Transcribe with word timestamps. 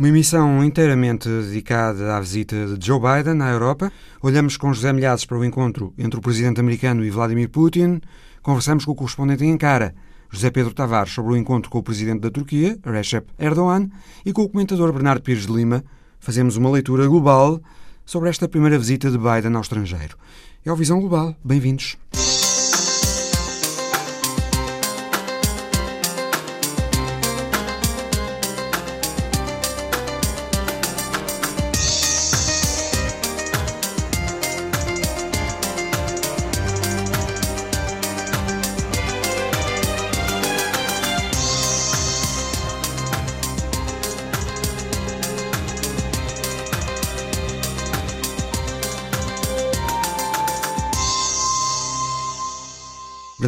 Uma 0.00 0.08
emissão 0.08 0.64
inteiramente 0.64 1.28
dedicada 1.28 2.16
à 2.16 2.20
visita 2.20 2.74
de 2.74 2.86
Joe 2.86 2.98
Biden 2.98 3.42
à 3.42 3.50
Europa. 3.50 3.92
Olhamos 4.22 4.56
com 4.56 4.72
José 4.72 4.94
Milhazes 4.94 5.26
para 5.26 5.36
o 5.36 5.44
encontro 5.44 5.92
entre 5.98 6.18
o 6.18 6.22
presidente 6.22 6.58
americano 6.58 7.04
e 7.04 7.10
Vladimir 7.10 7.50
Putin. 7.50 8.00
Conversamos 8.40 8.86
com 8.86 8.92
o 8.92 8.94
correspondente 8.94 9.44
em 9.44 9.52
Ankara, 9.52 9.94
José 10.30 10.50
Pedro 10.50 10.72
Tavares, 10.72 11.12
sobre 11.12 11.34
o 11.34 11.36
encontro 11.36 11.70
com 11.70 11.80
o 11.80 11.82
presidente 11.82 12.22
da 12.22 12.30
Turquia, 12.30 12.78
Recep 12.82 13.28
Erdogan, 13.38 13.90
e 14.24 14.32
com 14.32 14.40
o 14.40 14.48
comentador 14.48 14.90
Bernardo 14.90 15.20
Pires 15.20 15.46
de 15.46 15.52
Lima. 15.52 15.84
Fazemos 16.18 16.56
uma 16.56 16.70
leitura 16.70 17.06
global 17.06 17.60
sobre 18.06 18.30
esta 18.30 18.48
primeira 18.48 18.78
visita 18.78 19.10
de 19.10 19.18
Biden 19.18 19.54
ao 19.54 19.60
estrangeiro. 19.60 20.16
É 20.64 20.72
o 20.72 20.76
Visão 20.76 20.98
Global. 20.98 21.36
Bem-vindos. 21.44 21.98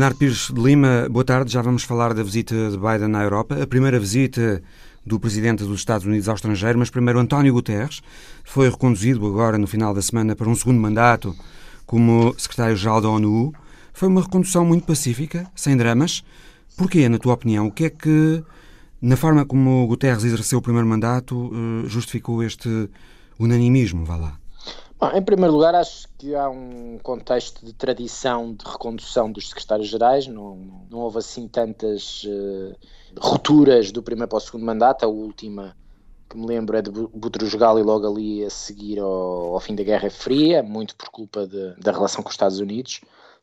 Bernardo 0.03 0.19
Pires 0.19 0.51
de 0.53 0.61
Lima, 0.61 1.07
boa 1.09 1.25
tarde. 1.25 1.53
Já 1.53 1.63
vamos 1.63 1.85
falar 1.85 2.13
da 2.13 2.25
visita 2.25 2.57
de 2.73 2.77
Biden 2.77 3.15
à 3.15 3.23
Europa. 3.23 3.63
A 3.63 3.67
primeira 3.69 4.01
visita 4.01 4.61
do 5.07 5.21
presidente 5.21 5.63
dos 5.63 5.79
Estados 5.79 6.05
Unidos 6.05 6.29
ao 6.29 6.35
estrangeiro, 6.35 6.77
mas 6.77 6.91
primeiro 6.91 7.21
António 7.21 7.53
Guterres 7.53 8.03
foi 8.43 8.69
reconduzido 8.69 9.25
agora 9.25 9.57
no 9.59 9.69
final 9.69 9.95
da 9.95 10.03
semana 10.03 10.35
para 10.35 10.49
um 10.49 10.57
segundo 10.57 10.81
mandato 10.81 11.37
como 11.87 12.35
secretário-geral 12.37 13.01
da 13.01 13.11
ONU. 13.11 13.55
Foi 13.93 14.09
uma 14.09 14.23
recondução 14.23 14.65
muito 14.65 14.85
pacífica, 14.87 15.49
sem 15.55 15.77
dramas. 15.77 16.25
Porquê, 16.77 17.09
na 17.09 17.19
tua 17.19 17.35
opinião? 17.35 17.69
O 17.69 17.71
que 17.71 17.85
é 17.85 17.91
que, 17.91 18.43
na 19.01 19.17
forma 19.17 19.47
como 19.47 19.87
Guterres 19.87 20.25
exerceu 20.25 20.59
o 20.59 20.63
primeiro 20.63 20.89
mandato, 20.89 21.53
eh, 21.55 21.89
justificou 21.89 22.43
este 22.43 22.91
unanimismo? 23.39 24.05
Vá 24.05 24.17
lá. 24.17 24.42
Bom, 25.03 25.11
em 25.17 25.23
primeiro 25.23 25.53
lugar, 25.53 25.75
acho 25.75 26.07
que 26.17 26.33
há 26.33 26.49
um 26.49 26.97
contexto 27.03 27.67
de 27.67 27.73
tradição 27.73 28.55
de 28.55 28.65
recondução 28.65 29.33
dos 29.33 29.49
secretários-gerais, 29.49 30.29
não, 30.29 30.87
não 30.89 31.01
houve 31.01 31.19
assim 31.19 31.49
tantas 31.49 32.23
uh, 32.23 32.73
rupturas 33.19 33.91
do 33.91 34.01
primeiro 34.01 34.29
para 34.29 34.37
o 34.37 34.41
segundo 34.41 34.65
mandato, 34.65 35.05
a 35.05 35.09
última 35.09 35.77
que 36.31 36.37
me 36.37 36.47
lembro 36.47 36.77
é 36.77 36.83
de 36.83 36.93
Boutros 36.93 37.53
Ghali 37.53 37.83
logo 37.83 38.07
ali 38.07 38.45
a 38.45 38.51
seguir 38.51 39.01
ao, 39.01 39.55
ao, 39.55 39.59
fim 39.59 39.75
da 39.75 39.83
Guerra 39.83 40.09
Fria, 40.09 40.63
muito 40.63 40.95
por 40.95 41.09
culpa 41.09 41.49
de, 41.49 41.75
da 41.81 41.91
relação 41.91 42.23
com 42.23 42.29
os 42.29 42.35
Estados 42.35 42.61
Unidos, 42.61 43.01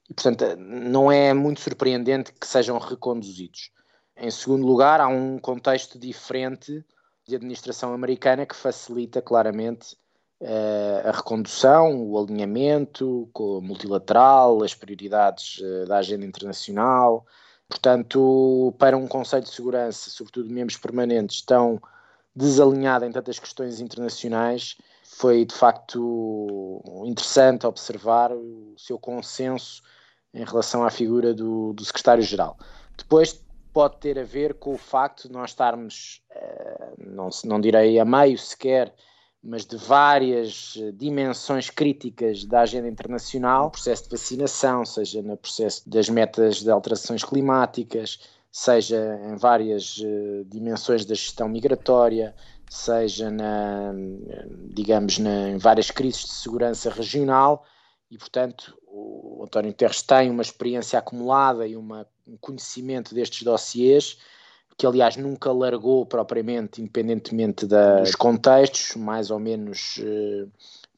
e 0.10 0.14
portanto 0.14 0.46
não 0.58 1.12
é 1.12 1.34
muito 1.34 1.60
surpreendente 1.60 2.32
que 2.32 2.48
sejam 2.48 2.78
reconduzidos. 2.78 3.70
Em 4.16 4.32
segundo 4.32 4.66
lugar, 4.66 5.02
há 5.02 5.10
um 5.10 5.38
contexto 5.38 6.00
diferente 6.00 6.86
de 7.28 7.36
administração 7.36 7.94
americana 7.94 8.46
que 8.46 8.56
facilita 8.56 9.22
claramente 9.22 9.98
a 11.04 11.12
recondução, 11.12 12.02
o 12.02 12.18
alinhamento 12.18 13.30
com 13.34 13.60
multilateral, 13.62 14.64
as 14.64 14.74
prioridades 14.74 15.60
uh, 15.60 15.86
da 15.86 15.98
agenda 15.98 16.26
internacional. 16.26 17.26
Portanto, 17.68 18.74
para 18.80 18.98
um 18.98 19.08
Conselho 19.08 19.44
de 19.44 19.50
Segurança, 19.50 20.10
sobretudo 20.10 20.50
membros 20.50 20.78
permanentes, 20.78 21.42
tão 21.42 21.80
desalinhado 22.36 23.06
em 23.06 23.12
tantas 23.12 23.38
questões 23.38 23.80
internacionais, 23.80 24.78
foi 25.04 25.44
de 25.44 25.54
facto 25.54 26.82
interessante 27.06 27.68
observar 27.68 28.32
o 28.32 28.74
seu 28.78 28.98
consenso 28.98 29.84
em 30.34 30.46
relação 30.46 30.84
à 30.84 30.90
figura 30.90 31.34
do, 31.34 31.74
do 31.74 31.84
secretário-geral. 31.84 32.58
Depois 32.98 33.44
pode 33.74 33.98
ter 33.98 34.18
a 34.18 34.24
ver 34.24 34.56
com 34.56 34.74
o 34.74 34.78
facto 34.78 35.28
de 35.28 35.34
nós 35.34 35.52
estarmos, 35.52 36.22
eh, 36.32 36.94
não, 36.98 37.30
não 37.46 37.60
direi 37.60 38.00
a 38.00 38.06
meio 38.06 38.38
sequer, 38.38 38.94
mas 39.42 39.66
de 39.66 39.78
várias 39.78 40.76
eh, 40.78 40.92
dimensões 40.92 41.70
críticas 41.70 42.44
da 42.44 42.62
agenda 42.62 42.88
internacional, 42.88 43.66
no 43.66 43.72
processo 43.72 44.04
de 44.04 44.10
vacinação, 44.10 44.86
seja 44.86 45.22
no 45.22 45.38
processo 45.38 45.90
das 45.90 46.10
metas 46.10 46.62
de 46.62 46.70
alterações 46.70 47.24
climáticas, 47.24 48.20
seja 48.52 49.20
em 49.32 49.36
várias 49.36 49.98
uh, 50.00 50.44
dimensões 50.46 51.06
da 51.06 51.14
gestão 51.14 51.48
migratória, 51.48 52.36
seja 52.70 53.30
na, 53.30 53.94
digamos, 54.74 55.20
na, 55.20 55.50
em 55.50 55.58
várias 55.58 55.92
crises 55.92 56.24
de 56.24 56.32
segurança 56.32 56.90
regional. 56.90 57.64
E, 58.10 58.18
portanto, 58.18 58.76
o 58.88 59.44
António 59.44 59.72
Guterres 59.72 60.02
tem 60.02 60.32
uma 60.32 60.42
experiência 60.42 60.98
acumulada 60.98 61.68
e 61.68 61.76
uma, 61.76 62.08
um 62.28 62.36
conhecimento 62.38 63.14
destes 63.14 63.44
dossiês 63.44 64.18
que 64.80 64.88
aliás 64.88 65.18
nunca 65.18 65.52
largou 65.52 66.06
propriamente, 66.06 66.82
independentemente 66.82 67.68
da, 67.68 68.00
dos 68.00 68.16
contextos, 68.16 68.96
mais 68.96 69.30
ou 69.30 69.38
menos 69.38 70.00
eh, 70.02 70.48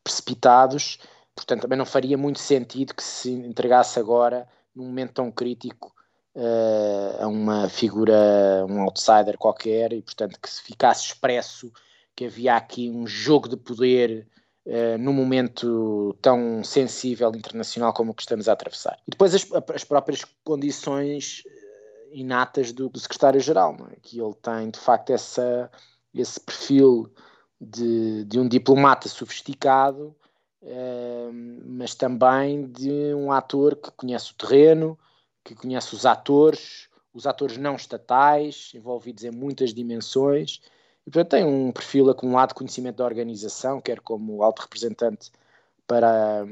precipitados. 0.03 0.99
Portanto, 1.33 1.63
também 1.63 1.79
não 1.79 1.85
faria 1.85 2.15
muito 2.15 2.37
sentido 2.37 2.93
que 2.93 3.01
se 3.01 3.31
entregasse 3.31 3.99
agora, 3.99 4.47
num 4.75 4.85
momento 4.85 5.13
tão 5.13 5.31
crítico, 5.31 5.91
eh, 6.35 7.17
a 7.21 7.27
uma 7.27 7.67
figura, 7.69 8.63
um 8.69 8.81
outsider 8.83 9.35
qualquer, 9.35 9.93
e 9.93 10.03
portanto 10.03 10.39
que 10.39 10.47
se 10.47 10.61
ficasse 10.61 11.05
expresso 11.05 11.73
que 12.15 12.25
havia 12.25 12.55
aqui 12.55 12.87
um 12.87 13.07
jogo 13.07 13.49
de 13.49 13.57
poder 13.57 14.27
Uh, 14.63 14.95
num 14.99 15.11
momento 15.11 16.15
tão 16.21 16.63
sensível 16.63 17.31
internacional 17.35 17.91
como 17.93 18.11
o 18.11 18.13
que 18.13 18.21
estamos 18.21 18.47
a 18.47 18.53
atravessar. 18.53 18.95
E 19.07 19.09
depois 19.09 19.33
as, 19.33 19.43
as 19.73 19.83
próprias 19.83 20.23
condições 20.43 21.41
inatas 22.11 22.71
do, 22.71 22.89
do 22.89 22.99
secretário-geral, 22.99 23.75
é? 23.91 23.95
que 24.01 24.19
ele 24.19 24.33
tem 24.35 24.69
de 24.69 24.79
facto 24.79 25.11
essa, 25.11 25.69
esse 26.13 26.39
perfil 26.39 27.11
de, 27.59 28.25
de 28.25 28.39
um 28.39 28.47
diplomata 28.47 29.07
sofisticado, 29.07 30.15
eh, 30.63 31.29
mas 31.65 31.95
também 31.95 32.67
de 32.67 33.13
um 33.13 33.31
ator 33.31 33.75
que 33.75 33.91
conhece 33.91 34.31
o 34.31 34.35
terreno, 34.35 34.97
que 35.43 35.55
conhece 35.55 35.93
os 35.93 36.05
atores, 36.05 36.89
os 37.13 37.27
atores 37.27 37.57
não 37.57 37.75
estatais, 37.75 38.71
envolvidos 38.73 39.23
em 39.23 39.31
muitas 39.31 39.73
dimensões, 39.73 40.59
e 41.05 41.11
portanto 41.11 41.31
tem 41.31 41.45
um 41.45 41.71
perfil 41.71 42.09
acumulado 42.09 42.49
de 42.49 42.55
conhecimento 42.55 42.97
da 42.97 43.05
organização, 43.05 43.81
quer 43.81 43.99
como 43.99 44.43
alto 44.43 44.61
representante 44.61 45.31
para 45.87 46.45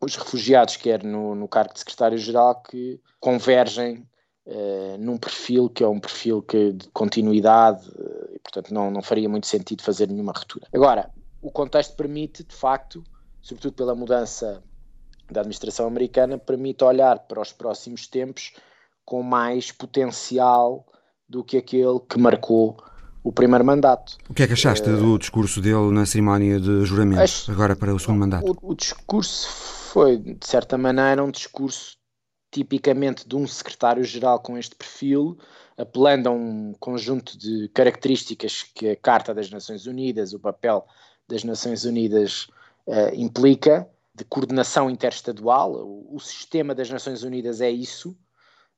os 0.00 0.16
refugiados, 0.16 0.76
quer 0.76 1.02
no, 1.02 1.34
no 1.34 1.48
cargo 1.48 1.72
de 1.72 1.78
secretário-geral, 1.80 2.62
que 2.62 3.00
convergem 3.20 4.06
uh, 4.46 4.98
num 4.98 5.16
perfil 5.16 5.68
que 5.68 5.82
é 5.82 5.88
um 5.88 6.00
perfil 6.00 6.42
que, 6.42 6.72
de 6.72 6.88
continuidade 6.88 7.88
uh, 7.90 8.30
e, 8.34 8.38
portanto, 8.38 8.72
não, 8.72 8.90
não 8.90 9.02
faria 9.02 9.28
muito 9.28 9.46
sentido 9.46 9.82
fazer 9.82 10.08
nenhuma 10.08 10.32
ruptura. 10.32 10.66
Agora, 10.72 11.10
o 11.40 11.50
contexto 11.50 11.96
permite, 11.96 12.44
de 12.44 12.54
facto, 12.54 13.04
sobretudo 13.42 13.74
pela 13.74 13.94
mudança 13.94 14.62
da 15.30 15.40
administração 15.40 15.86
americana, 15.86 16.38
permite 16.38 16.84
olhar 16.84 17.18
para 17.20 17.40
os 17.40 17.52
próximos 17.52 18.06
tempos 18.06 18.52
com 19.04 19.22
mais 19.22 19.70
potencial 19.70 20.86
do 21.28 21.42
que 21.42 21.56
aquele 21.56 22.00
que 22.00 22.18
marcou 22.18 22.76
o 23.22 23.32
primeiro 23.32 23.64
mandato. 23.64 24.18
O 24.28 24.34
que 24.34 24.42
é 24.42 24.46
que 24.46 24.52
achaste 24.52 24.88
uh, 24.88 24.96
do 24.96 25.18
discurso 25.18 25.60
dele 25.60 25.90
na 25.90 26.04
cerimónia 26.04 26.60
de 26.60 26.84
juramento, 26.84 27.22
acho, 27.22 27.50
agora 27.50 27.74
para 27.74 27.94
o 27.94 27.98
segundo 27.98 28.20
mandato? 28.20 28.56
O, 28.62 28.72
o, 28.72 28.74
discurso 28.74 29.48
foi, 29.48 30.18
de 30.18 30.46
certa 30.46 30.76
maneira, 30.76 31.24
um 31.24 31.30
discurso 31.30 31.96
tipicamente 32.54 33.26
de 33.26 33.34
um 33.34 33.48
secretário-geral 33.48 34.38
com 34.38 34.56
este 34.56 34.76
perfil, 34.76 35.36
apelando 35.76 36.28
a 36.28 36.32
um 36.32 36.72
conjunto 36.78 37.36
de 37.36 37.68
características 37.70 38.62
que 38.62 38.90
a 38.90 38.96
Carta 38.96 39.34
das 39.34 39.50
Nações 39.50 39.86
Unidas, 39.86 40.32
o 40.32 40.38
papel 40.38 40.86
das 41.26 41.42
Nações 41.42 41.84
Unidas 41.84 42.46
uh, 42.86 43.12
implica, 43.12 43.90
de 44.14 44.24
coordenação 44.24 44.88
interestadual. 44.88 45.72
O, 45.72 46.14
o, 46.14 46.20
sistema 46.20 46.76
das 46.76 46.88
Nações 46.88 47.24
Unidas 47.24 47.60
é 47.60 47.68
isso. 47.68 48.16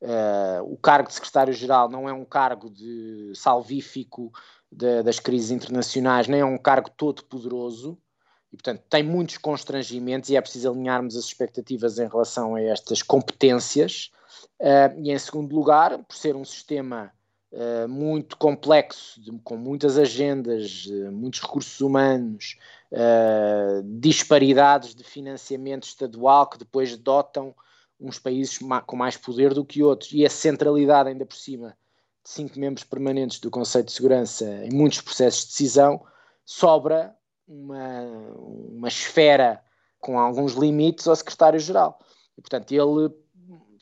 Uh, 0.00 0.62
o 0.64 0.78
cargo 0.78 1.08
de 1.08 1.14
secretário-geral 1.14 1.90
não 1.90 2.08
é 2.08 2.12
um 2.14 2.24
cargo 2.24 2.70
de 2.70 3.30
salvífico 3.34 4.32
de, 4.72 5.02
das 5.02 5.20
crises 5.20 5.50
internacionais, 5.50 6.28
nem 6.28 6.40
é 6.40 6.44
um 6.46 6.56
cargo 6.56 6.88
todo 6.96 7.22
poderoso 7.24 7.98
e, 8.52 8.56
portanto, 8.56 8.82
tem 8.88 9.02
muitos 9.02 9.38
constrangimentos 9.38 10.30
e 10.30 10.36
é 10.36 10.40
preciso 10.40 10.70
alinharmos 10.70 11.16
as 11.16 11.24
expectativas 11.24 11.98
em 11.98 12.08
relação 12.08 12.54
a 12.54 12.62
estas 12.62 13.02
competências. 13.02 14.10
Uh, 14.60 14.98
e, 15.02 15.10
em 15.10 15.18
segundo 15.18 15.54
lugar, 15.54 15.98
por 16.04 16.16
ser 16.16 16.36
um 16.36 16.44
sistema 16.44 17.12
uh, 17.52 17.88
muito 17.88 18.36
complexo, 18.36 19.20
de, 19.20 19.32
com 19.44 19.56
muitas 19.56 19.98
agendas, 19.98 20.86
uh, 20.86 21.12
muitos 21.12 21.40
recursos 21.40 21.80
humanos, 21.80 22.56
disparidades 23.98 24.94
de 24.94 25.02
financiamento 25.02 25.82
estadual 25.82 26.48
que 26.48 26.56
depois 26.56 26.96
dotam 26.96 27.52
uns 28.00 28.16
países 28.16 28.58
com 28.86 28.96
mais 28.96 29.16
poder 29.16 29.52
do 29.52 29.64
que 29.64 29.82
outros 29.82 30.12
e 30.12 30.24
a 30.24 30.30
centralidade, 30.30 31.08
ainda 31.08 31.26
por 31.26 31.36
cima, 31.36 31.76
de 32.22 32.30
cinco 32.30 32.58
membros 32.58 32.84
permanentes 32.84 33.40
do 33.40 33.50
Conselho 33.50 33.84
de 33.84 33.92
Segurança 33.92 34.44
em 34.64 34.72
muitos 34.72 35.00
processos 35.00 35.42
de 35.42 35.48
decisão, 35.48 36.00
sobra 36.44 37.15
uma, 37.46 38.02
uma 38.70 38.88
esfera 38.88 39.62
com 40.00 40.18
alguns 40.18 40.54
limites 40.54 41.06
ao 41.06 41.16
secretário-geral. 41.16 41.98
E, 42.36 42.40
portanto, 42.40 42.72
ele 42.72 43.10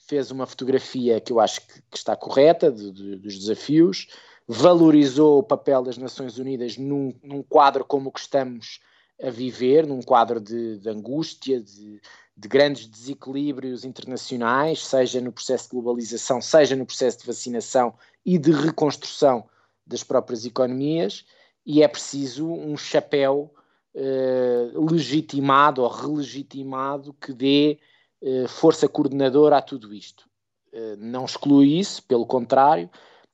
fez 0.06 0.30
uma 0.30 0.46
fotografia 0.46 1.20
que 1.20 1.32
eu 1.32 1.40
acho 1.40 1.60
que, 1.66 1.82
que 1.90 1.96
está 1.96 2.14
correta 2.16 2.70
de, 2.70 2.90
de, 2.92 3.16
dos 3.16 3.38
desafios, 3.38 4.08
valorizou 4.46 5.38
o 5.38 5.42
papel 5.42 5.82
das 5.82 5.96
Nações 5.96 6.38
Unidas 6.38 6.76
num, 6.76 7.14
num 7.22 7.42
quadro 7.42 7.84
como 7.84 8.10
o 8.10 8.12
que 8.12 8.20
estamos 8.20 8.80
a 9.22 9.30
viver, 9.30 9.86
num 9.86 10.02
quadro 10.02 10.40
de, 10.40 10.78
de 10.78 10.88
angústia, 10.88 11.60
de, 11.60 12.00
de, 12.36 12.48
grandes 12.48 12.86
desequilíbrios 12.86 13.84
internacionais, 13.84 14.84
seja 14.84 15.20
no 15.20 15.32
processo 15.32 15.64
de 15.64 15.70
globalização, 15.70 16.40
seja 16.40 16.76
no 16.76 16.84
processo 16.84 17.20
de 17.20 17.26
vacinação 17.26 17.94
e 18.26 18.38
de 18.38 18.50
reconstrução 18.50 19.48
das 19.86 20.02
próprias 20.02 20.44
economias, 20.44 21.24
e 21.64 21.82
é 21.82 21.88
preciso 21.88 22.46
um 22.46 22.76
chapéu 22.76 23.54
eh, 23.96 24.72
legitimado 24.74 25.82
ou 25.82 25.88
relegitimado 25.88 27.12
que 27.14 27.32
dê 27.32 27.78
eh, 28.20 28.46
força 28.48 28.88
coordenadora 28.88 29.58
a 29.58 29.62
tudo 29.62 29.94
isto. 29.94 30.28
Eh, 30.72 30.96
não 30.98 31.24
exclui 31.24 31.78
isso, 31.78 32.02
pelo 32.02 32.26
contrário, 32.26 32.90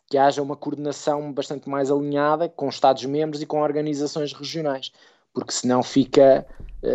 que 0.06 0.18
haja 0.18 0.42
uma 0.42 0.56
coordenação 0.56 1.32
bastante 1.32 1.66
mais 1.66 1.90
alinhada 1.90 2.46
com 2.46 2.68
Estados-membros 2.68 3.40
e 3.40 3.46
com 3.46 3.62
organizações 3.62 4.34
regionais, 4.34 4.92
porque 5.32 5.52
senão 5.52 5.82
fica, 5.82 6.44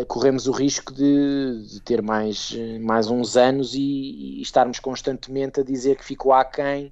corremos 0.10 0.46
o 0.48 0.52
risco 0.52 0.94
de, 0.94 1.66
de 1.66 1.82
ter 1.82 2.02
mais, 2.02 2.52
mais 2.82 3.08
uns 3.10 3.38
anos 3.38 3.74
e, 3.74 3.80
e, 3.80 4.42
estarmos 4.42 4.80
constantemente 4.80 5.62
a 5.62 5.64
dizer 5.64 5.96
que 5.96 6.04
ficou 6.04 6.34
aquém 6.34 6.92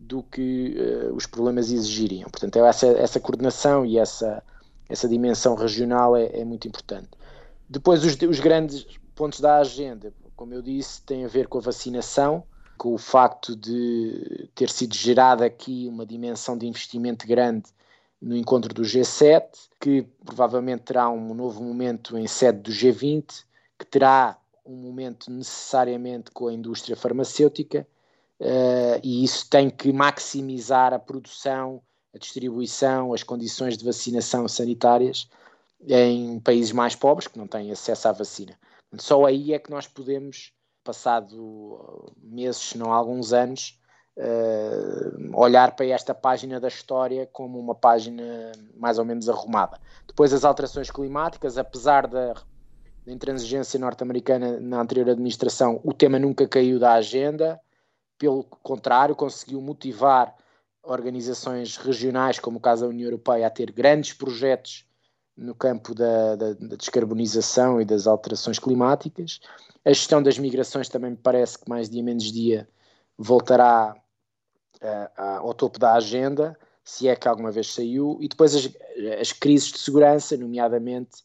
do 0.00 0.22
que 0.22 0.74
uh, 0.76 1.14
os 1.14 1.26
problemas 1.26 1.70
exigiriam. 1.70 2.28
Portanto, 2.28 2.64
essa, 2.64 2.86
essa 2.86 3.20
coordenação 3.20 3.86
e 3.86 3.98
essa 3.98 4.42
essa 4.90 5.08
dimensão 5.08 5.54
regional 5.54 6.16
é, 6.16 6.40
é 6.40 6.44
muito 6.44 6.66
importante. 6.66 7.08
Depois, 7.68 8.04
os, 8.04 8.20
os, 8.20 8.40
grandes 8.40 8.84
pontos 9.14 9.40
da 9.40 9.58
agenda, 9.58 10.12
como 10.34 10.52
eu 10.52 10.60
disse, 10.60 11.00
têm 11.02 11.24
a 11.24 11.28
ver 11.28 11.46
com 11.46 11.58
a 11.58 11.62
vacinação, 11.62 12.42
com 12.76 12.92
o 12.92 12.98
facto 12.98 13.54
de 13.54 14.50
ter 14.54 14.68
sido 14.68 14.94
gerada 14.94 15.46
aqui 15.46 15.86
uma 15.88 16.04
dimensão 16.04 16.58
de 16.58 16.66
investimento 16.66 17.26
grande 17.26 17.70
no 18.20 18.36
encontro 18.36 18.74
do 18.74 18.82
G7, 18.82 19.44
que 19.80 20.02
provavelmente 20.24 20.82
terá 20.82 21.08
um 21.08 21.32
novo 21.34 21.62
momento 21.62 22.18
em 22.18 22.26
sede 22.26 22.58
do 22.58 22.72
G20, 22.72 23.44
que 23.78 23.86
terá 23.86 24.36
um 24.66 24.74
momento 24.74 25.30
necessariamente 25.30 26.32
com 26.32 26.48
a 26.48 26.52
indústria 26.52 26.96
farmacêutica, 26.96 27.86
uh, 28.40 29.00
e 29.02 29.24
isso 29.24 29.48
tem 29.48 29.70
que 29.70 29.92
maximizar 29.92 30.92
a 30.92 30.98
produção 30.98 31.82
a 32.14 32.18
distribuição, 32.18 33.12
as 33.12 33.22
condições 33.22 33.76
de 33.76 33.84
vacinação 33.84 34.46
sanitárias 34.48 35.28
em 35.86 36.38
países 36.40 36.72
mais 36.72 36.94
pobres 36.94 37.28
que 37.28 37.38
não 37.38 37.46
têm 37.46 37.70
acesso 37.70 38.08
à 38.08 38.12
vacina. 38.12 38.52
Só 38.98 39.24
aí 39.24 39.52
é 39.52 39.58
que 39.58 39.70
nós 39.70 39.86
podemos, 39.86 40.52
passado 40.84 42.12
meses, 42.20 42.60
se 42.60 42.78
não 42.78 42.92
alguns 42.92 43.32
anos, 43.32 43.78
uh, 44.16 45.40
olhar 45.40 45.76
para 45.76 45.86
esta 45.86 46.12
página 46.12 46.58
da 46.58 46.68
história 46.68 47.26
como 47.32 47.58
uma 47.58 47.74
página 47.74 48.50
mais 48.74 48.98
ou 48.98 49.04
menos 49.04 49.28
arrumada. 49.28 49.78
Depois, 50.06 50.32
as 50.32 50.44
alterações 50.44 50.90
climáticas, 50.90 51.56
apesar 51.56 52.08
da, 52.08 52.34
da 52.34 53.12
intransigência 53.12 53.78
norte-americana 53.78 54.58
na 54.60 54.80
anterior 54.80 55.08
administração, 55.10 55.80
o 55.84 55.94
tema 55.94 56.18
nunca 56.18 56.46
caiu 56.48 56.78
da 56.78 56.94
agenda, 56.94 57.60
pelo 58.20 58.44
contrário, 58.44 59.16
conseguiu 59.16 59.62
motivar 59.62 60.36
organizações 60.82 61.78
regionais, 61.78 62.38
como 62.38 62.58
o 62.58 62.60
caso 62.60 62.82
da 62.82 62.88
União 62.88 63.06
Europeia, 63.06 63.46
a 63.46 63.50
ter 63.50 63.72
grandes 63.72 64.12
projetos 64.12 64.84
no 65.34 65.54
campo 65.54 65.94
da, 65.94 66.36
da, 66.36 66.52
da, 66.52 66.76
descarbonização 66.76 67.80
e 67.80 67.84
das 67.84 68.06
alterações 68.06 68.58
climáticas. 68.58 69.40
A 69.82 69.88
gestão 69.88 70.22
das 70.22 70.38
migrações 70.38 70.86
também 70.90 71.12
me 71.12 71.16
parece 71.16 71.58
que 71.58 71.68
mais 71.68 71.88
dia 71.88 72.02
menos 72.02 72.24
dia 72.24 72.68
voltará 73.16 73.96
uh, 74.82 75.22
ao 75.38 75.54
topo 75.54 75.78
da 75.78 75.94
agenda, 75.94 76.58
se 76.84 77.08
é 77.08 77.16
que 77.16 77.26
alguma 77.26 77.50
vez 77.50 77.72
saiu, 77.72 78.18
e 78.20 78.28
depois 78.28 78.54
as, 78.54 78.68
as 79.18 79.32
crises 79.32 79.72
de 79.72 79.78
segurança, 79.78 80.36
nomeadamente 80.36 81.24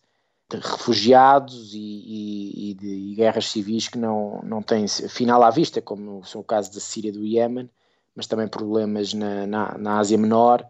de 0.50 0.58
refugiados 0.58 1.74
e, 1.74 1.78
e, 1.80 2.72
e 2.72 2.74
de 2.76 3.16
guerras 3.16 3.50
civis 3.50 3.88
que 3.88 3.98
não, 3.98 4.42
não 4.44 4.62
têm 4.62 4.88
final 4.88 5.44
à 5.44 5.50
vista, 5.50 5.82
como 5.82 6.24
são 6.24 6.42
o 6.42 6.44
caso 6.44 6.72
da 6.74 6.80
Síria 6.80 7.10
e 7.10 7.12
do 7.12 7.26
Iémen, 7.26 7.70
mas 8.16 8.28
também 8.28 8.48
problemas 8.48 9.14
na, 9.14 9.48
na, 9.48 9.78
na 9.78 9.98
Ásia 9.98 10.18
Menor 10.18 10.66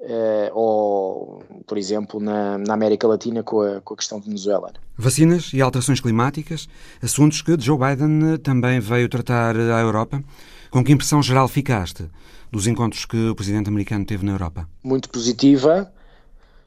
uh, 0.00 0.50
ou, 0.52 1.42
por 1.66 1.78
exemplo, 1.78 2.20
na, 2.20 2.58
na 2.58 2.74
América 2.74 3.06
Latina 3.06 3.42
com 3.42 3.60
a, 3.60 3.80
com 3.80 3.94
a 3.94 3.96
questão 3.96 4.20
venezuelana. 4.20 4.74
Vacinas 4.96 5.52
e 5.52 5.60
alterações 5.60 6.00
climáticas, 6.00 6.68
assuntos 7.02 7.40
que 7.42 7.58
Joe 7.58 7.78
Biden 7.78 8.38
também 8.38 8.80
veio 8.80 9.08
tratar 9.08 9.56
à 9.56 9.80
Europa. 9.80 10.22
Com 10.70 10.84
que 10.84 10.92
impressão 10.92 11.22
geral 11.22 11.48
ficaste 11.48 12.08
dos 12.50 12.66
encontros 12.66 13.04
que 13.04 13.30
o 13.30 13.34
presidente 13.34 13.68
americano 13.68 14.04
teve 14.04 14.24
na 14.24 14.32
Europa? 14.32 14.68
Muito 14.84 15.08
positiva. 15.08 15.92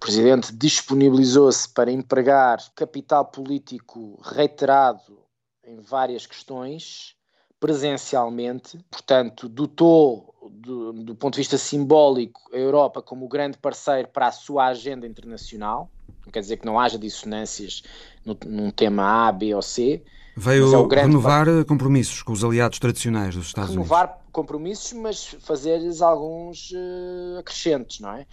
O 0.04 0.06
presidente 0.06 0.54
disponibilizou-se 0.54 1.70
para 1.70 1.90
empregar 1.90 2.60
capital 2.76 3.24
político 3.24 4.20
reiterado 4.22 5.18
em 5.66 5.80
várias 5.80 6.26
questões 6.26 7.16
presencialmente, 7.58 8.78
portanto, 8.92 9.48
dotou, 9.48 10.36
do, 10.52 10.92
do, 10.92 11.16
ponto 11.16 11.36
de 11.36 11.40
vista 11.40 11.58
simbólico, 11.58 12.42
a 12.52 12.58
Europa 12.58 13.02
como 13.02 13.30
grande 13.30 13.58
parceiro 13.58 14.10
para 14.10 14.28
a 14.28 14.32
sua 14.34 14.68
agenda 14.68 15.08
internacional. 15.08 15.90
Não 16.26 16.34
quer 16.34 16.42
dizer 16.42 16.58
que 16.58 16.66
não 16.66 16.78
haja 16.78 17.00
dissonâncias 17.00 17.82
no, 18.26 18.38
num 18.46 18.72
tema 18.72 19.30
A, 19.30 19.32
B 19.32 19.56
ou 19.56 19.62
C. 19.62 20.04
Veio 20.36 20.66
é 20.92 21.02
renovar 21.02 21.46
par... 21.46 21.64
compromissos 21.64 22.22
com 22.22 22.34
os 22.34 22.44
aliados 22.44 22.78
tradicionais 22.78 23.34
dos 23.36 23.46
Estados 23.46 23.70
renovar 23.70 24.00
Unidos. 24.00 24.18
Renovar 24.18 24.32
compromissos, 24.34 24.92
mas 24.92 25.38
fazer-lhes 25.40 26.02
alguns 26.02 26.72
uh, 26.72 27.40
acrescentes, 27.40 28.02
não 28.02 28.12
é? 28.12 28.26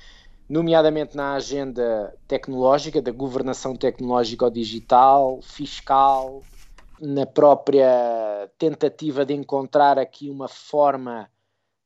Nomeadamente 0.51 1.17
na 1.17 1.35
agenda 1.35 2.13
tecnológica, 2.27 3.01
da 3.01 3.13
governação 3.13 3.77
tecnológica 3.77 4.47
ou 4.47 4.51
digital, 4.51 5.39
fiscal, 5.41 6.43
na 7.01 7.25
própria 7.25 8.51
tentativa 8.59 9.25
de 9.25 9.33
encontrar 9.33 9.97
aqui 9.97 10.29
uma 10.29 10.49
forma 10.49 11.29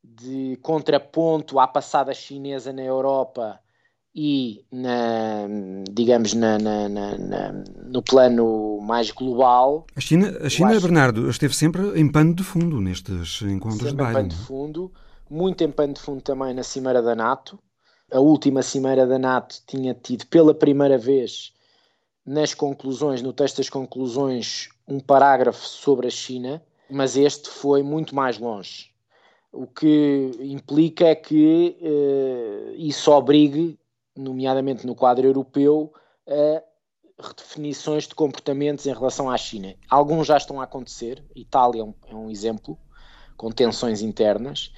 de 0.02 0.58
contraponto 0.62 1.60
à 1.60 1.66
passada 1.66 2.14
chinesa 2.14 2.72
na 2.72 2.82
Europa 2.82 3.60
e 4.14 4.64
na, 4.72 5.46
digamos 5.90 6.32
na, 6.32 6.58
na, 6.58 7.52
no 7.86 8.02
plano 8.02 8.80
mais 8.80 9.10
global. 9.10 9.86
A 9.94 10.00
China, 10.00 10.38
a 10.40 10.48
China 10.48 10.80
Bernardo, 10.80 11.28
esteve 11.28 11.54
sempre 11.54 12.00
em 12.00 12.10
pano 12.10 12.34
de 12.34 12.42
fundo 12.42 12.80
nestes 12.80 13.42
encontros 13.42 13.90
de 13.90 13.96
Biden. 13.96 14.08
Em 14.08 14.12
pano 14.14 14.28
de 14.28 14.36
fundo, 14.36 14.92
muito 15.28 15.62
em 15.62 15.70
pano 15.70 15.92
de 15.92 16.00
fundo 16.00 16.22
também 16.22 16.54
na 16.54 16.62
cimeira 16.62 17.02
da 17.02 17.14
NATO. 17.14 17.58
A 18.14 18.20
última 18.20 18.62
cimeira 18.62 19.08
da 19.08 19.18
NATO 19.18 19.60
tinha 19.66 19.92
tido 19.92 20.24
pela 20.28 20.54
primeira 20.54 20.96
vez 20.96 21.52
nas 22.24 22.54
conclusões, 22.54 23.20
no 23.20 23.32
texto 23.32 23.56
das 23.56 23.68
conclusões, 23.68 24.68
um 24.86 25.00
parágrafo 25.00 25.66
sobre 25.66 26.06
a 26.06 26.10
China, 26.10 26.62
mas 26.88 27.16
este 27.16 27.48
foi 27.48 27.82
muito 27.82 28.14
mais 28.14 28.38
longe. 28.38 28.92
O 29.52 29.66
que 29.66 30.30
implica 30.38 31.06
é 31.06 31.14
que 31.16 31.76
uh, 31.80 32.74
isso 32.76 33.10
obrigue, 33.10 33.76
nomeadamente 34.14 34.86
no 34.86 34.94
quadro 34.94 35.26
europeu, 35.26 35.92
a 36.28 36.62
redefinições 37.20 38.06
de 38.06 38.14
comportamentos 38.14 38.86
em 38.86 38.92
relação 38.92 39.28
à 39.28 39.36
China. 39.36 39.74
Alguns 39.90 40.28
já 40.28 40.36
estão 40.36 40.60
a 40.60 40.64
acontecer, 40.64 41.20
Itália 41.34 41.80
é 41.80 41.84
um, 41.84 41.94
é 42.06 42.14
um 42.14 42.30
exemplo, 42.30 42.78
com 43.36 43.50
tensões 43.50 44.02
internas. 44.02 44.72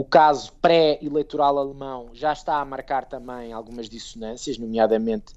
O 0.00 0.04
caso 0.06 0.50
pré-eleitoral 0.62 1.58
alemão 1.58 2.08
já 2.14 2.32
está 2.32 2.58
a 2.58 2.64
marcar 2.64 3.04
também 3.04 3.52
algumas 3.52 3.86
dissonâncias, 3.86 4.56
nomeadamente 4.56 5.34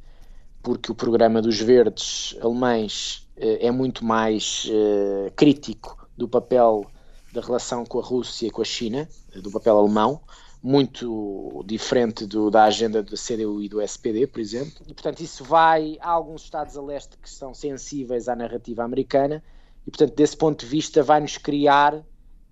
porque 0.61 0.89
o 0.89 0.95
programa 0.95 1.41
dos 1.41 1.59
verdes 1.59 2.37
alemães 2.41 3.27
eh, 3.35 3.67
é 3.67 3.71
muito 3.71 4.05
mais 4.05 4.65
eh, 4.71 5.33
crítico 5.35 6.07
do 6.15 6.29
papel 6.29 6.85
da 7.33 7.41
relação 7.41 7.85
com 7.85 7.99
a 7.99 8.01
Rússia 8.01 8.47
e 8.47 8.49
com 8.49 8.61
a 8.61 8.63
China, 8.63 9.05
do 9.35 9.51
papel 9.51 9.77
alemão, 9.77 10.21
muito 10.63 11.61
diferente 11.65 12.25
do, 12.25 12.49
da 12.49 12.63
agenda 12.63 13.03
da 13.03 13.17
CDU 13.17 13.61
e 13.61 13.67
do 13.67 13.81
SPD, 13.81 14.27
por 14.27 14.39
exemplo. 14.39 14.85
E, 14.87 14.93
portanto, 14.93 15.19
isso 15.19 15.43
vai. 15.43 15.97
Há 15.99 16.11
alguns 16.11 16.41
Estados 16.41 16.77
a 16.77 16.81
leste 16.81 17.17
que 17.17 17.29
são 17.29 17.53
sensíveis 17.53 18.29
à 18.29 18.35
narrativa 18.37 18.81
americana, 18.81 19.43
e, 19.85 19.91
portanto, 19.91 20.15
desse 20.15 20.37
ponto 20.37 20.61
de 20.61 20.67
vista, 20.67 21.03
vai-nos 21.03 21.37
criar, 21.37 22.01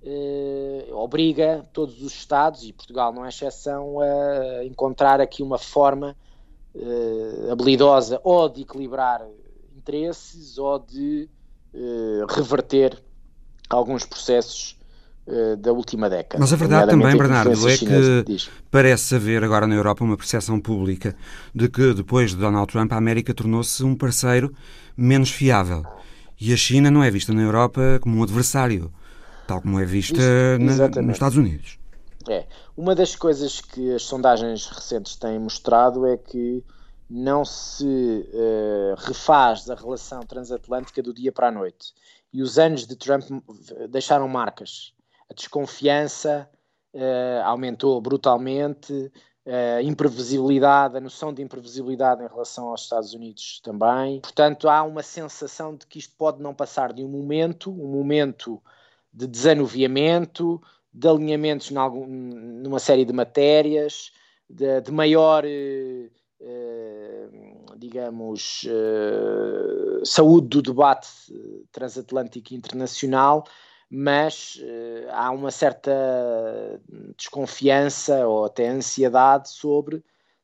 eh, 0.04 0.88
obriga 0.92 1.66
todos 1.72 2.02
os 2.02 2.14
Estados, 2.14 2.64
e 2.64 2.74
Portugal 2.74 3.14
não 3.14 3.26
é 3.26 3.30
exceção, 3.30 4.00
a 4.00 4.66
encontrar 4.66 5.22
aqui 5.22 5.44
uma 5.44 5.58
forma 5.58 6.16
uh, 6.76 7.52
habilidosa 7.52 8.20
ou 8.24 8.50
de 8.50 8.62
equilibrar 8.62 9.22
interesses 9.76 10.58
ou 10.58 10.80
de 10.80 11.30
uh, 11.74 12.26
reverter 12.34 12.98
alguns 13.70 14.06
processos 14.06 14.78
uh, 15.28 15.56
da 15.58 15.72
última 15.72 16.10
década. 16.10 16.40
Mas 16.40 16.54
a 16.54 16.56
verdade 16.56 16.92
também, 16.92 17.18
Bernardo, 17.18 17.70
é 17.70 17.78
que 17.78 18.26
parece 18.70 19.16
haver 19.16 19.44
agora 19.44 19.68
na 19.68 19.76
Europa 19.76 20.04
uma 20.04 20.18
percepção 20.18 20.60
pública 20.60 21.16
de 21.54 21.70
que 21.70 21.94
depois 21.94 22.32
de 22.32 22.38
Donald 22.38 22.72
Trump 22.72 22.92
a 22.94 22.98
América 22.98 23.34
tornou-se 23.34 23.84
um 23.84 23.96
parceiro 23.96 24.54
menos 24.96 25.30
fiável. 25.30 25.86
E 26.40 26.52
a 26.54 26.58
China 26.58 26.90
não 26.90 27.04
é 27.04 27.12
vista 27.12 27.34
na 27.34 27.42
Europa 27.44 28.00
como 28.02 28.18
um 28.18 28.24
adversário, 28.24 28.92
tal 29.52 29.62
como 29.62 29.80
é 29.80 29.86
vista 29.86 30.18
na, 30.58 30.88
nos 31.02 31.14
Estados 31.14 31.38
Unidos. 31.38 31.78
É. 32.30 32.46
Uma 32.78 32.96
das 32.96 33.16
coisas 33.16 33.60
que 33.60 33.94
as 33.94 34.04
sondagens 34.04 34.68
recentes 34.68 35.16
têm 35.18 35.38
mostrado 35.40 36.08
é 36.08 36.16
que 36.16 36.64
não 37.10 37.44
se 37.44 37.86
uh, 37.86 38.96
refaz 38.98 39.70
a 39.70 39.76
relação 39.76 40.22
transatlântica 40.22 41.04
do 41.04 41.14
dia 41.14 41.32
para 41.34 41.50
a 41.50 41.52
noite. 41.52 41.94
E 42.32 42.42
os 42.42 42.58
anos 42.58 42.88
de 42.88 42.96
Trump 42.96 43.24
deixaram 43.90 44.26
marcas. 44.30 44.94
A 45.30 45.34
desconfiança 45.34 46.50
uh, 46.94 47.44
aumentou 47.44 48.00
brutalmente, 48.00 49.12
a 49.78 49.82
imprevisibilidade, 49.82 50.96
a 50.96 51.02
noção 51.02 51.34
de 51.34 51.42
imprevisibilidade 51.42 52.24
em 52.24 52.28
relação 52.28 52.70
aos 52.70 52.84
Estados 52.84 53.14
Unidos 53.16 53.60
também. 53.64 54.22
Portanto, 54.22 54.70
há 54.70 54.84
uma 54.84 55.02
sensação 55.02 55.76
de 55.76 55.88
que 55.88 55.98
isto 55.98 56.14
pode 56.16 56.42
não 56.42 56.54
passar 56.54 56.94
de 56.94 57.04
um 57.04 57.08
momento, 57.10 57.72
um 57.72 57.92
momento 57.92 58.62
de 59.14 59.28
desanuviamento, 59.28 60.62
de 60.94 61.08
alinhamentos 61.08 61.76
algum, 61.76 62.06
numa 62.08 62.80
série 62.80 63.06
de 63.06 63.14
matérias, 63.14 64.12
de, 64.50 64.82
de 64.82 64.92
maior, 64.92 65.44
eh, 65.46 66.10
eh, 66.40 67.30
digamos, 67.78 68.68
eh, 68.68 70.02
saúde 70.04 70.48
do 70.50 70.62
debate 70.62 71.10
transatlântico 71.72 72.54
e 72.54 72.58
internacional, 72.58 73.46
mas 73.90 74.58
há 75.10 75.32
uma 75.32 75.52
certa 75.52 75.92
desconfiança 77.18 78.26
ou 78.26 78.46
até 78.46 78.70
ansiedade 78.70 79.50
sobre 79.50 80.02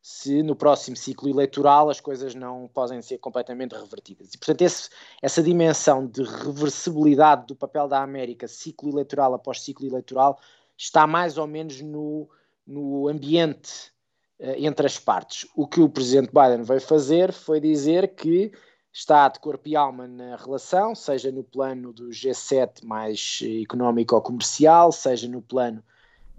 se 0.09 0.41
no 0.41 0.55
próximo 0.55 0.95
ciclo 0.95 1.27
eleitoral 1.27 1.89
as 1.89 1.99
coisas 1.99 2.33
não 2.33 2.69
podem 2.73 3.01
ser 3.01 3.17
completamente 3.17 3.75
revertidas. 3.75 4.33
E, 4.33 4.37
portanto, 4.37 4.61
esse, 4.61 4.89
essa 5.21 5.43
dimensão 5.43 6.07
de 6.07 6.23
reversibilidade 6.23 7.45
do 7.45 7.57
papel 7.57 7.89
da 7.89 8.01
América, 8.01 8.47
ciclo 8.47 8.89
eleitoral 8.89 9.33
após 9.33 9.61
ciclo 9.61 9.85
eleitoral, 9.85 10.39
está 10.77 11.05
mais 11.05 11.37
ou 11.37 11.45
menos 11.45 11.81
no, 11.81 12.29
no 12.65 13.09
ambiente 13.09 13.91
uh, 14.39 14.55
entre 14.55 14.85
as 14.85 14.97
partes. 14.97 15.45
O 15.53 15.67
que 15.67 15.81
o 15.81 15.89
presidente 15.89 16.31
Biden 16.31 16.63
veio 16.63 16.79
fazer 16.79 17.33
foi 17.33 17.59
dizer 17.59 18.15
que 18.15 18.53
está 18.93 19.27
de 19.27 19.41
corpo 19.41 19.67
e 19.67 19.75
alma 19.75 20.07
na 20.07 20.37
relação, 20.37 20.95
seja 20.95 21.33
no 21.33 21.43
plano 21.43 21.91
do 21.91 22.11
G7 22.11 22.85
mais 22.85 23.41
económico 23.61 24.15
ou 24.15 24.21
comercial, 24.21 24.89
seja 24.89 25.27
no 25.27 25.41
plano 25.41 25.83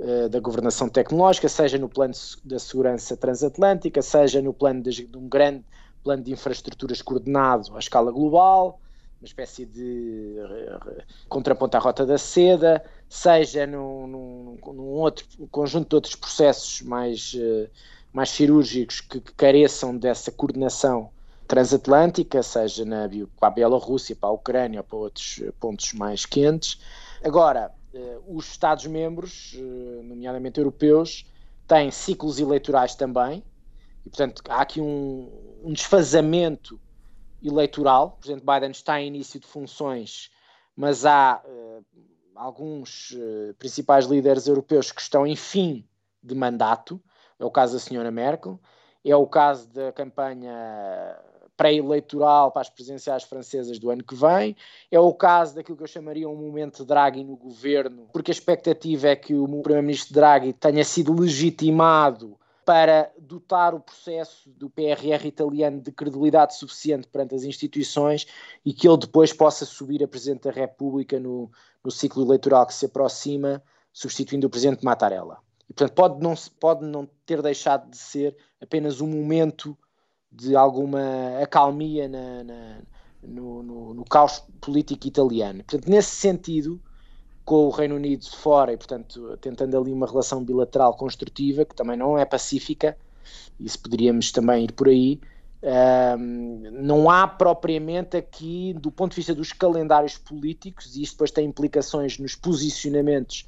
eh, 0.00 0.28
da 0.28 0.38
governação 0.40 0.88
tecnológica, 0.88 1.48
seja 1.48 1.76
no 1.76 1.88
plano 1.88 2.14
da 2.44 2.58
segurança 2.58 3.16
transatlântica, 3.16 4.00
seja 4.00 4.40
no 4.40 4.54
plano 4.54 4.82
de, 4.82 5.06
de 5.06 5.16
um 5.16 5.28
grande 5.28 5.64
plano 6.04 6.22
de 6.22 6.32
infraestruturas 6.32 7.02
coordenado 7.02 7.74
à 7.74 7.78
escala 7.78 8.12
global, 8.12 8.80
uma 9.20 9.26
espécie 9.26 9.66
de 9.66 10.36
contraponto 11.28 11.76
à 11.76 11.80
rota 11.80 12.06
da 12.06 12.16
seda, 12.16 12.84
seja 13.08 13.66
num, 13.66 14.06
num, 14.06 14.58
num, 14.72 14.82
outro 14.82 15.26
conjunto 15.50 15.88
de 15.88 15.94
outros 15.96 16.14
processos 16.14 16.80
mais, 16.82 17.34
uh, 17.34 17.68
mais 18.12 18.30
cirúrgicos 18.30 19.00
que, 19.00 19.20
que, 19.20 19.32
careçam 19.34 19.96
dessa 19.96 20.30
coordenação 20.30 21.10
transatlântica, 21.48 22.42
seja 22.42 22.84
na, 22.84 23.08
para 23.40 23.48
a 23.48 23.50
Bielorrússia, 23.50 24.14
para 24.14 24.28
a 24.28 24.32
Ucrânia 24.32 24.80
ou 24.80 24.84
para 24.84 24.98
outros 24.98 25.42
pontos 25.58 25.92
mais 25.94 26.24
quentes. 26.24 26.80
Agora, 27.24 27.72
eh, 27.72 27.77
os 28.26 28.50
Estados-membros, 28.50 29.54
eh, 29.56 30.02
nomeadamente 30.02 30.60
europeus, 30.60 31.24
têm 31.66 31.90
ciclos 31.90 32.38
eleitorais 32.38 32.94
também, 32.94 33.42
e 34.04 34.10
portanto 34.10 34.42
há 34.48 34.60
aqui 34.60 34.80
um, 34.80 35.30
um 35.62 35.72
desfazamento 35.72 36.80
eleitoral. 37.42 38.06
O 38.06 38.20
Presidente 38.20 38.44
Biden 38.44 38.70
está 38.70 39.00
em 39.00 39.08
início 39.08 39.40
de 39.40 39.46
funções, 39.46 40.30
mas 40.76 41.04
há 41.04 41.42
uh, 41.44 41.84
alguns 42.34 43.10
uh, 43.12 43.54
principais 43.58 44.06
líderes 44.06 44.46
europeus 44.46 44.92
que 44.92 45.00
estão 45.00 45.26
em 45.26 45.36
fim 45.36 45.86
de 46.22 46.34
mandato. 46.34 47.02
É 47.38 47.44
o 47.44 47.50
caso 47.50 47.74
da 47.74 47.80
senhora 47.80 48.10
Merkel, 48.10 48.58
é 49.04 49.14
o 49.14 49.26
caso 49.26 49.68
da 49.68 49.92
campanha 49.92 50.52
pré-eleitoral 51.58 52.52
para 52.52 52.62
as 52.62 52.70
presidenciais 52.70 53.24
francesas 53.24 53.80
do 53.80 53.90
ano 53.90 54.04
que 54.04 54.14
vem. 54.14 54.56
É 54.90 54.98
o 54.98 55.12
caso 55.12 55.56
daquilo 55.56 55.76
que 55.76 55.82
eu 55.82 55.88
chamaria 55.88 56.28
um 56.28 56.36
momento 56.36 56.84
Draghi 56.84 57.24
no 57.24 57.36
governo, 57.36 58.08
porque 58.12 58.30
a 58.30 58.32
expectativa 58.32 59.08
é 59.08 59.16
que 59.16 59.34
o 59.34 59.44
primeiro-ministro 59.60 60.14
Draghi 60.14 60.52
tenha 60.52 60.84
sido 60.84 61.12
legitimado 61.12 62.38
para 62.64 63.10
dotar 63.18 63.74
o 63.74 63.80
processo 63.80 64.50
do 64.50 64.70
PRR 64.70 65.26
italiano 65.26 65.80
de 65.80 65.90
credibilidade 65.90 66.54
suficiente 66.54 67.08
perante 67.08 67.34
as 67.34 67.42
instituições 67.42 68.26
e 68.64 68.72
que 68.72 68.86
ele 68.86 68.98
depois 68.98 69.32
possa 69.32 69.64
subir 69.64 70.04
a 70.04 70.08
Presidente 70.08 70.42
da 70.42 70.50
República 70.50 71.18
no, 71.18 71.50
no 71.82 71.90
ciclo 71.90 72.22
eleitoral 72.22 72.66
que 72.66 72.74
se 72.74 72.86
aproxima, 72.86 73.62
substituindo 73.92 74.46
o 74.46 74.50
Presidente 74.50 74.84
Mattarella. 74.84 75.38
E, 75.68 75.72
portanto, 75.72 75.94
pode 75.94 76.22
não, 76.22 76.34
pode 76.60 76.84
não 76.84 77.08
ter 77.26 77.42
deixado 77.42 77.90
de 77.90 77.96
ser 77.96 78.36
apenas 78.60 79.00
um 79.00 79.08
momento 79.08 79.76
de 80.30 80.54
alguma 80.54 81.00
acalmia 81.42 82.08
na, 82.08 82.44
na, 82.44 82.78
no, 83.22 83.62
no, 83.62 83.94
no, 83.94 84.04
caos 84.04 84.42
político 84.60 85.06
italiano. 85.06 85.64
Portanto, 85.64 85.90
nesse 85.90 86.14
sentido, 86.14 86.80
com 87.44 87.66
o 87.66 87.70
Reino 87.70 87.96
Unido 87.96 88.20
de 88.20 88.36
fora 88.36 88.72
e, 88.72 88.76
portanto, 88.76 89.36
tentando 89.40 89.76
ali 89.78 89.92
uma 89.92 90.06
relação 90.06 90.44
bilateral 90.44 90.94
construtiva, 90.94 91.64
que 91.64 91.74
também 91.74 91.96
não 91.96 92.18
é 92.18 92.24
pacífica, 92.24 92.96
isso 93.58 93.80
poderíamos 93.80 94.30
também 94.30 94.64
ir 94.64 94.72
por 94.72 94.88
aí, 94.88 95.20
um, 95.60 96.70
não 96.72 97.10
há 97.10 97.26
propriamente 97.26 98.16
aqui, 98.16 98.72
do 98.74 98.92
ponto 98.92 99.10
de 99.10 99.16
vista 99.16 99.34
dos 99.34 99.52
calendários 99.52 100.16
políticos, 100.16 100.94
e 100.94 101.02
isto 101.02 101.14
depois 101.14 101.30
tem 101.30 101.46
implicações 101.46 102.18
nos 102.18 102.36
posicionamentos 102.36 103.44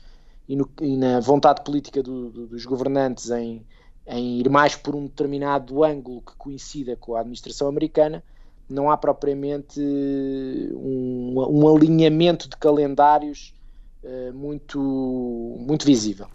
e, 0.49 0.56
no, 0.56 0.68
e 0.80 0.96
na 0.96 1.20
vontade 1.20 1.62
política 1.62 2.02
do, 2.02 2.30
do, 2.30 2.46
dos 2.49 2.64
governantes 2.64 3.30
em 3.30 3.64
em 4.10 4.40
ir 4.40 4.50
mais 4.50 4.74
por 4.74 4.94
um 4.94 5.04
determinado 5.04 5.84
ângulo 5.84 6.20
que 6.20 6.34
coincida 6.36 6.96
com 6.96 7.14
a 7.14 7.20
administração 7.20 7.68
americana, 7.68 8.22
não 8.68 8.90
há 8.90 8.96
propriamente 8.96 9.80
um, 9.80 11.34
um 11.36 11.76
alinhamento 11.76 12.48
de 12.48 12.56
calendários 12.56 13.54
uh, 14.02 14.34
muito, 14.34 14.78
muito 15.58 15.86
visível. 15.86 16.26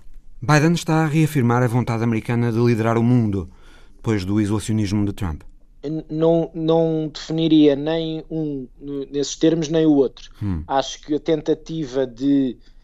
Biden 0.41 0.73
está 0.73 1.03
a 1.03 1.07
reafirmar 1.07 1.63
a 1.63 1.67
vontade 1.67 2.03
americana 2.03 2.51
de 2.51 2.59
liderar 2.59 2.97
o 2.97 3.03
mundo 3.03 3.49
depois 3.95 4.23
do 4.23 4.39
isolacionismo 4.39 5.05
de 5.05 5.13
Trump. 5.13 5.41
Não, 6.09 6.49
não 6.53 7.11
definiria 7.13 7.75
nem 7.75 8.23
um 8.29 8.67
nesses 9.11 9.35
termos 9.35 9.69
nem 9.69 9.85
o 9.85 9.93
outro. 9.93 10.31
Hum. 10.41 10.63
Acho 10.67 11.01
que 11.01 11.13
a 11.13 11.19
tentativa 11.19 12.07
de 12.07 12.57
eh, 12.57 12.74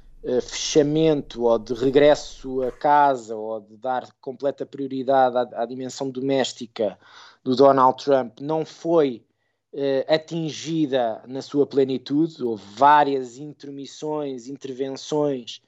fechamento 0.41 1.43
ou 1.43 1.57
de 1.57 1.73
regresso 1.73 2.61
a 2.61 2.71
casa 2.71 3.35
ou 3.35 3.59
de 3.59 3.75
dar 3.77 4.07
completa 4.21 4.65
prioridade 4.65 5.35
à, 5.37 5.63
à 5.63 5.65
dimensão 5.65 6.09
doméstica 6.09 6.97
do 7.43 7.55
Donald 7.55 8.03
Trump 8.03 8.39
não 8.39 8.65
foi 8.65 9.25
uh, 9.73 10.13
atingida 10.13 11.21
na 11.27 11.41
sua 11.41 11.65
plenitude. 11.65 12.43
Houve 12.43 12.63
várias 12.75 13.37
intermissões, 13.37 14.47
intervenções 14.47 15.61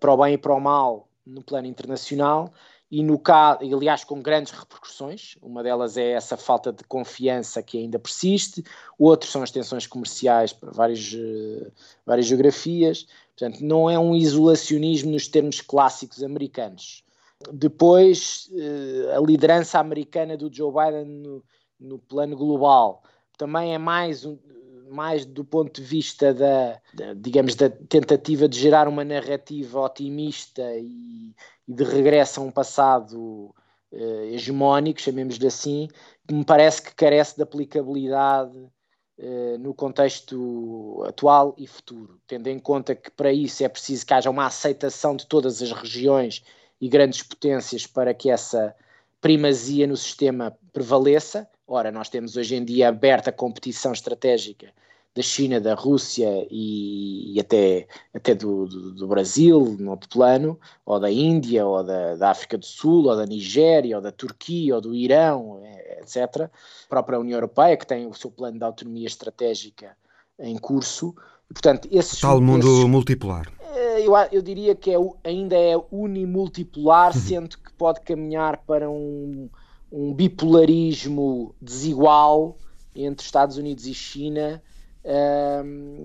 para 0.00 0.12
o 0.12 0.16
bem 0.16 0.34
e 0.34 0.38
para 0.38 0.54
o 0.54 0.60
mal 0.60 1.08
no 1.26 1.42
plano 1.42 1.66
internacional 1.66 2.52
e 2.90 3.02
no 3.02 3.18
caso, 3.18 3.60
aliás, 3.62 4.02
com 4.02 4.22
grandes 4.22 4.52
repercussões. 4.52 5.36
Uma 5.42 5.62
delas 5.62 5.98
é 5.98 6.12
essa 6.12 6.36
falta 6.38 6.72
de 6.72 6.82
confiança 6.84 7.62
que 7.62 7.76
ainda 7.76 7.98
persiste, 7.98 8.64
outros 8.98 9.30
são 9.30 9.42
as 9.42 9.50
tensões 9.50 9.86
comerciais 9.86 10.52
para 10.52 10.70
várias, 10.70 11.12
uh, 11.12 11.70
várias 12.06 12.26
geografias. 12.26 13.06
Portanto, 13.38 13.60
não 13.60 13.88
é 13.88 13.96
um 13.96 14.16
isolacionismo 14.16 15.12
nos 15.12 15.28
termos 15.28 15.60
clássicos 15.60 16.24
americanos. 16.24 17.04
Depois, 17.52 18.50
eh, 18.52 19.14
a 19.16 19.20
liderança 19.20 19.78
americana 19.78 20.36
do 20.36 20.52
Joe 20.52 20.72
Biden 20.72 21.04
no, 21.04 21.44
no 21.78 21.98
plano 22.00 22.36
global 22.36 23.00
também 23.38 23.72
é 23.72 23.78
mais, 23.78 24.26
mais 24.90 25.24
do 25.24 25.44
ponto 25.44 25.80
de 25.80 25.86
vista 25.86 26.34
da, 26.34 26.80
da, 26.92 27.14
digamos, 27.14 27.54
da 27.54 27.70
tentativa 27.70 28.48
de 28.48 28.58
gerar 28.58 28.88
uma 28.88 29.04
narrativa 29.04 29.80
otimista 29.82 30.74
e, 30.74 31.32
e 31.68 31.72
de 31.72 31.84
regresso 31.84 32.40
a 32.40 32.42
um 32.42 32.50
passado 32.50 33.54
eh, 33.92 34.30
hegemónico, 34.32 35.00
chamemos-lhe 35.00 35.46
assim, 35.46 35.86
que 36.26 36.34
me 36.34 36.44
parece 36.44 36.82
que 36.82 36.92
carece 36.92 37.36
de 37.36 37.42
aplicabilidade 37.44 38.68
no 39.58 39.74
contexto 39.74 41.02
atual 41.06 41.54
e 41.58 41.66
futuro, 41.66 42.20
tendo 42.26 42.46
em 42.48 42.58
conta 42.58 42.94
que 42.94 43.10
para 43.10 43.32
isso 43.32 43.64
é 43.64 43.68
preciso 43.68 44.06
que 44.06 44.14
haja 44.14 44.30
uma 44.30 44.46
aceitação 44.46 45.16
de 45.16 45.26
todas 45.26 45.60
as 45.60 45.72
regiões 45.72 46.44
e 46.80 46.88
grandes 46.88 47.22
potências 47.22 47.86
para 47.86 48.14
que 48.14 48.30
essa 48.30 48.74
primazia 49.20 49.86
no 49.86 49.96
sistema 49.96 50.56
prevaleça. 50.72 51.48
Ora, 51.66 51.90
nós 51.90 52.08
temos 52.08 52.36
hoje 52.36 52.54
em 52.54 52.64
dia 52.64 52.88
aberta 52.88 53.32
competição 53.32 53.92
estratégica 53.92 54.72
da 55.14 55.22
China, 55.22 55.60
da 55.60 55.74
Rússia 55.74 56.46
e, 56.50 57.34
e 57.34 57.40
até, 57.40 57.88
até 58.14 58.34
do, 58.34 58.66
do, 58.66 58.92
do, 58.92 59.08
Brasil, 59.08 59.76
no 59.78 59.90
outro 59.90 60.08
plano, 60.08 60.58
ou 60.86 61.00
da 61.00 61.10
Índia, 61.10 61.66
ou 61.66 61.82
da, 61.82 62.14
da, 62.14 62.30
África 62.30 62.56
do 62.56 62.64
Sul, 62.64 63.06
ou 63.06 63.16
da 63.16 63.26
Nigéria, 63.26 63.96
ou 63.96 64.02
da 64.02 64.12
Turquia, 64.12 64.76
ou 64.76 64.80
do 64.80 64.94
Irão, 64.94 65.60
é, 65.62 66.00
etc. 66.00 66.42
A 66.42 66.88
própria 66.88 67.18
União 67.18 67.36
Europeia, 67.36 67.76
que 67.76 67.86
tem 67.86 68.06
o 68.06 68.14
seu 68.14 68.30
plano 68.30 68.58
de 68.58 68.64
autonomia 68.64 69.06
estratégica 69.06 69.96
em 70.38 70.56
curso. 70.56 71.14
Portanto, 71.52 71.88
esses, 71.90 72.20
Tal 72.20 72.40
mundo 72.40 72.68
esses, 72.68 72.84
multipolar. 72.84 73.50
Eh, 73.74 74.06
eu, 74.06 74.14
eu 74.30 74.42
diria 74.42 74.74
que 74.74 74.90
é, 74.90 74.96
ainda 75.24 75.56
é 75.56 75.74
unimultipolar, 75.90 77.14
uhum. 77.14 77.20
sendo 77.20 77.58
que 77.58 77.72
pode 77.72 78.00
caminhar 78.02 78.58
para 78.58 78.88
um, 78.88 79.48
um 79.90 80.12
bipolarismo 80.14 81.54
desigual 81.60 82.56
entre 82.94 83.24
Estados 83.24 83.56
Unidos 83.56 83.86
e 83.86 83.94
China, 83.94 84.62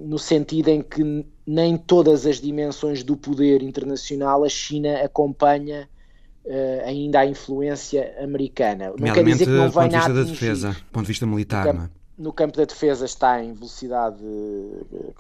no 0.06 0.18
sentido 0.18 0.70
em 0.70 0.82
que 0.82 1.26
nem 1.46 1.78
todas 1.78 2.26
as 2.26 2.40
dimensões 2.40 3.04
do 3.04 3.18
poder 3.18 3.62
internacional 3.62 4.44
a 4.44 4.50
China 4.50 5.04
acompanha 5.04 5.90
uh, 6.46 6.88
ainda 6.88 7.20
a 7.20 7.26
influência 7.26 8.16
americana. 8.22 8.94
Não 8.98 9.14
quer 9.14 9.24
dizer 9.24 9.46
que 9.46 9.52
não 9.52 9.70
venha 9.70 10.02
a 10.02 10.08
da 10.08 10.24
defesa, 10.24 10.70
do 10.72 10.86
ponto 10.86 11.04
de 11.04 11.08
vista 11.10 11.26
militar. 11.26 11.66
No 11.66 11.74
campo, 11.74 11.90
no 12.18 12.34
campo 12.34 12.58
da 12.58 12.66
defesa 12.66 13.06
está 13.06 13.44
em 13.44 13.54
velocidade 13.54 14.24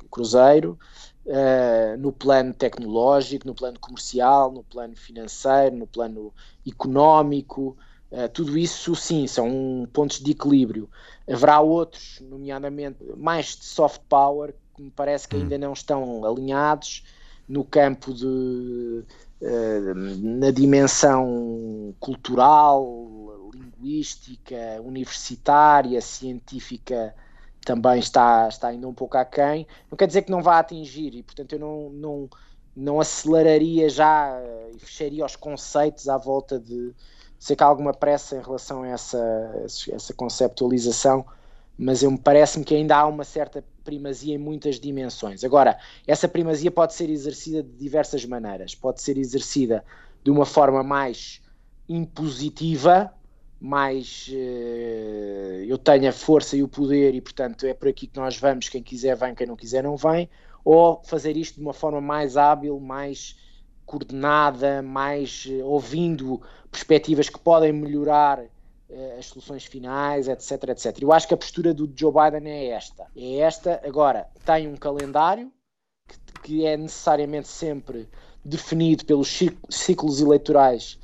cruzeiro, 0.10 0.78
uh, 1.26 1.98
no 2.00 2.12
plano 2.12 2.54
tecnológico, 2.54 3.46
no 3.46 3.54
plano 3.54 3.78
comercial, 3.80 4.52
no 4.52 4.64
plano 4.64 4.96
financeiro, 4.96 5.76
no 5.76 5.88
plano 5.88 6.34
económico. 6.66 7.76
Uh, 8.14 8.30
tudo 8.30 8.56
isso, 8.56 8.96
sim, 8.96 9.26
são 9.26 9.90
pontos 9.92 10.20
de 10.20 10.32
equilíbrio. 10.32 10.88
Haverá 11.28 11.60
outros, 11.62 12.22
nomeadamente 12.22 13.04
mais 13.18 13.58
de 13.58 13.66
soft 13.66 14.02
power, 14.08 14.54
que 14.76 14.84
me 14.84 14.92
parece 14.92 15.28
que 15.28 15.36
hum. 15.36 15.40
ainda 15.42 15.58
não 15.58 15.74
estão 15.74 16.24
alinhados 16.24 17.04
no 17.50 17.64
campo 17.64 18.14
de. 18.14 19.04
Uh, 19.42 19.96
na 20.22 20.52
dimensão 20.52 21.96
cultural, 22.00 23.52
linguística, 23.52 24.80
universitária, 24.86 26.00
científica, 26.00 27.16
também 27.66 28.00
está, 28.00 28.48
está 28.48 28.68
ainda 28.68 28.88
um 28.88 28.94
pouco 28.94 29.18
aquém. 29.18 29.66
Não 29.90 29.98
quer 29.98 30.06
dizer 30.06 30.22
que 30.22 30.32
não 30.32 30.44
vá 30.44 30.60
atingir, 30.60 31.16
e 31.16 31.24
portanto 31.24 31.54
eu 31.54 31.60
não, 31.60 31.90
não, 31.90 32.30
não 32.76 33.00
aceleraria 33.02 33.90
já 33.90 34.40
e 34.72 34.80
fecharia 34.80 35.26
os 35.26 35.36
conceitos 35.36 36.08
à 36.08 36.18
volta 36.18 36.60
de, 36.60 36.94
Sei 37.44 37.58
que 37.58 37.64
há 37.64 37.68
alguma 37.68 37.94
pressa 37.94 38.38
em 38.38 38.42
relação 38.42 38.84
a 38.84 38.88
essa, 38.88 39.66
essa 39.92 40.14
conceptualização, 40.14 41.26
mas 41.78 42.02
eu 42.02 42.10
me 42.10 42.18
parece-me 42.18 42.64
que 42.64 42.74
ainda 42.74 42.96
há 42.96 43.06
uma 43.06 43.26
certa 43.26 43.62
primazia 43.84 44.34
em 44.34 44.38
muitas 44.38 44.80
dimensões. 44.80 45.44
Agora, 45.44 45.78
essa 46.08 46.26
primazia 46.26 46.72
pode 46.72 46.94
ser 46.94 47.10
exercida 47.10 47.62
de 47.62 47.70
diversas 47.72 48.24
maneiras. 48.24 48.74
Pode 48.76 49.02
ser 49.02 49.18
exercida 49.18 49.84
de 50.24 50.32
uma 50.32 50.46
forma 50.46 50.82
mais 50.84 51.42
impositiva, 51.90 53.14
mais 53.60 54.30
uh, 54.30 55.66
eu 55.68 55.78
tenho 55.78 56.08
a 56.08 56.14
força 56.14 56.56
e 56.56 56.64
o 56.64 56.68
poder 56.70 57.14
e, 57.14 57.20
portanto, 57.20 57.66
é 57.66 57.74
por 57.74 57.90
aqui 57.90 58.08
que 58.08 58.18
nós 58.18 58.38
vamos. 58.38 58.70
Quem 58.70 58.82
quiser 58.82 59.18
vem, 59.18 59.36
quem 59.36 59.48
não 59.48 59.58
quiser 59.58 59.84
não 59.84 59.98
vem. 59.98 60.30
Ou 60.64 61.02
fazer 61.04 61.36
isto 61.36 61.56
de 61.56 61.62
uma 61.62 61.74
forma 61.74 62.00
mais 62.00 62.38
hábil, 62.38 62.80
mais 62.80 63.36
coordenada, 63.86 64.82
mais 64.82 65.46
uh, 65.46 65.66
ouvindo 65.66 66.42
perspectivas 66.72 67.30
que 67.30 67.40
podem 67.40 67.72
melhorar 67.72 68.40
uh, 68.40 69.20
as 69.20 69.28
soluções 69.28 69.66
finais, 69.66 70.28
etc, 70.28 70.70
etc. 70.70 70.98
Eu 71.02 71.12
acho 71.12 71.28
que 71.28 71.34
a 71.34 71.38
postura 71.38 71.74
do 71.74 71.92
Joe 71.96 72.12
Biden 72.12 72.52
é 72.52 72.68
esta. 72.68 73.06
É 73.16 73.38
esta. 73.38 73.82
Agora, 73.86 74.28
tem 74.46 74.68
um 74.68 74.76
calendário 74.76 75.52
que, 76.08 76.18
que 76.42 76.66
é 76.66 76.78
necessariamente 76.78 77.48
sempre 77.48 78.10
definido 78.44 79.06
pelos 79.06 79.40
ciclos 79.70 80.20
eleitorais 80.20 81.00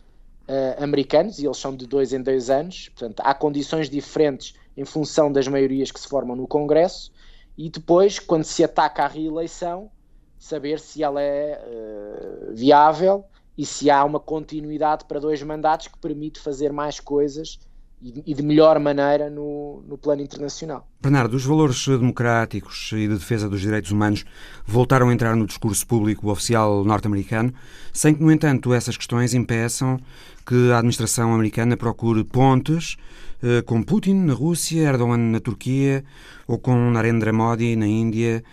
uh, 0.49 0.83
americanos, 0.83 1.39
e 1.39 1.45
eles 1.45 1.57
são 1.57 1.75
de 1.75 1.85
dois 1.85 2.11
em 2.11 2.21
dois 2.21 2.49
anos. 2.49 2.89
Portanto, 2.89 3.21
há 3.23 3.33
condições 3.33 3.89
diferentes 3.89 4.53
em 4.75 4.85
função 4.85 5.31
das 5.31 5.47
maiorias 5.47 5.91
que 5.91 5.99
se 5.99 6.07
formam 6.07 6.35
no 6.35 6.47
Congresso. 6.47 7.11
E 7.57 7.69
depois, 7.69 8.19
quando 8.19 8.43
se 8.43 8.63
ataca 8.63 9.03
a 9.03 9.07
reeleição, 9.07 9.91
saber 10.39 10.79
se 10.79 11.03
ela 11.03 11.21
é 11.21 11.61
uh, 11.61 12.55
viável 12.55 13.25
e 13.57 13.65
se 13.65 13.89
há 13.89 14.03
uma 14.05 14.19
continuidade 14.19 15.03
para 15.05 15.19
dois 15.19 15.43
mandatos 15.43 15.89
que 15.89 15.99
permite 15.99 16.39
fazer 16.39 16.71
mais 16.71 16.99
coisas 16.99 17.59
e, 18.01 18.33
de 18.33 18.41
melhor 18.41 18.79
maneira 18.79 19.29
no, 19.29 19.83
no 19.85 19.97
plano 19.97 20.21
internacional. 20.21 20.87
Bernardo, 21.01 21.35
os 21.35 21.43
valores 21.43 21.85
democráticos 21.85 22.91
e 22.93 23.07
de 23.07 23.15
defesa 23.15 23.49
dos 23.49 23.59
direitos 23.59 23.91
humanos 23.91 24.23
voltaram 24.65 25.09
a 25.09 25.13
entrar 25.13 25.35
no 25.35 25.45
discurso 25.45 25.85
público 25.85 26.31
oficial 26.31 26.85
norte-americano, 26.85 27.53
sem 27.91 28.15
que, 28.15 28.23
no 28.23 28.31
entanto, 28.31 28.73
essas 28.73 28.95
questões 28.95 29.33
impeçam 29.33 29.99
que 30.45 30.71
a 30.71 30.77
administração 30.77 31.33
americana 31.33 31.75
procure 31.75 32.23
pontes 32.23 32.95
eh, 33.43 33.61
com 33.61 33.83
Putin 33.83 34.13
na 34.13 34.33
Rússia, 34.33 34.81
Erdogan 34.81 35.17
na 35.17 35.39
Turquia 35.41 36.03
ou 36.47 36.57
com 36.57 36.89
Narendra 36.91 37.33
Modi 37.33 37.75
na 37.75 37.85
Índia 37.85 38.43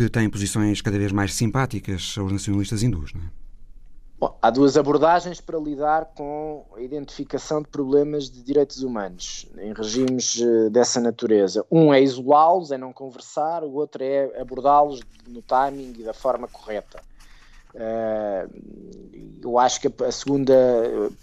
que 0.00 0.08
têm 0.08 0.30
posições 0.30 0.80
cada 0.80 0.98
vez 0.98 1.12
mais 1.12 1.34
simpáticas 1.34 2.14
aos 2.16 2.32
nacionalistas 2.32 2.82
hindus. 2.82 3.12
Não 3.12 3.20
é? 3.20 3.24
Bom, 4.18 4.38
há 4.40 4.50
duas 4.50 4.76
abordagens 4.76 5.40
para 5.42 5.58
lidar 5.58 6.06
com 6.14 6.64
a 6.74 6.80
identificação 6.80 7.60
de 7.60 7.68
problemas 7.68 8.30
de 8.30 8.42
direitos 8.42 8.82
humanos 8.82 9.46
em 9.58 9.72
regimes 9.74 10.40
eh, 10.40 10.70
dessa 10.70 11.00
natureza. 11.00 11.64
Um 11.70 11.92
é 11.92 12.02
isolá-los, 12.02 12.70
é 12.70 12.78
não 12.78 12.92
conversar, 12.92 13.62
o 13.62 13.72
outro 13.74 14.02
é 14.02 14.40
abordá-los 14.40 15.00
no 15.26 15.42
timing 15.42 15.94
e 15.98 16.02
da 16.02 16.14
forma 16.14 16.48
correta. 16.48 17.00
Uh, 17.74 19.40
eu 19.42 19.58
acho 19.58 19.80
que 19.80 20.04
a 20.04 20.12
segunda, 20.12 20.54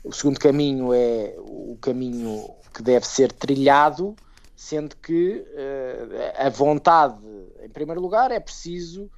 o 0.03 0.13
segundo 0.13 0.39
caminho 0.39 0.93
é 0.93 1.35
o 1.37 1.77
caminho 1.81 2.49
que 2.73 2.81
deve 2.81 3.05
ser 3.05 3.31
trilhado, 3.31 4.15
sendo 4.55 4.95
que 4.95 5.45
uh, 5.53 6.45
a 6.45 6.49
vontade 6.49 7.37
em 7.67 7.69
primeiro 7.69 8.01
lugar, 8.01 8.32
é 8.32 8.39
preciso 8.39 9.12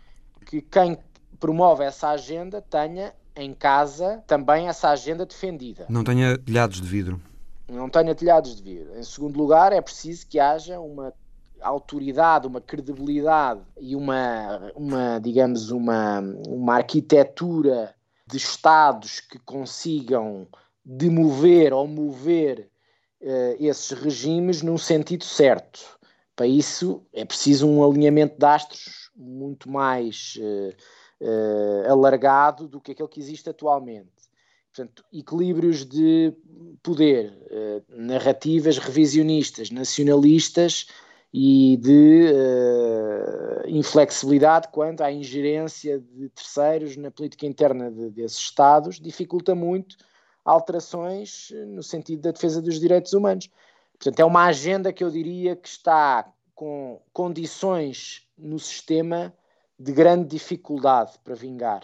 que 0.45 0.61
quem 0.61 0.97
promove 1.39 1.83
essa 1.83 2.09
agenda 2.09 2.61
tenha 2.61 3.13
em 3.35 3.53
casa 3.53 4.23
também 4.27 4.67
essa 4.67 4.89
agenda 4.89 5.25
defendida. 5.25 5.85
Não 5.87 6.03
tenha 6.03 6.37
telhados 6.37 6.81
de 6.81 6.87
vidro. 6.87 7.21
Não 7.69 7.87
tenha 7.87 8.13
telhados 8.15 8.55
de 8.55 8.63
vidro. 8.63 8.97
Em 8.97 9.03
segundo 9.03 9.37
lugar, 9.37 9.71
é 9.71 9.79
preciso 9.79 10.27
que 10.27 10.39
haja 10.39 10.79
uma 10.79 11.13
autoridade, 11.61 12.47
uma 12.47 12.59
credibilidade 12.59 13.61
e 13.79 13.95
uma, 13.95 14.71
uma 14.75 15.19
digamos, 15.19 15.69
uma, 15.69 16.19
uma 16.47 16.75
arquitetura 16.75 17.93
de 18.25 18.37
Estados 18.37 19.19
que 19.19 19.37
consigam 19.39 20.47
demover 20.83 21.73
ou 21.73 21.87
mover 21.87 22.69
uh, 23.21 23.55
esses 23.59 23.91
regimes 23.91 24.61
num 24.61 24.77
sentido 24.77 25.23
certo. 25.23 25.98
Para 26.39 26.47
isso 26.47 27.05
é 27.11 27.25
preciso 27.25 27.67
um 27.67 27.83
alinhamento 27.83 28.39
de 28.39 28.45
astros 28.45 29.11
muito 29.13 29.69
mais 29.69 30.39
uh, 30.39 30.73
uh, 31.21 31.91
alargado 31.91 32.65
do 32.65 32.79
que 32.79 32.93
aquele 32.93 33.09
que 33.09 33.19
existe 33.19 33.49
atualmente. 33.49 34.07
Portanto, 34.73 35.03
equilíbrios 35.11 35.83
de 35.83 36.33
poder, 36.81 37.37
uh, 37.51 37.83
narrativas 37.89 38.77
revisionistas, 38.77 39.69
nacionalistas 39.69 40.87
e 41.33 41.75
de 41.75 42.31
inflexibilidade 43.67 44.69
quanto 44.69 45.01
à 45.01 45.11
ingerência 45.11 45.99
de 45.99 46.29
terceiros 46.29 46.95
na 46.95 47.11
política 47.11 47.45
interna 47.45 47.91
de, 47.91 48.11
desses 48.11 48.37
Estados 48.37 48.97
dificulta 48.97 49.53
muito 49.53 49.97
alterações 50.45 51.49
no 51.67 51.83
sentido 51.83 52.21
da 52.21 52.31
defesa 52.31 52.61
dos 52.61 52.79
direitos 52.79 53.11
humanos. 53.11 53.49
Portanto, 53.99 54.19
é 54.21 54.25
uma 54.25 54.45
agenda 54.45 54.93
que 54.93 55.03
eu 55.03 55.11
diria 55.11 55.57
que 55.57 55.67
está 55.67 56.31
com 56.55 57.01
condições 57.11 58.25
no 58.37 58.57
sistema 58.57 59.33
de 59.77 59.91
grande 59.91 60.25
dificuldade 60.25 61.19
para 61.21 61.35
vingar, 61.35 61.83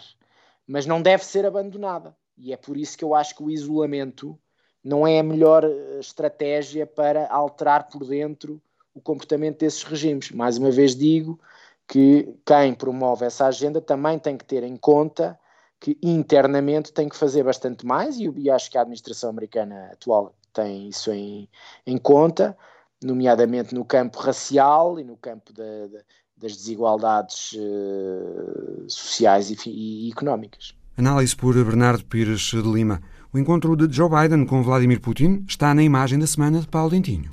mas 0.66 0.86
não 0.86 1.02
deve 1.02 1.24
ser 1.24 1.44
abandonada. 1.44 2.16
E 2.38 2.54
é 2.54 2.56
por 2.56 2.76
isso 2.76 2.96
que 2.96 3.04
eu 3.04 3.14
acho 3.14 3.36
que 3.36 3.42
o 3.42 3.50
isolamento 3.50 4.38
não 4.82 5.06
é 5.06 5.18
a 5.18 5.22
melhor 5.22 5.64
eh, 5.64 5.98
estratégia 5.98 6.86
para 6.86 7.28
alterar 7.28 7.88
por 7.88 8.06
dentro 8.06 8.62
o 8.94 9.00
comportamento 9.00 9.58
desses 9.58 9.82
regimes. 9.82 10.30
Mais 10.30 10.56
uma 10.56 10.70
vez 10.70 10.96
digo 10.96 11.38
que 11.86 12.34
quem 12.46 12.74
promove 12.74 13.26
essa 13.26 13.46
agenda 13.46 13.80
também 13.80 14.18
tem 14.18 14.38
que 14.38 14.44
ter 14.44 14.62
em 14.62 14.76
conta 14.76 15.38
que 15.78 15.98
internamente 16.02 16.92
tem 16.92 17.08
que 17.08 17.16
fazer 17.16 17.42
bastante 17.42 17.84
mais, 17.84 18.18
e, 18.18 18.30
e 18.36 18.50
acho 18.50 18.70
que 18.70 18.78
a 18.78 18.80
administração 18.80 19.28
americana 19.28 19.90
atual 19.92 20.34
tem 20.56 20.88
isso 20.88 21.12
em, 21.12 21.46
em 21.86 21.98
conta, 21.98 22.56
nomeadamente 23.04 23.74
no 23.74 23.84
campo 23.84 24.18
racial 24.18 24.98
e 24.98 25.04
no 25.04 25.16
campo 25.16 25.52
da, 25.52 25.86
da, 25.86 25.98
das 26.36 26.56
desigualdades 26.56 27.52
uh, 27.52 28.84
sociais 28.88 29.50
e, 29.50 29.58
e, 29.66 30.10
económicas. 30.10 30.74
Análise 30.96 31.36
por 31.36 31.54
Bernardo 31.54 32.04
Pires 32.06 32.40
de 32.40 32.62
Lima. 32.62 33.02
O 33.32 33.38
encontro 33.38 33.76
de 33.76 33.94
Joe 33.94 34.08
Biden 34.08 34.46
com 34.46 34.62
Vladimir 34.62 34.98
Putin 34.98 35.44
está 35.46 35.74
na 35.74 35.82
imagem 35.82 36.18
da 36.18 36.26
semana 36.26 36.60
de 36.60 36.66
Paulo 36.66 36.90
Dentinho. 36.90 37.30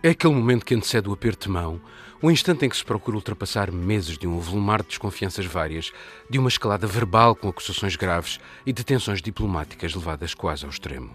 É 0.00 0.10
aquele 0.10 0.34
momento 0.34 0.64
que 0.64 0.76
antecede 0.76 1.08
o 1.08 1.12
aperto 1.12 1.48
de 1.48 1.52
mão, 1.52 1.80
o 2.20 2.30
instante 2.30 2.66
em 2.66 2.68
que 2.68 2.76
se 2.76 2.84
procura 2.84 3.16
ultrapassar 3.16 3.70
meses 3.70 4.18
de 4.18 4.26
um 4.26 4.38
avolumar 4.38 4.82
de 4.82 4.88
desconfianças 4.88 5.46
várias, 5.46 5.92
de 6.28 6.38
uma 6.38 6.48
escalada 6.48 6.86
verbal 6.86 7.34
com 7.34 7.48
acusações 7.48 7.94
graves 7.96 8.40
e 8.66 8.72
de 8.72 8.84
tensões 8.84 9.22
diplomáticas 9.22 9.94
levadas 9.94 10.34
quase 10.34 10.64
ao 10.64 10.70
extremo. 10.70 11.14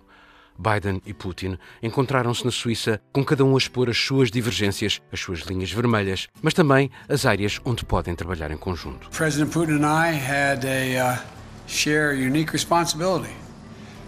Biden 0.57 1.01
e 1.05 1.13
Putin 1.13 1.57
encontraram-se 1.81 2.45
na 2.45 2.51
Suíça, 2.51 3.01
com 3.11 3.25
cada 3.25 3.43
um 3.43 3.55
a 3.55 3.57
expor 3.57 3.89
as 3.89 3.97
suas 3.97 4.29
divergências, 4.29 5.01
as 5.11 5.19
suas 5.19 5.39
linhas 5.41 5.71
vermelhas, 5.71 6.27
mas 6.41 6.53
também 6.53 6.91
as 7.09 7.25
áreas 7.25 7.59
onde 7.65 7.83
podem 7.83 8.15
trabalhar 8.15 8.51
em 8.51 8.57
conjunto. 8.57 9.09
President 9.09 9.51
Putin 9.51 9.83
and 9.83 9.87
I 9.87 10.13
had 10.13 10.63
a 10.63 11.15
uh, 11.15 11.21
share 11.67 12.13
unique 12.13 12.53
responsibility 12.53 13.33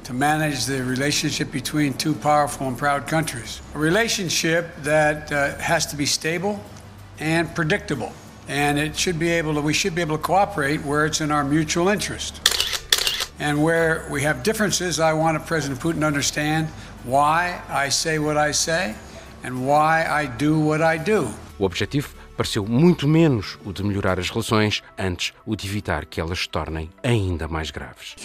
to 0.04 0.14
manage 0.14 0.68
the 0.68 0.84
relationship 0.84 1.52
between 1.52 1.94
two 1.94 2.14
powerful 2.14 2.68
and 2.68 2.76
proud 2.76 3.10
countries. 3.10 3.62
A 3.74 3.80
relationship 3.80 4.68
that 4.84 5.32
uh, 5.32 5.60
has 5.60 5.88
to 5.88 5.96
be 5.96 6.06
stable 6.06 6.60
and 7.20 7.54
predictable. 7.56 8.14
And 8.48 8.78
it 8.78 8.96
should 8.96 9.18
be 9.18 9.30
able 9.30 9.56
to, 9.56 9.62
we 9.62 9.74
should 9.74 9.96
be 9.96 10.02
able 10.02 10.18
to 10.18 10.24
cooperate 10.24 10.84
where 10.84 11.06
it's 11.06 11.22
in 11.22 11.32
our 11.32 11.44
mutual 11.44 11.90
interest. 11.90 12.42
And 13.40 13.62
where 13.62 14.08
we 14.10 14.22
have 14.22 14.44
differences, 14.44 15.00
I 15.00 15.14
want 15.14 15.44
President 15.46 15.80
Putin 15.80 16.02
to 16.02 16.06
understand 16.06 16.68
why 17.04 17.62
I 17.70 17.90
say 17.90 18.20
what 18.20 18.38
I 18.38 18.52
say 18.52 18.96
and 19.44 19.68
why 19.68 20.06
I 20.06 20.26
do 20.26 20.60
what 20.60 20.82
I 20.82 20.98
do. 20.98 21.30
Pareceu 22.36 22.66
muito 22.66 23.08
menos 23.08 23.58
o 23.66 23.72
de 23.72 23.84
melhorar 23.84 24.20
as 24.20 24.30
relações, 24.30 24.84
antes 24.98 25.34
o 25.46 25.56
de 25.56 25.68
evitar 25.68 26.06
que 26.06 26.20
elas 26.20 26.40
se 26.40 26.50
tornem 26.50 26.90
ainda 27.04 27.48
mais 27.48 27.72
graves. 27.72 28.16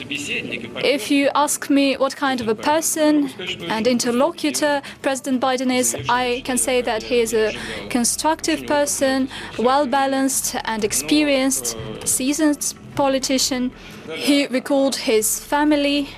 If 0.84 1.10
you 1.10 1.30
ask 1.34 1.70
me 1.70 1.96
what 1.96 2.16
kind 2.16 2.40
of 2.40 2.48
a 2.48 2.54
person 2.54 3.30
and 3.70 3.88
interlocutor 3.88 4.82
President 5.00 5.40
Biden 5.40 5.76
is, 5.76 5.94
I 6.08 6.42
can 6.42 6.56
say 6.56 6.82
that 6.82 7.04
he 7.04 7.20
is 7.22 7.32
a 7.34 7.52
constructive 7.90 8.66
person, 8.66 9.28
well 9.58 9.86
balanced 9.86 10.56
and 10.64 10.84
experienced, 10.84 11.76
seasoned 12.04 12.74
politician. 12.94 13.70
He 14.08 14.46
recalled 14.48 14.96
his 14.96 15.38
family 15.40 16.08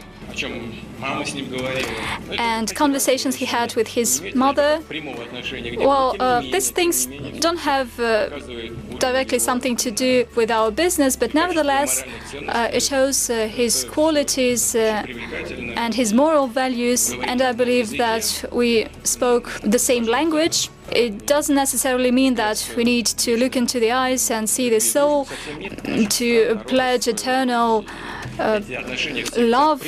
and 2.38 2.74
conversations 2.74 3.34
he 3.36 3.44
had 3.44 3.74
with 3.74 3.88
his 3.88 4.22
mother. 4.34 4.80
Well, 5.78 6.16
uh, 6.20 6.40
these 6.40 6.70
things 6.70 7.06
don't 7.40 7.58
have 7.58 7.98
uh, 7.98 8.28
directly 8.98 9.38
something 9.38 9.76
to 9.76 9.90
do 9.90 10.26
with 10.36 10.50
our 10.50 10.70
business, 10.70 11.16
but 11.16 11.34
nevertheless, 11.34 12.04
uh, 12.48 12.70
it 12.72 12.82
shows 12.82 13.30
uh, 13.30 13.48
his 13.48 13.84
qualities 13.84 14.74
uh, 14.74 15.04
and 15.76 15.94
his 15.94 16.12
moral 16.12 16.46
values, 16.46 17.12
and 17.12 17.42
I 17.42 17.52
believe 17.52 17.98
that 17.98 18.44
we 18.52 18.86
spoke 19.02 19.60
the 19.62 19.78
same 19.78 20.04
language. 20.04 20.70
It 20.90 21.26
doesn't 21.26 21.54
necessarily 21.54 22.10
mean 22.10 22.34
that 22.34 22.72
we 22.76 22.84
need 22.84 23.06
to 23.06 23.36
look 23.36 23.56
into 23.56 23.80
the 23.80 23.92
eyes 23.92 24.30
and 24.30 24.48
see 24.48 24.68
the 24.68 24.80
soul 24.80 25.26
to 26.18 26.60
pledge 26.66 27.08
eternal 27.08 27.84
love. 29.36 29.82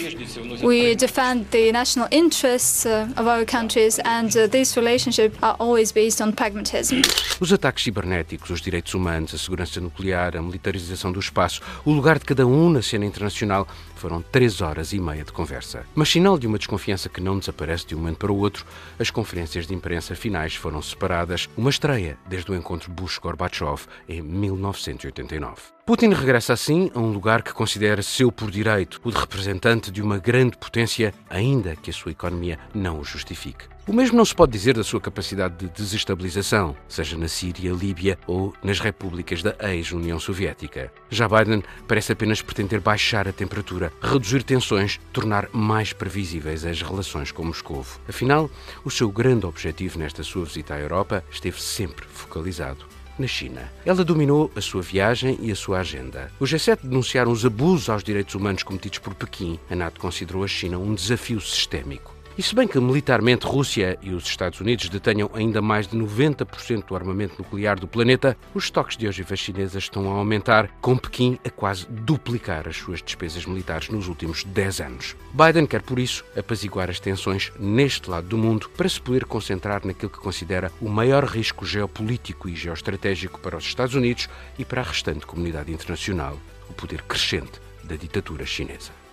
We 0.63 0.95
defend 0.95 1.47
the 1.51 1.73
national 1.73 2.09
interests 2.11 2.87
uh, 2.87 3.09
of 3.17 3.27
our 3.27 3.45
countries, 3.45 3.99
and 4.05 4.35
uh, 4.37 4.47
these 4.47 4.77
relationships 4.77 5.37
are 5.43 5.57
always 5.59 5.93
based 5.93 6.21
on 6.21 6.33
pragmatism. 6.33 7.03
Os 7.41 7.53
ataques 7.53 7.85
cibernéticos, 7.85 8.51
os 8.51 8.61
direitos 8.61 8.95
humanos, 8.95 9.35
a 9.35 9.39
segurança 9.39 9.81
nuclear, 9.81 10.37
a 10.37 10.43
militarização 10.43 11.13
do 11.13 11.21
espaço, 11.21 11.61
o 11.85 11.93
lugar 11.93 12.19
de 12.19 12.25
cada 12.25 12.47
um 12.47 12.71
na 12.71 12.83
cena 12.83 13.05
internacional 13.05 13.67
foram 14.05 14.21
três 14.21 14.61
horas 14.61 14.93
e 14.93 15.01
meia 15.01 15.25
de 15.25 15.33
conversa. 15.33 15.87
Mas 15.95 16.11
sinal 16.11 16.39
de 16.39 16.47
uma 16.47 16.59
desconfiança 16.59 17.09
que 17.09 17.23
não 17.23 17.39
desaparece 17.39 17.87
de 17.87 17.95
um 17.95 17.99
momento 18.01 18.19
para 18.19 18.31
o 18.31 18.37
outro, 18.37 18.67
as 18.99 19.11
conferências 19.11 19.67
de 19.67 19.75
imprensa 19.75 20.15
finais 20.15 20.55
foram 20.55 20.83
separadas, 20.83 21.49
uma 21.57 21.71
estreia 21.71 22.19
desde 22.29 22.51
o 22.51 22.55
encontro 22.55 22.93
Bush-Gorbachev 22.93 23.87
em 24.07 24.21
1989. 24.21 25.55
Putin 25.87 26.11
regressa 26.11 26.53
assim 26.53 26.91
a 26.95 26.99
um 26.99 27.13
lugar 27.13 27.43
que 27.43 27.55
considera 27.55 28.03
seu 28.03 28.31
por 28.31 28.51
direito, 28.51 29.01
o 29.03 29.11
de 29.11 29.17
representante 29.17 29.91
de 29.91 30.03
uma 30.03 30.19
grande 30.19 30.59
potência, 30.59 31.15
ainda 31.31 31.75
que 31.75 31.89
a 31.89 31.95
sua 31.95 32.13
economia 32.13 32.59
não 32.75 33.01
o 33.01 33.05
justifique. 33.05 33.74
O 33.87 33.93
mesmo 33.93 34.17
não 34.17 34.25
se 34.25 34.35
pode 34.35 34.51
dizer 34.51 34.75
da 34.75 34.83
sua 34.83 34.99
capacidade 34.99 35.57
de 35.59 35.69
desestabilização, 35.69 36.75
seja 36.89 37.19
na 37.19 37.29
Síria, 37.29 37.71
Líbia 37.71 38.19
ou 38.27 38.55
nas 38.63 38.81
repúblicas 38.81 39.43
da 39.43 39.55
ex-União 39.61 40.19
Soviética. 40.19 40.91
Já 41.11 41.29
Biden 41.29 41.63
parece 41.87 42.11
apenas 42.11 42.41
pretender 42.41 42.81
baixar 42.81 43.29
a 43.29 43.33
temperatura, 43.33 43.93
reduzir 44.01 44.43
tensões, 44.43 44.99
tornar 45.13 45.51
mais 45.53 45.93
previsíveis 45.93 46.65
as 46.65 46.81
relações 46.81 47.31
com 47.31 47.45
Moscou. 47.45 47.85
Afinal, 48.09 48.51
o 48.87 48.91
seu 48.91 49.11
grande 49.11 49.45
objetivo 49.45 49.99
nesta 49.99 50.23
sua 50.23 50.47
visita 50.47 50.73
à 50.73 50.81
Europa 50.81 51.23
esteve 51.31 51.61
sempre 51.61 52.07
focalizado 52.07 52.87
na 53.19 53.27
China. 53.27 53.71
Ela 53.85 54.03
dominou 54.03 54.51
a 54.57 54.63
sua 54.63 54.81
viagem 54.81 55.39
e 55.43 55.53
a 55.53 55.57
sua 55.57 55.81
agenda. 55.81 56.33
Os 56.41 56.51
G7 56.51 56.79
denunciaram 56.85 57.31
os 57.31 57.45
abusos 57.45 57.91
aos 57.91 58.03
direitos 58.03 58.35
humanos 58.35 58.63
cometidos 58.63 58.99
por 58.99 59.15
Pequim. 59.15 59.59
A 59.71 59.77
NATO 59.77 60.01
considerou 60.01 60.43
a 60.43 60.49
China 60.49 60.79
um 60.79 60.95
desafio 60.95 61.39
sistémico. 61.39 62.14
E 62.37 62.43
se 62.43 62.53
bem 62.53 62.67
que 62.67 62.81
militarmente 62.81 63.47
Rússia 63.47 63.97
e 64.03 64.11
os 64.11 64.25
Estados 64.25 64.61
Unidos 64.61 64.89
detenham 64.89 65.31
ainda 65.33 65.63
mais 65.63 65.87
de 65.87 65.97
90% 65.97 66.85
do 66.85 66.97
armamento 66.97 67.37
nuclear 67.39 67.79
do 67.79 67.87
planeta, 67.87 68.37
os 68.53 68.65
estoques 68.65 68.97
de 68.97 69.07
ogivas 69.07 69.39
chinesas 69.39 69.85
estão 69.85 70.11
a 70.11 70.17
aumentar, 70.17 70.69
com 70.81 70.97
Pequim 70.97 71.39
a 71.45 71.51
quase 71.51 71.87
duplicar 71.89 72.67
as 72.67 72.77
suas 72.77 73.01
despesas 73.01 73.47
militares 73.47 73.89
nos 73.89 74.09
últimos 74.09 74.43
10 74.43 74.81
anos. 74.81 75.17
Biden 75.33 75.65
quer, 75.65 75.83
por 75.83 75.97
isso, 75.97 76.25
apaziguar 76.37 76.91
as 76.91 76.99
tensões 76.99 77.53
neste 77.57 78.11
lado 78.11 78.27
do 78.27 78.37
mundo 78.37 78.69
para 78.77 78.89
se 78.89 79.01
poder 79.01 79.27
concentrar 79.27 79.87
naquilo 79.87 80.11
que 80.11 80.19
considera 80.19 80.73
o 80.81 80.89
maior 80.89 81.23
risco 81.25 81.65
geopolítico 81.65 82.49
e 82.49 82.57
geoestratégico 82.57 83.39
para 83.39 83.57
os 83.57 83.65
Estados 83.65 83.95
Unidos 83.95 84.29
e 84.59 84.65
para 84.65 84.81
a 84.81 84.85
restante 84.85 85.25
comunidade 85.25 85.73
internacional, 85.73 86.37
o 86.69 86.73
poder 86.73 87.01
crescente 87.03 87.61
da 87.85 87.95
ditadura 87.95 88.45
chinesa. 88.45 89.04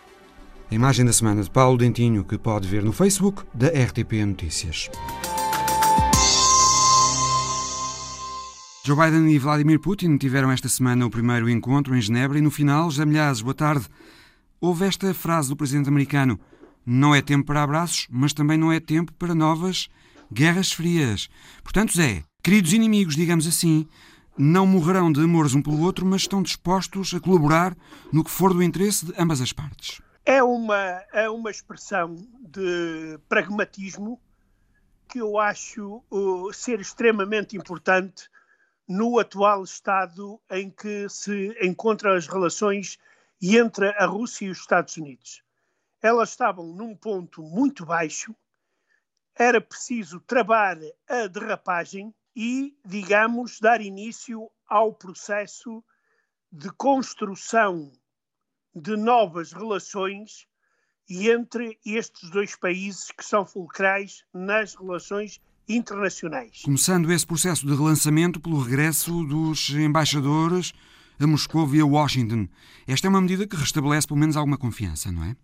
A 0.71 0.73
imagem 0.73 1.05
da 1.05 1.11
semana 1.11 1.43
de 1.43 1.51
Paulo 1.51 1.77
Dentinho, 1.77 2.23
que 2.23 2.37
pode 2.37 2.65
ver 2.65 2.81
no 2.81 2.93
Facebook 2.93 3.43
da 3.53 3.67
RTP 3.67 4.25
Notícias. 4.25 4.89
Joe 8.85 8.95
Biden 8.95 9.29
e 9.33 9.37
Vladimir 9.37 9.81
Putin 9.81 10.15
tiveram 10.15 10.49
esta 10.49 10.69
semana 10.69 11.05
o 11.05 11.09
primeiro 11.09 11.49
encontro 11.49 11.93
em 11.93 11.99
Genebra 11.99 12.37
e 12.37 12.41
no 12.41 12.49
final, 12.49 12.89
José 12.89 13.03
Milhazes, 13.05 13.41
boa 13.41 13.53
tarde. 13.53 13.85
Houve 14.61 14.85
esta 14.85 15.13
frase 15.13 15.49
do 15.49 15.57
presidente 15.57 15.89
americano: 15.89 16.39
não 16.85 17.13
é 17.13 17.21
tempo 17.21 17.47
para 17.47 17.63
abraços, 17.63 18.07
mas 18.09 18.31
também 18.31 18.57
não 18.57 18.71
é 18.71 18.79
tempo 18.79 19.11
para 19.19 19.35
novas 19.35 19.89
guerras 20.31 20.71
frias. 20.71 21.27
Portanto, 21.65 21.93
Zé, 21.93 22.23
queridos 22.41 22.71
inimigos, 22.71 23.17
digamos 23.17 23.45
assim, 23.45 23.85
não 24.37 24.65
morrerão 24.65 25.11
de 25.11 25.19
amores 25.19 25.53
um 25.53 25.61
pelo 25.61 25.81
outro, 25.81 26.05
mas 26.05 26.21
estão 26.21 26.41
dispostos 26.41 27.13
a 27.13 27.19
colaborar 27.19 27.75
no 28.09 28.23
que 28.23 28.31
for 28.31 28.53
do 28.53 28.63
interesse 28.63 29.07
de 29.07 29.13
ambas 29.17 29.41
as 29.41 29.51
partes. 29.51 29.99
É 30.25 30.43
uma, 30.43 31.03
é 31.11 31.29
uma 31.29 31.49
expressão 31.49 32.15
de 32.39 33.19
pragmatismo 33.27 34.21
que 35.07 35.19
eu 35.19 35.39
acho 35.39 36.03
uh, 36.11 36.53
ser 36.53 36.79
extremamente 36.79 37.57
importante 37.57 38.29
no 38.87 39.19
atual 39.19 39.63
estado 39.63 40.39
em 40.49 40.69
que 40.69 41.09
se 41.09 41.57
encontram 41.61 42.13
as 42.13 42.27
relações 42.27 42.99
entre 43.41 43.89
a 43.89 44.05
Rússia 44.05 44.45
e 44.45 44.49
os 44.49 44.59
Estados 44.59 44.95
Unidos. 44.97 45.43
Elas 46.01 46.29
estavam 46.29 46.67
num 46.67 46.95
ponto 46.95 47.41
muito 47.41 47.85
baixo, 47.85 48.35
era 49.35 49.59
preciso 49.59 50.19
travar 50.19 50.77
a 51.09 51.27
derrapagem 51.27 52.13
e, 52.35 52.77
digamos, 52.85 53.59
dar 53.59 53.81
início 53.81 54.51
ao 54.67 54.93
processo 54.93 55.83
de 56.51 56.69
construção 56.71 57.91
de 58.75 58.95
novas 58.95 59.51
relações 59.51 60.47
entre 61.09 61.77
estes 61.85 62.29
dois 62.29 62.55
países 62.55 63.11
que 63.11 63.25
são 63.25 63.45
fulcrais 63.45 64.23
nas 64.33 64.75
relações 64.75 65.41
internacionais. 65.67 66.61
Começando 66.63 67.11
esse 67.11 67.25
processo 67.25 67.65
de 67.65 67.73
relançamento 67.73 68.39
pelo 68.39 68.61
regresso 68.61 69.23
dos 69.25 69.69
embaixadores 69.69 70.73
a 71.23 71.27
Moscou 71.27 71.73
e 71.75 71.79
a 71.79 71.85
Washington. 71.85 72.47
Esta 72.87 73.07
é 73.07 73.09
uma 73.09 73.21
medida 73.21 73.45
que 73.45 73.55
restabelece 73.55 74.07
pelo 74.07 74.19
menos 74.19 74.35
alguma 74.35 74.57
confiança, 74.57 75.11
não 75.11 75.23
é? 75.23 75.35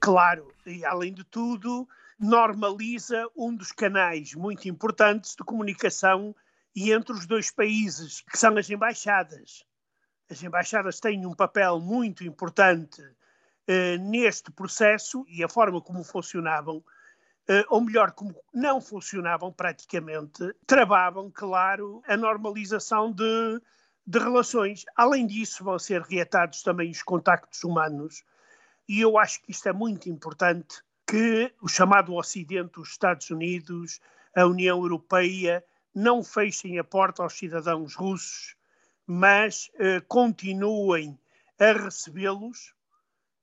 Claro, 0.00 0.52
e 0.64 0.84
além 0.84 1.12
de 1.12 1.24
tudo, 1.24 1.88
normaliza 2.20 3.26
um 3.36 3.54
dos 3.54 3.72
canais 3.72 4.34
muito 4.34 4.68
importantes 4.68 5.34
de 5.34 5.42
comunicação 5.42 6.34
entre 6.76 7.12
os 7.12 7.26
dois 7.26 7.50
países, 7.50 8.20
que 8.20 8.38
são 8.38 8.56
as 8.56 8.70
embaixadas. 8.70 9.64
As 10.30 10.42
embaixadas 10.42 11.00
têm 11.00 11.26
um 11.26 11.34
papel 11.34 11.78
muito 11.80 12.24
importante 12.24 13.02
eh, 13.66 13.98
neste 13.98 14.50
processo 14.50 15.24
e 15.28 15.44
a 15.44 15.48
forma 15.48 15.80
como 15.80 16.02
funcionavam, 16.02 16.82
eh, 17.48 17.64
ou 17.68 17.80
melhor, 17.80 18.12
como 18.12 18.34
não 18.52 18.80
funcionavam 18.80 19.52
praticamente, 19.52 20.54
travavam, 20.66 21.30
claro, 21.30 22.02
a 22.06 22.16
normalização 22.16 23.12
de, 23.12 23.60
de 24.06 24.18
relações. 24.18 24.84
Além 24.96 25.26
disso, 25.26 25.64
vão 25.64 25.78
ser 25.78 26.02
reatados 26.02 26.62
também 26.62 26.90
os 26.90 27.02
contactos 27.02 27.62
humanos, 27.64 28.22
e 28.88 29.00
eu 29.00 29.18
acho 29.18 29.42
que 29.42 29.50
isto 29.50 29.68
é 29.68 29.72
muito 29.72 30.08
importante 30.08 30.82
que 31.06 31.52
o 31.60 31.68
chamado 31.68 32.14
Ocidente, 32.14 32.80
os 32.80 32.90
Estados 32.90 33.30
Unidos, 33.30 34.00
a 34.34 34.46
União 34.46 34.78
Europeia 34.78 35.64
não 35.94 36.22
fechem 36.22 36.78
a 36.78 36.84
porta 36.84 37.22
aos 37.22 37.34
cidadãos 37.34 37.94
russos, 37.94 38.56
mas 39.06 39.70
eh, 39.78 40.00
continuem 40.08 41.18
a 41.58 41.72
recebê-los 41.72 42.74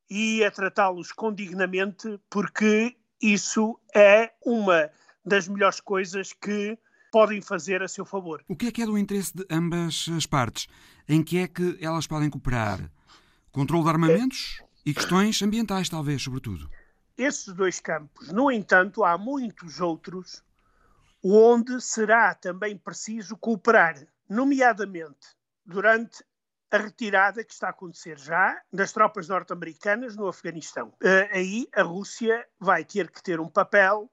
e 0.10 0.44
a 0.44 0.52
tratá-los 0.52 1.12
com 1.12 1.34
dignamente, 1.34 2.20
porque 2.30 2.98
isso 3.22 3.80
é 3.96 4.32
uma 4.46 4.90
das 5.24 5.48
melhores 5.48 5.80
coisas 5.80 6.34
que 6.34 6.78
podem 7.12 7.42
fazer 7.42 7.82
a 7.84 7.88
seu 7.88 8.06
favor. 8.06 8.44
O 8.48 8.56
que 8.56 8.68
é 8.68 8.72
que 8.72 8.82
é 8.82 8.86
do 8.86 8.98
interesse 8.98 9.36
de 9.36 9.46
ambas 9.50 10.08
as 10.16 10.26
partes? 10.26 10.68
Em 11.08 11.24
que 11.24 11.38
é 11.38 11.48
que 11.48 11.78
elas 11.80 12.08
podem 12.08 12.30
cooperar? 12.30 12.92
Controlo 13.52 13.84
de 13.84 13.90
armamentos 13.90 14.62
é. 14.62 14.66
e 14.86 14.94
questões 14.94 15.42
ambientais, 15.42 15.90
talvez, 15.90 16.22
sobretudo. 16.22 16.70
Esses 17.18 17.54
dois 17.54 17.80
campos. 17.80 18.32
No 18.32 18.52
entanto, 18.52 19.04
há 19.04 19.18
muitos 19.18 19.80
outros 19.80 20.42
onde 21.24 21.80
será 21.80 22.34
também 22.34 22.76
preciso 22.78 23.38
cooperar, 23.38 24.08
nomeadamente 24.28 25.41
durante 25.72 26.24
a 26.72 26.78
retirada 26.78 27.44
que 27.44 27.54
está 27.54 27.68
a 27.68 27.72
acontecer 27.72 28.18
já 28.18 28.62
das 28.72 28.94
tropas 28.94 29.28
norte-americanas 29.28 30.16
no 30.16 30.28
Afeganistão. 30.28 30.90
Uh, 31.04 31.28
aí 31.32 31.68
a 31.76 31.84
Rússia 31.84 32.48
vai 32.60 32.86
ter 32.86 33.12
que 33.12 33.22
ter 33.22 33.40
um 33.40 33.50
papel 33.50 34.10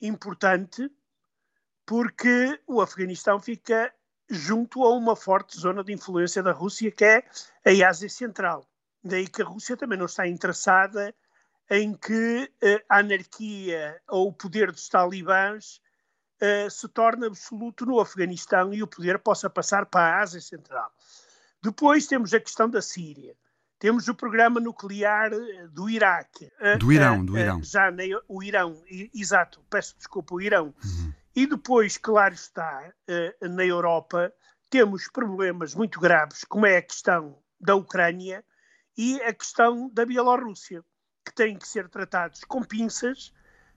importante 0.00 0.90
porque 1.84 2.58
o 2.66 2.80
Afeganistão 2.80 3.38
fica 3.38 3.92
junto 4.30 4.82
a 4.84 4.90
uma 4.94 5.14
forte 5.14 5.58
zona 5.58 5.84
de 5.84 5.92
influência 5.92 6.42
da 6.42 6.52
Rússia, 6.52 6.90
que 6.90 7.04
é 7.04 7.24
a 7.66 7.88
Ásia 7.88 8.08
Central. 8.08 8.66
Daí 9.04 9.28
que 9.28 9.42
a 9.42 9.44
Rússia 9.44 9.76
também 9.76 9.98
não 9.98 10.06
está 10.06 10.26
interessada 10.26 11.14
em 11.68 11.92
que 11.94 12.50
uh, 12.62 12.84
a 12.88 12.98
anarquia 13.00 14.00
ou 14.08 14.28
o 14.28 14.32
poder 14.32 14.72
dos 14.72 14.88
talibãs 14.88 15.81
uh, 16.42 16.70
se 16.70 16.88
torne 16.88 17.26
absoluto 17.26 17.86
no 17.86 18.00
Afeganistão 18.00 18.74
e 18.74 18.82
o 18.82 18.86
poder 18.86 19.18
possa 19.18 19.48
passar 19.48 19.86
para 19.86 20.16
a 20.16 20.20
Ásia 20.20 20.40
Central. 20.40 20.90
Depois 21.62 22.06
temos 22.06 22.34
a 22.34 22.40
questão 22.40 22.68
da 22.68 22.82
Síria. 22.82 23.34
Temos 23.78 24.06
o 24.08 24.14
programa 24.14 24.60
nuclear 24.60 25.32
eh, 25.32 25.66
do 25.68 25.90
Iraque. 25.90 26.48
Do 26.78 26.92
Irão, 26.92 27.24
do 27.24 27.36
Irão. 27.36 27.60
Já 27.64 27.90
na, 27.90 28.04
o 28.28 28.40
Irão, 28.40 28.80
exato, 29.12 29.60
peço 29.68 29.96
desculpa, 29.96 30.36
o 30.36 30.40
Irão. 30.40 30.66
Uhum. 30.84 31.12
E 31.34 31.46
depois, 31.48 31.98
claro 31.98 32.32
está, 32.32 32.92
na 33.40 33.64
Europa 33.64 34.32
temos 34.70 35.08
problemas 35.08 35.74
muito 35.74 35.98
graves, 35.98 36.44
como 36.44 36.64
é 36.64 36.76
a 36.76 36.82
questão 36.82 37.36
da 37.60 37.74
Ucrânia 37.74 38.44
e 38.96 39.20
a 39.22 39.32
questão 39.32 39.90
da 39.92 40.06
Bielorrússia 40.06 40.84
que 41.24 41.34
têm 41.34 41.58
que 41.58 41.68
ser 41.68 41.88
tratados 41.88 42.42
com 42.44 42.62
pinças 42.62 43.32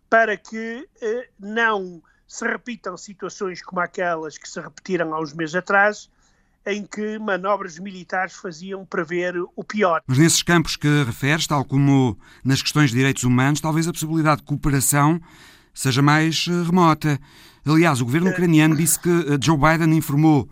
para 0.09 0.37
que 0.37 0.87
eh, 1.01 1.29
não 1.39 2.01
se 2.27 2.45
repitam 2.45 2.97
situações 2.97 3.61
como 3.61 3.79
aquelas 3.79 4.37
que 4.37 4.49
se 4.49 4.59
repetiram 4.59 5.13
há 5.13 5.21
uns 5.21 5.33
meses 5.33 5.55
atrás, 5.55 6.09
em 6.65 6.83
que 6.85 7.19
manobras 7.19 7.77
militares 7.77 8.33
faziam 8.33 8.85
prever 8.85 9.35
o 9.55 9.63
pior. 9.63 10.01
Mas 10.07 10.17
nesses 10.17 10.41
campos 10.41 10.75
que 10.75 11.03
referes, 11.03 11.45
tal 11.45 11.63
como 11.63 12.17
nas 12.43 12.61
questões 12.61 12.89
de 12.89 12.97
direitos 12.97 13.23
humanos, 13.23 13.61
talvez 13.61 13.87
a 13.87 13.93
possibilidade 13.93 14.41
de 14.41 14.47
cooperação 14.47 15.21
seja 15.73 16.01
mais 16.01 16.47
eh, 16.49 16.63
remota. 16.63 17.19
Aliás, 17.65 18.01
o 18.01 18.05
governo 18.05 18.31
ucraniano 18.31 18.75
disse 18.75 18.99
que 18.99 19.09
eh, 19.09 19.37
Joe 19.41 19.57
Biden 19.57 19.95
informou 19.95 20.49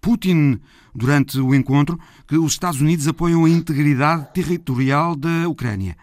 Putin 0.00 0.60
durante 0.94 1.40
o 1.40 1.54
encontro 1.54 1.98
que 2.28 2.36
os 2.36 2.52
Estados 2.52 2.80
Unidos 2.80 3.08
apoiam 3.08 3.44
a 3.44 3.50
integridade 3.50 4.32
territorial 4.32 5.16
da 5.16 5.48
Ucrânia. 5.48 5.96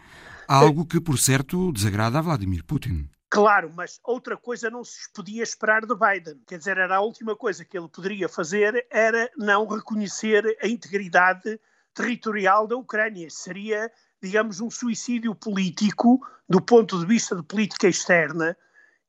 Algo 0.48 0.86
que, 0.86 1.00
por 1.00 1.18
certo, 1.18 1.72
desagrada 1.72 2.20
a 2.20 2.22
Vladimir 2.22 2.64
Putin. 2.66 3.08
Claro, 3.34 3.74
mas 3.76 4.00
outra 4.04 4.38
coisa 4.38 4.70
não 4.70 4.84
se 4.84 5.12
podia 5.12 5.42
esperar 5.42 5.88
de 5.88 5.96
Biden. 5.96 6.40
Quer 6.46 6.60
dizer, 6.60 6.78
era 6.78 6.98
a 6.98 7.02
última 7.02 7.36
coisa 7.36 7.66
que 7.66 7.76
ele 7.76 7.88
poderia 7.88 8.30
fazer 8.30 8.86
era 8.92 9.28
não 9.36 9.66
reconhecer 9.66 10.56
a 10.62 10.68
integridade 10.68 11.60
territorial 11.96 12.68
da 12.68 12.76
Ucrânia. 12.76 13.28
Seria, 13.32 13.92
digamos, 14.22 14.62
um 14.62 14.70
suicídio 14.70 15.34
político 15.34 16.24
do 16.48 16.62
ponto 16.62 17.00
de 17.00 17.08
vista 17.08 17.36
de 17.36 17.42
política 17.42 17.88
externa 17.88 18.56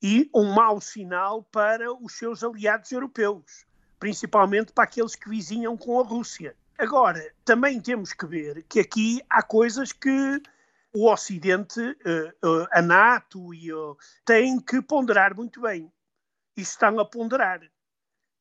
e 0.03 0.31
um 0.35 0.55
mau 0.55 0.81
sinal 0.81 1.43
para 1.53 1.93
os 1.93 2.15
seus 2.15 2.43
aliados 2.43 2.91
europeus, 2.93 3.67
principalmente 4.01 4.73
para 4.73 4.85
aqueles 4.85 5.15
que 5.15 5.29
vizinham 5.29 5.77
com 5.77 6.01
a 6.01 6.03
Rússia. 6.03 6.57
Agora, 6.79 7.31
também 7.45 7.79
temos 7.79 8.15
que 8.15 8.25
ver 8.25 8.65
que 8.71 8.81
aqui 8.81 9.21
há 9.29 9.43
coisas 9.43 9.93
que 9.93 10.41
o 10.95 11.11
Ocidente, 11.11 11.81
eh, 11.81 12.35
eh, 12.45 12.67
a 12.71 12.81
NATO 12.81 13.53
e 13.53 13.69
têm 14.25 14.61
que 14.61 14.81
ponderar 14.81 15.35
muito 15.35 15.61
bem. 15.61 15.93
E 16.57 16.63
estão 16.63 17.01
a 17.01 17.05
ponderar, 17.05 17.61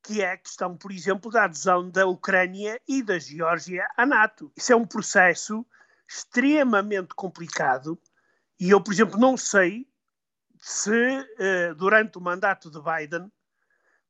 que 0.03 0.21
é 0.21 0.31
a 0.33 0.37
questão, 0.37 0.77
por 0.77 0.91
exemplo, 0.91 1.31
da 1.31 1.45
adesão 1.45 1.89
da 1.89 2.05
Ucrânia 2.05 2.79
e 2.87 3.01
da 3.01 3.17
Geórgia 3.17 3.87
à 3.97 4.05
NATO. 4.05 4.51
Isso 4.55 4.71
é 4.71 4.75
um 4.75 4.85
processo 4.85 5.65
extremamente 6.07 7.15
complicado 7.15 7.99
e 8.59 8.69
eu, 8.69 8.81
por 8.81 8.93
exemplo, 8.93 9.19
não 9.19 9.35
sei 9.35 9.87
se 10.61 11.27
eh, 11.37 11.73
durante 11.73 12.17
o 12.17 12.21
mandato 12.21 12.69
de 12.69 12.79
Biden 12.81 13.31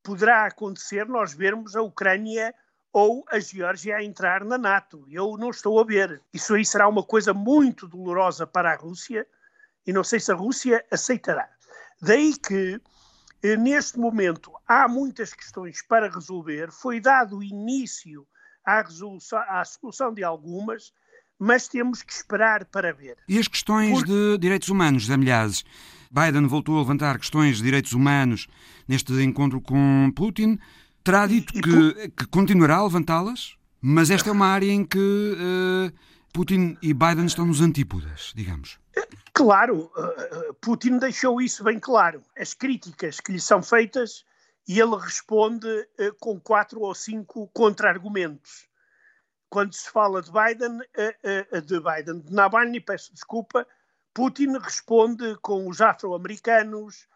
poderá 0.03 0.45
acontecer 0.45 1.07
nós 1.07 1.33
vermos 1.33 1.75
a 1.75 1.81
Ucrânia 1.81 2.53
ou 2.93 3.25
a 3.31 3.39
Geórgia 3.39 3.97
a 3.97 4.03
entrar 4.03 4.45
na 4.45 4.57
NATO. 4.57 5.03
Eu 5.09 5.35
não 5.35 5.49
estou 5.49 5.79
a 5.79 5.83
ver. 5.83 6.21
Isso 6.31 6.53
aí 6.53 6.63
será 6.63 6.87
uma 6.87 7.03
coisa 7.03 7.33
muito 7.33 7.87
dolorosa 7.87 8.45
para 8.45 8.71
a 8.71 8.75
Rússia 8.75 9.25
e 9.85 9.91
não 9.91 10.03
sei 10.03 10.19
se 10.19 10.31
a 10.31 10.35
Rússia 10.35 10.85
aceitará. 10.91 11.49
Daí 11.99 12.37
que, 12.37 12.79
eh, 13.41 13.57
neste 13.57 13.97
momento, 13.97 14.51
há 14.67 14.87
muitas 14.87 15.33
questões 15.33 15.81
para 15.81 16.07
resolver. 16.07 16.71
Foi 16.71 16.99
dado 16.99 17.41
início 17.41 18.27
à, 18.63 18.83
à 19.59 19.65
solução 19.65 20.13
de 20.13 20.23
algumas, 20.23 20.93
mas 21.39 21.67
temos 21.67 22.03
que 22.03 22.13
esperar 22.13 22.63
para 22.65 22.93
ver. 22.93 23.17
E 23.27 23.39
as 23.39 23.47
questões 23.47 24.03
de 24.03 24.37
direitos 24.37 24.69
humanos, 24.69 25.07
Zé 25.07 25.17
Milhazes? 25.17 25.65
Biden 26.11 26.45
voltou 26.45 26.75
a 26.75 26.81
levantar 26.81 27.17
questões 27.17 27.57
de 27.57 27.63
direitos 27.63 27.93
humanos 27.93 28.47
neste 28.87 29.11
encontro 29.13 29.59
com 29.59 30.11
Putin 30.15 30.59
terá 31.03 31.27
dito 31.27 31.53
que, 31.53 32.09
que 32.09 32.25
continuará 32.27 32.77
a 32.77 32.83
levantá-las, 32.83 33.57
mas 33.81 34.09
esta 34.09 34.29
é 34.29 34.31
uma 34.31 34.47
área 34.47 34.71
em 34.71 34.85
que 34.85 34.97
uh, 34.97 35.93
Putin 36.31 36.77
e 36.81 36.93
Biden 36.93 37.25
estão 37.25 37.45
nos 37.45 37.59
antípodas, 37.59 38.31
digamos. 38.33 38.79
Claro, 39.33 39.91
uh, 39.97 40.53
Putin 40.61 40.97
deixou 40.97 41.41
isso 41.41 41.63
bem 41.63 41.79
claro. 41.79 42.23
As 42.37 42.53
críticas 42.53 43.19
que 43.19 43.33
lhe 43.33 43.41
são 43.41 43.61
feitas 43.61 44.23
e 44.67 44.79
ele 44.79 44.95
responde 44.95 45.67
uh, 45.67 46.15
com 46.19 46.39
quatro 46.39 46.79
ou 46.79 46.95
cinco 46.95 47.49
contra-argumentos. 47.53 48.67
Quando 49.49 49.73
se 49.73 49.89
fala 49.89 50.21
de 50.21 50.31
Biden, 50.31 50.79
de 51.67 51.79
Biden, 51.79 52.21
de 52.21 52.33
Navalny, 52.33 52.79
peço 52.79 53.13
desculpa, 53.13 53.67
Putin 54.11 54.57
responde 54.57 55.35
com 55.43 55.67
os 55.67 55.79
afro-americanos, 55.79 57.07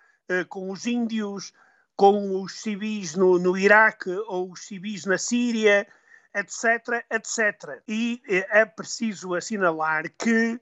com 0.48 0.70
os 0.70 0.86
índios, 0.86 1.52
com 1.98 2.42
os 2.42 2.62
civis 2.62 3.16
no, 3.16 3.40
no 3.40 3.58
Iraque 3.58 4.12
ou 4.28 4.52
os 4.52 4.66
civis 4.66 5.04
na 5.06 5.18
Síria, 5.18 5.86
etc, 6.34 7.04
etc. 7.10 7.82
E 7.88 8.22
é 8.28 8.64
preciso 8.64 9.34
assinalar 9.34 10.04
que 10.18 10.62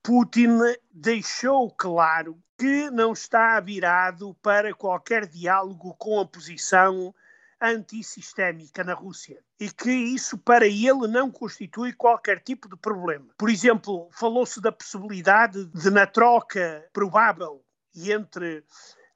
Putin 0.00 0.58
deixou 0.92 1.68
claro 1.72 2.38
que 2.56 2.88
não 2.90 3.12
está 3.12 3.58
virado 3.58 4.34
para 4.40 4.72
qualquer 4.72 5.26
diálogo 5.26 5.94
com 5.98 6.20
a 6.20 6.26
posição 6.26 7.12
antissistémica 7.60 8.84
na 8.84 8.94
Rússia 8.94 9.42
e 9.58 9.68
que 9.70 9.90
isso 9.90 10.38
para 10.38 10.66
ele 10.66 11.08
não 11.08 11.30
constitui 11.30 11.92
qualquer 11.92 12.40
tipo 12.40 12.68
de 12.68 12.76
problema. 12.76 13.26
Por 13.36 13.50
exemplo, 13.50 14.08
falou-se 14.12 14.60
da 14.60 14.70
possibilidade 14.70 15.64
de, 15.66 15.90
na 15.90 16.06
troca 16.06 16.86
provável 16.92 17.64
entre 17.96 18.62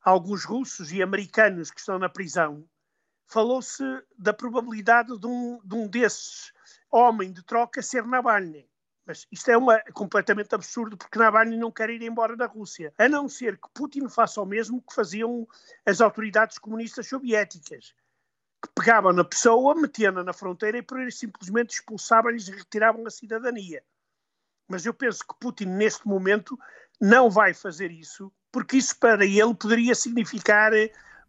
alguns 0.03 0.45
russos 0.45 0.93
e 0.93 1.03
americanos 1.03 1.71
que 1.71 1.81
estão 1.81 1.99
na 1.99 2.09
prisão, 2.09 2.65
falou-se 3.27 3.85
da 4.19 4.33
probabilidade 4.33 5.19
de 5.19 5.27
um, 5.27 5.61
de 5.65 5.75
um 5.75 5.87
desses 5.87 6.53
homem 6.91 7.33
de 7.33 7.43
troca 7.45 7.83
ser 7.83 8.05
Navalny. 8.05 8.69
Mas 9.07 9.27
isto 9.31 9.51
é 9.51 9.57
uma, 9.57 9.81
completamente 9.93 10.55
absurdo 10.55 10.97
porque 10.97 11.19
Navalny 11.19 11.57
não 11.57 11.71
quer 11.71 11.91
ir 11.91 12.03
embora 12.03 12.37
da 12.37 12.47
Rússia, 12.47 12.93
a 12.99 13.09
não 13.09 13.29
ser 13.29 13.57
que 13.57 13.69
Putin 13.75 14.09
faça 14.09 14.41
o 14.41 14.47
mesmo 14.47 14.83
que 14.83 14.95
faziam 14.95 15.47
as 15.87 16.01
autoridades 16.01 16.59
comunistas 16.59 17.09
soviéticas, 17.09 17.95
que 18.63 18.69
pegavam 18.75 19.13
na 19.13 19.25
pessoa, 19.25 19.75
metiam-na 19.75 20.23
na 20.23 20.33
fronteira 20.33 20.79
e 20.79 20.83
por 20.83 21.11
simplesmente 21.13 21.75
expulsavam-lhes 21.75 22.49
e 22.49 22.53
retiravam 22.53 23.07
a 23.07 23.11
cidadania. 23.11 23.83
Mas 24.69 24.87
eu 24.87 24.95
penso 24.95 25.27
que 25.27 25.35
Putin, 25.41 25.67
neste 25.67 26.07
momento, 26.07 26.59
não 27.01 27.31
vai 27.31 27.55
fazer 27.55 27.91
isso 27.91 28.33
porque 28.53 28.77
isso 28.77 28.99
para 28.99 29.25
ele 29.25 29.55
poderia 29.55 29.95
significar 29.95 30.73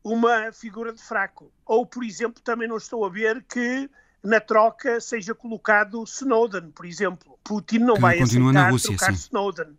uma 0.04 0.52
figura 0.52 0.92
de 0.92 1.02
fraco. 1.02 1.52
Ou, 1.66 1.86
por 1.86 2.04
exemplo, 2.04 2.42
também 2.42 2.68
não 2.68 2.78
estou 2.78 3.06
a 3.06 3.10
ver 3.10 3.44
que 3.44 3.90
na 4.24 4.40
troca 4.40 5.00
seja 5.00 5.34
colocado 5.34 6.04
Snowden, 6.04 6.72
por 6.72 6.86
exemplo. 6.86 7.40
Putin 7.44 7.80
não 7.80 7.96
que 7.96 8.02
vai 8.02 8.20
aceitar 8.20 8.72
Rússia, 8.72 8.90
trocar 8.90 9.14
sim. 9.14 9.20
Snowden. 9.20 9.78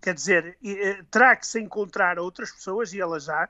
Quer 0.00 0.14
dizer, 0.14 0.58
terá 1.10 1.34
que 1.34 1.46
se 1.46 1.60
encontrar 1.60 2.18
outras 2.18 2.50
pessoas, 2.50 2.92
e 2.92 3.00
ela 3.00 3.18
já, 3.18 3.48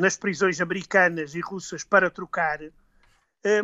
nas 0.00 0.16
prisões 0.16 0.60
americanas 0.60 1.34
e 1.34 1.40
russas 1.40 1.84
para 1.84 2.10
trocar, 2.10 2.58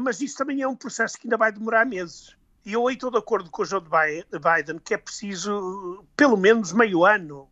mas 0.01 0.21
isso 0.21 0.37
também 0.37 0.63
é 0.63 0.69
um 0.69 0.77
processo 0.77 1.19
que 1.19 1.27
ainda 1.27 1.37
vai 1.37 1.51
demorar 1.51 1.85
meses. 1.85 2.37
E 2.65 2.75
eu 2.75 2.87
aí 2.87 2.95
estou 2.95 3.11
de 3.11 3.19
acordo 3.19 3.51
com 3.51 3.63
o 3.63 3.65
Joe 3.65 3.81
Biden 3.81 4.79
que 4.79 4.95
é 4.95 4.99
preciso 4.99 6.05
pelo 6.17 6.37
menos 6.37 6.73
meio 6.73 7.05
ano 7.05 7.49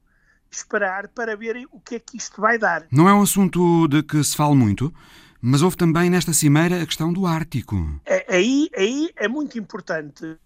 esperar 0.54 1.08
para 1.08 1.36
ver 1.36 1.66
o 1.70 1.80
que 1.80 1.96
é 1.96 2.00
que 2.00 2.16
isto 2.16 2.40
vai 2.40 2.58
dar. 2.58 2.86
Não 2.90 3.08
é 3.08 3.14
um 3.14 3.22
assunto 3.22 3.88
de 3.88 4.02
que 4.02 4.22
se 4.22 4.36
fala 4.36 4.54
muito, 4.54 4.92
mas 5.40 5.60
houve 5.60 5.76
também 5.76 6.08
nesta 6.08 6.32
cimeira 6.32 6.82
a 6.82 6.86
questão 6.86 7.12
do 7.12 7.26
Ártico. 7.26 7.76
É, 8.06 8.34
aí, 8.34 8.70
aí 8.76 9.10
é 9.16 9.28
muito 9.28 9.58
importante, 9.58 10.38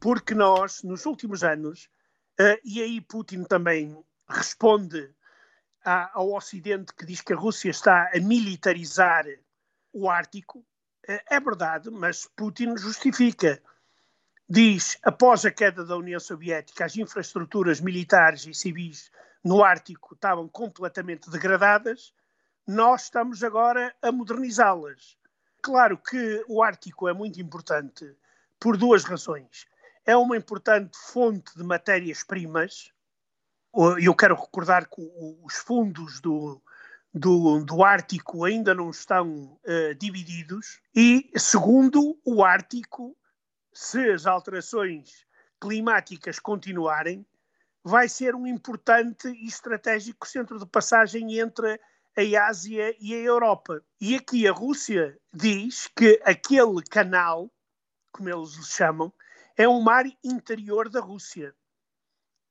porque 0.00 0.34
nós, 0.34 0.82
nos 0.82 1.06
últimos 1.06 1.44
anos, 1.44 1.88
uh, 2.40 2.58
e 2.64 2.82
aí 2.82 3.00
Putin 3.00 3.44
também 3.44 3.96
responde 4.28 5.10
ao 6.12 6.34
Ocidente 6.34 6.92
que 6.92 7.06
diz 7.06 7.22
que 7.22 7.32
a 7.32 7.36
Rússia 7.36 7.70
está 7.70 8.10
a 8.12 8.20
militarizar 8.20 9.24
o 9.92 10.10
Ártico, 10.10 10.58
uh, 10.58 11.20
é 11.30 11.38
verdade, 11.38 11.90
mas 11.90 12.28
Putin 12.36 12.76
justifica 12.76 13.62
diz, 14.48 14.98
após 15.02 15.44
a 15.44 15.50
queda 15.50 15.84
da 15.84 15.96
União 15.96 16.18
Soviética, 16.18 16.84
as 16.84 16.96
infraestruturas 16.96 17.80
militares 17.80 18.46
e 18.46 18.54
civis 18.54 19.10
no 19.44 19.62
Ártico 19.62 20.14
estavam 20.14 20.48
completamente 20.48 21.30
degradadas, 21.30 22.12
nós 22.66 23.04
estamos 23.04 23.44
agora 23.44 23.94
a 24.00 24.10
modernizá-las. 24.10 25.16
Claro 25.62 25.98
que 25.98 26.44
o 26.48 26.62
Ártico 26.62 27.08
é 27.08 27.12
muito 27.12 27.40
importante 27.40 28.16
por 28.58 28.76
duas 28.76 29.04
razões. 29.04 29.66
É 30.04 30.16
uma 30.16 30.36
importante 30.36 30.96
fonte 30.96 31.56
de 31.56 31.62
matérias-primas. 31.62 32.92
Eu 34.00 34.14
quero 34.14 34.34
recordar 34.34 34.88
que 34.88 35.02
os 35.42 35.56
fundos 35.56 36.20
do, 36.20 36.60
do, 37.12 37.64
do 37.64 37.84
Ártico 37.84 38.44
ainda 38.44 38.74
não 38.74 38.90
estão 38.90 39.58
uh, 39.64 39.94
divididos. 39.98 40.80
E, 40.94 41.30
segundo, 41.36 42.18
o 42.24 42.42
Ártico 42.42 43.16
se 43.78 44.10
as 44.10 44.26
alterações 44.26 45.24
climáticas 45.60 46.40
continuarem, 46.40 47.24
vai 47.84 48.08
ser 48.08 48.34
um 48.34 48.44
importante 48.44 49.28
e 49.28 49.46
estratégico 49.46 50.26
centro 50.26 50.58
de 50.58 50.66
passagem 50.66 51.38
entre 51.38 51.80
a 52.16 52.46
Ásia 52.48 52.96
e 52.98 53.14
a 53.14 53.18
Europa. 53.18 53.80
E 54.00 54.16
aqui 54.16 54.48
a 54.48 54.52
Rússia 54.52 55.16
diz 55.32 55.86
que 55.96 56.20
aquele 56.24 56.82
canal, 56.90 57.48
como 58.10 58.28
eles 58.28 58.54
lhe 58.56 58.64
chamam, 58.64 59.12
é 59.56 59.68
um 59.68 59.80
mar 59.80 60.06
interior 60.24 60.88
da 60.88 60.98
Rússia. 60.98 61.54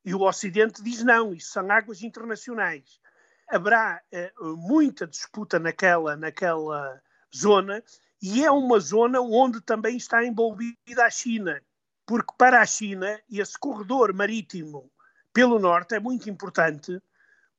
E 0.05 0.15
o 0.15 0.21
Ocidente 0.21 0.81
diz 0.81 1.03
não, 1.03 1.33
isso 1.33 1.51
são 1.51 1.69
águas 1.69 2.03
internacionais. 2.03 3.01
Haverá 3.49 4.01
uh, 4.39 4.55
muita 4.55 5.05
disputa 5.05 5.59
naquela, 5.59 6.15
naquela 6.15 7.01
zona 7.35 7.83
e 8.21 8.43
é 8.43 8.51
uma 8.51 8.79
zona 8.79 9.21
onde 9.21 9.61
também 9.61 9.97
está 9.97 10.25
envolvida 10.25 11.05
a 11.05 11.09
China, 11.09 11.61
porque 12.05 12.33
para 12.37 12.61
a 12.61 12.65
China 12.65 13.19
esse 13.31 13.57
corredor 13.57 14.13
marítimo 14.13 14.89
pelo 15.33 15.59
norte 15.59 15.95
é 15.95 15.99
muito 15.99 16.29
importante, 16.29 16.99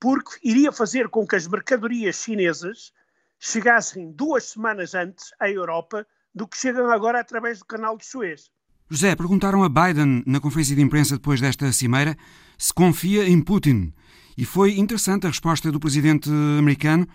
porque 0.01 0.38
iria 0.42 0.73
fazer 0.73 1.09
com 1.09 1.27
que 1.27 1.37
as 1.37 1.47
mercadorias 1.47 2.16
chinesas 2.16 2.92
chegassem 3.38 4.11
duas 4.11 4.44
semanas 4.44 4.94
antes 4.94 5.33
à 5.38 5.49
Europa 5.49 6.07
do 6.35 6.47
que 6.47 6.57
chegam 6.57 6.90
agora 6.90 7.21
através 7.21 7.61
do 7.61 7.64
canal 7.64 7.97
de 7.97 8.05
Suez. 8.05 8.51
José, 8.90 9.14
perguntaram 9.14 9.62
a 9.62 9.68
Biden 9.68 10.23
na 10.27 10.40
conferência 10.40 10.75
de 10.75 10.83
imprensa 10.83 11.16
depois 11.16 11.40
desta 11.40 11.71
cimeira 11.73 12.16
se 12.57 12.73
confia 12.73 13.29
em 13.29 13.40
Putin. 13.40 13.92
E 14.37 14.44
foi 14.44 14.79
interessante 14.79 15.27
a 15.27 15.31
resposta 15.31 15.71
do 15.71 15.79
presidente 15.79 16.31
americano. 16.59 17.07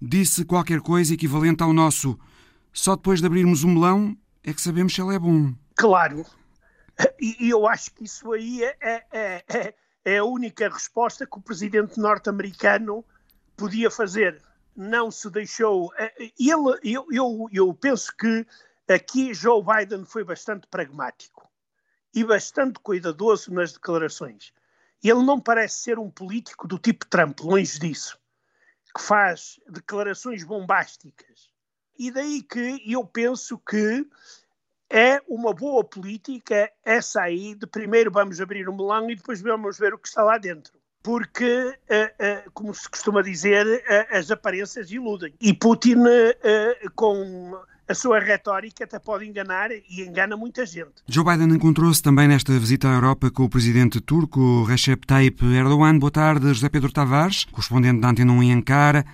Disse 0.00 0.44
qualquer 0.44 0.80
coisa 0.80 1.14
equivalente 1.14 1.62
ao 1.62 1.72
nosso 1.72 2.18
só 2.72 2.96
depois 2.96 3.20
de 3.20 3.26
abrirmos 3.26 3.64
o 3.64 3.68
melão 3.68 4.16
é 4.42 4.52
que 4.52 4.60
sabemos 4.60 4.94
se 4.94 5.00
ele 5.00 5.14
é 5.14 5.18
bom. 5.18 5.52
Claro. 5.76 6.24
E, 7.20 7.48
eu 7.48 7.66
acho 7.66 7.92
que 7.92 8.04
isso 8.04 8.32
aí 8.32 8.62
é, 8.62 8.76
é, 8.80 9.44
é, 9.48 9.74
é 10.04 10.18
a 10.18 10.24
única 10.24 10.68
resposta 10.68 11.26
que 11.26 11.38
o 11.38 11.42
presidente 11.42 11.98
norte-americano 11.98 13.04
podia 13.56 13.90
fazer. 13.90 14.42
Não 14.76 15.10
se 15.10 15.30
deixou. 15.30 15.92
É, 15.96 16.12
ele, 16.18 16.78
eu, 16.84 17.06
eu, 17.10 17.48
eu 17.52 17.74
penso 17.74 18.14
que 18.16 18.46
aqui 18.88 19.34
Joe 19.34 19.62
Biden 19.62 20.04
foi 20.04 20.24
bastante 20.24 20.66
pragmático 20.66 21.48
e 22.14 22.24
bastante 22.24 22.78
cuidadoso 22.80 23.52
nas 23.52 23.72
declarações. 23.72 24.52
Ele 25.02 25.22
não 25.22 25.40
parece 25.40 25.82
ser 25.82 25.98
um 25.98 26.10
político 26.10 26.68
do 26.68 26.78
tipo 26.78 27.06
Trump, 27.06 27.40
longe 27.40 27.78
disso, 27.78 28.18
que 28.94 29.02
faz 29.02 29.58
declarações 29.68 30.44
bombásticas 30.44 31.49
e 32.00 32.10
daí 32.10 32.42
que 32.42 32.82
eu 32.90 33.04
penso 33.04 33.58
que 33.58 34.06
é 34.88 35.20
uma 35.28 35.52
boa 35.52 35.84
política 35.84 36.70
essa 36.82 37.20
aí 37.20 37.54
de 37.54 37.66
primeiro 37.66 38.10
vamos 38.10 38.40
abrir 38.40 38.66
o 38.70 38.74
melão 38.74 39.10
e 39.10 39.16
depois 39.16 39.42
vamos 39.42 39.78
ver 39.78 39.92
o 39.92 39.98
que 39.98 40.08
está 40.08 40.22
lá 40.22 40.38
dentro. 40.38 40.72
Porque, 41.02 41.44
uh, 41.44 42.46
uh, 42.46 42.50
como 42.54 42.74
se 42.74 42.88
costuma 42.88 43.20
dizer, 43.20 43.66
uh, 43.66 44.16
as 44.16 44.30
aparências 44.30 44.90
iludem. 44.90 45.34
E 45.40 45.52
Putin, 45.52 45.96
com 46.94 47.58
a 47.86 47.94
sua 47.94 48.18
retórica, 48.18 48.84
até 48.84 48.98
pode 48.98 49.26
enganar 49.26 49.70
e 49.70 50.00
engana 50.00 50.38
muita 50.38 50.64
gente. 50.64 51.02
Joe 51.06 51.24
Biden 51.24 51.54
encontrou-se 51.54 52.02
também 52.02 52.28
nesta 52.28 52.52
visita 52.58 52.88
à 52.88 52.94
Europa 52.94 53.30
com 53.30 53.44
o 53.44 53.50
presidente 53.50 54.00
turco 54.00 54.64
Recep 54.64 55.06
Tayyip 55.06 55.44
Erdogan. 55.44 55.98
Boa 55.98 56.10
tarde, 56.10 56.48
José 56.48 56.70
Pedro 56.70 56.90
Tavares, 56.90 57.44
correspondente 57.44 58.00
da 58.00 58.08
Antena 58.08 58.32
1 58.32 58.42
em 58.42 58.52
Ankara. 58.54 59.04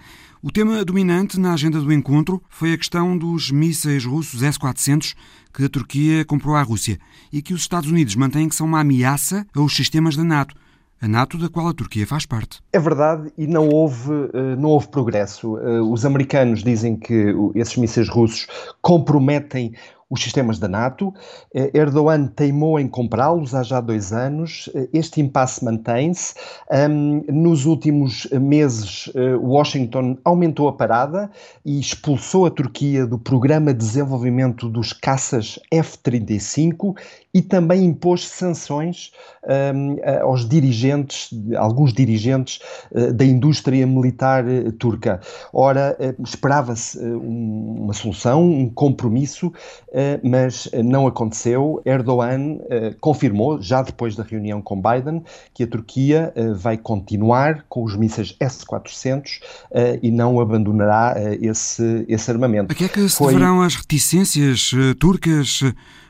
O 0.47 0.53
tema 0.53 0.85
dominante 0.85 1.41
na 1.41 1.55
agenda 1.55 1.81
do 1.81 1.93
encontro 1.93 2.41
foi 2.49 2.73
a 2.73 2.79
questão 2.79 3.19
dos 3.19 3.51
mísseis 3.51 4.05
russos 4.05 4.45
S-400 4.45 5.17
que 5.53 5.65
a 5.65 5.69
Turquia 5.69 6.25
comprou 6.25 6.55
à 6.55 6.63
Rússia 6.63 7.01
e 7.33 7.43
que 7.43 7.53
os 7.53 7.63
Estados 7.63 7.91
Unidos 7.91 8.15
mantêm 8.15 8.49
que 8.49 8.55
são 8.55 8.65
uma 8.65 8.79
ameaça 8.79 9.45
aos 9.57 9.75
sistemas 9.75 10.15
da 10.15 10.23
NATO. 10.23 10.55
A 11.03 11.09
NATO, 11.09 11.37
da 11.37 11.49
qual 11.49 11.67
a 11.67 11.75
Turquia 11.75 12.07
faz 12.07 12.27
parte. 12.27 12.61
É 12.73 12.79
verdade, 12.79 13.33
e 13.37 13.45
não 13.49 13.69
houve, 13.69 14.13
eh, 14.33 14.55
não 14.57 14.69
houve 14.69 14.87
progresso. 14.87 15.59
Eh, 15.59 15.81
os 15.81 16.07
americanos 16.07 16.63
dizem 16.63 16.95
que 16.97 17.35
esses 17.57 17.77
mísseis 17.77 18.09
russos 18.09 18.47
comprometem 18.81 19.73
os 20.09 20.23
sistemas 20.23 20.59
da 20.59 20.69
NATO. 20.69 21.13
Eh, 21.55 21.71
Erdogan 21.75 22.29
teimou 22.29 22.79
em 22.79 22.87
comprá-los 22.87 23.55
há 23.55 23.63
já 23.63 23.81
dois 23.81 24.13
anos. 24.13 24.71
Eh, 24.75 24.89
este 24.93 25.21
impasse 25.21 25.65
mantém-se. 25.65 26.35
nos 27.29 27.65
últimos 27.67 28.29
meses, 28.31 29.11
eh, 29.15 29.35
Washington 29.35 30.17
aumentou 30.25 30.69
a 30.69 30.73
parada 30.73 31.31
e 31.65 31.81
expulsou 31.81 32.47
a 32.47 32.51
Turquia 32.51 33.07
do 33.07 33.19
programa 33.19 33.73
de 33.73 33.79
desenvolvimento 33.79 34.69
dos 34.69 34.93
caças 34.93 35.59
F-35 35.71 36.95
e 37.35 37.43
também 37.43 37.85
impôs 37.85 38.27
sanções 38.29 39.13
aos 40.23 40.49
dirigentes, 40.49 41.31
alguns 41.57 41.93
dirigentes 41.93 42.61
da 43.15 43.25
indústria 43.25 43.87
militar 43.87 44.45
turca. 44.79 45.21
Ora, 45.53 45.97
esperava-se 46.25 46.99
uma 46.99 47.93
solução, 47.93 48.43
um 48.43 48.69
compromisso, 48.69 49.53
mas 50.23 50.69
não 50.85 51.07
aconteceu. 51.07 51.81
Erdogan 51.85 52.59
confirmou, 53.01 53.61
já 53.61 53.83
depois 53.83 54.15
da 54.15 54.23
reunião 54.23 54.61
com 54.61 54.81
Biden, 54.81 55.23
que 55.55 55.63
a 55.63 55.67
Turquia 55.67 56.35
vai 56.57 56.77
continuar 56.77 57.65
com 57.69 57.83
os 57.83 57.97
mísseis 57.97 58.37
S-400 58.39 59.41
e 60.03 60.11
não 60.11 60.41
abandonará 60.41 61.15
esse, 61.41 62.05
esse 62.09 62.31
armamento. 62.31 62.73
A 62.73 62.75
que 62.75 62.85
é 62.85 62.89
que 62.89 63.09
se 63.09 63.17
Foi... 63.17 63.33
deverão 63.33 63.63
as 63.63 63.75
reticências 63.75 64.71
turcas 64.99 65.63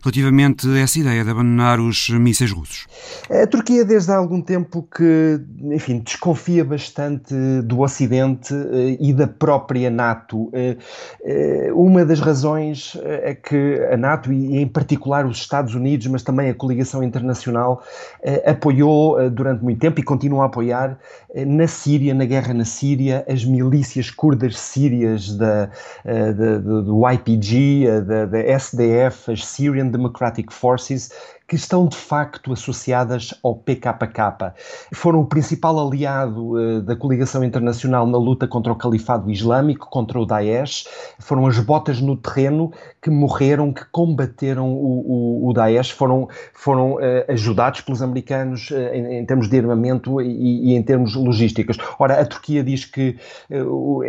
relativamente 0.07 0.69
a 0.69 0.79
essa 0.79 0.99
ideia 0.99 1.25
de 1.25 1.31
abandonar 1.31 1.81
os 1.81 2.09
mísseis 2.11 2.53
russos? 2.53 2.87
A 3.29 3.47
Turquia, 3.47 3.85
desde 3.85 4.13
há 4.13 4.17
algum 4.17 4.41
tempo, 4.41 4.87
que, 4.95 5.41
enfim, 5.65 5.99
desconfia 5.99 6.65
bastante 6.65 7.35
do 7.65 7.81
Ocidente 7.81 8.55
eh, 8.55 8.97
e 9.01 9.13
da 9.13 9.27
própria 9.27 9.91
NATO. 9.91 10.49
Eh, 10.53 10.77
eh, 11.25 11.71
uma 11.73 12.05
das 12.05 12.21
razões 12.21 12.97
é 13.05 13.35
que 13.35 13.81
a 13.93 13.97
NATO, 13.97 14.33
e 14.33 14.59
em 14.59 14.67
particular 14.67 15.27
os 15.27 15.39
Estados 15.39 15.75
Unidos, 15.75 16.07
mas 16.07 16.23
também 16.23 16.51
a 16.51 16.55
coligação 16.55 17.03
internacional, 17.03 17.83
apoiou 18.47 19.31
durante 19.31 19.63
muito 19.63 19.79
tempo 19.79 20.01
e 20.01 20.03
continua 20.03 20.45
a 20.45 20.47
apoiar 20.47 20.99
na 21.47 21.67
Síria, 21.67 22.15
na 22.15 22.25
guerra 22.25 22.55
na 22.55 22.65
Síria, 22.65 23.25
as 23.29 23.45
milícias 23.45 24.11
curdas 24.11 24.59
sírias 24.59 25.37
da, 25.37 25.71
da, 26.05 26.59
do 26.59 27.03
YPG, 27.09 28.03
da, 28.07 28.27
da 28.27 28.39
SDF, 28.39 29.33
as 29.33 29.47
Syrian 29.47 29.89
Democratic 29.97 30.51
Forces, 30.51 31.13
que 31.49 31.55
estão 31.55 31.87
de 31.87 31.97
facto 31.97 32.53
associadas 32.53 33.33
ao 33.43 33.55
PKK. 33.55 34.53
Foram 34.93 35.21
o 35.21 35.27
principal 35.27 35.79
aliado 35.79 36.55
uh, 36.55 36.83
da 36.83 36.97
coligação 36.97 37.45
internacional 37.45 38.07
na 38.07 38.19
luta 38.19 38.49
contra 38.49 38.73
o 38.73 38.77
califado 38.77 39.31
islâmico, 39.31 39.89
contra 39.89 40.19
o 40.19 40.27
Daesh. 40.27 40.87
Foram 41.21 41.47
as 41.47 41.59
botas 41.61 42.01
no 42.01 42.17
terreno 42.17 42.73
que 43.01 43.11
morreram, 43.11 43.73
que 43.73 43.85
combateram 43.93 44.73
o, 44.73 45.45
o, 45.45 45.49
o 45.49 45.53
Daesh, 45.53 45.91
foram, 45.91 46.29
foram 46.53 46.95
uh, 46.95 46.99
ajudados 47.29 47.81
pelos 47.81 48.03
americanos 48.03 48.71
uh, 48.71 48.77
em, 48.93 49.19
em, 49.19 49.27
termos 49.27 49.49
de 49.49 49.57
armamento 49.59 50.21
e, 50.21 50.73
e, 50.73 50.75
em 50.75 50.83
termos 50.83 51.15
logísticos. 51.15 51.79
Ora, 51.99 52.21
a 52.21 52.27
Turquia 52.27 52.65
diz 52.65 52.85
que 52.85 53.17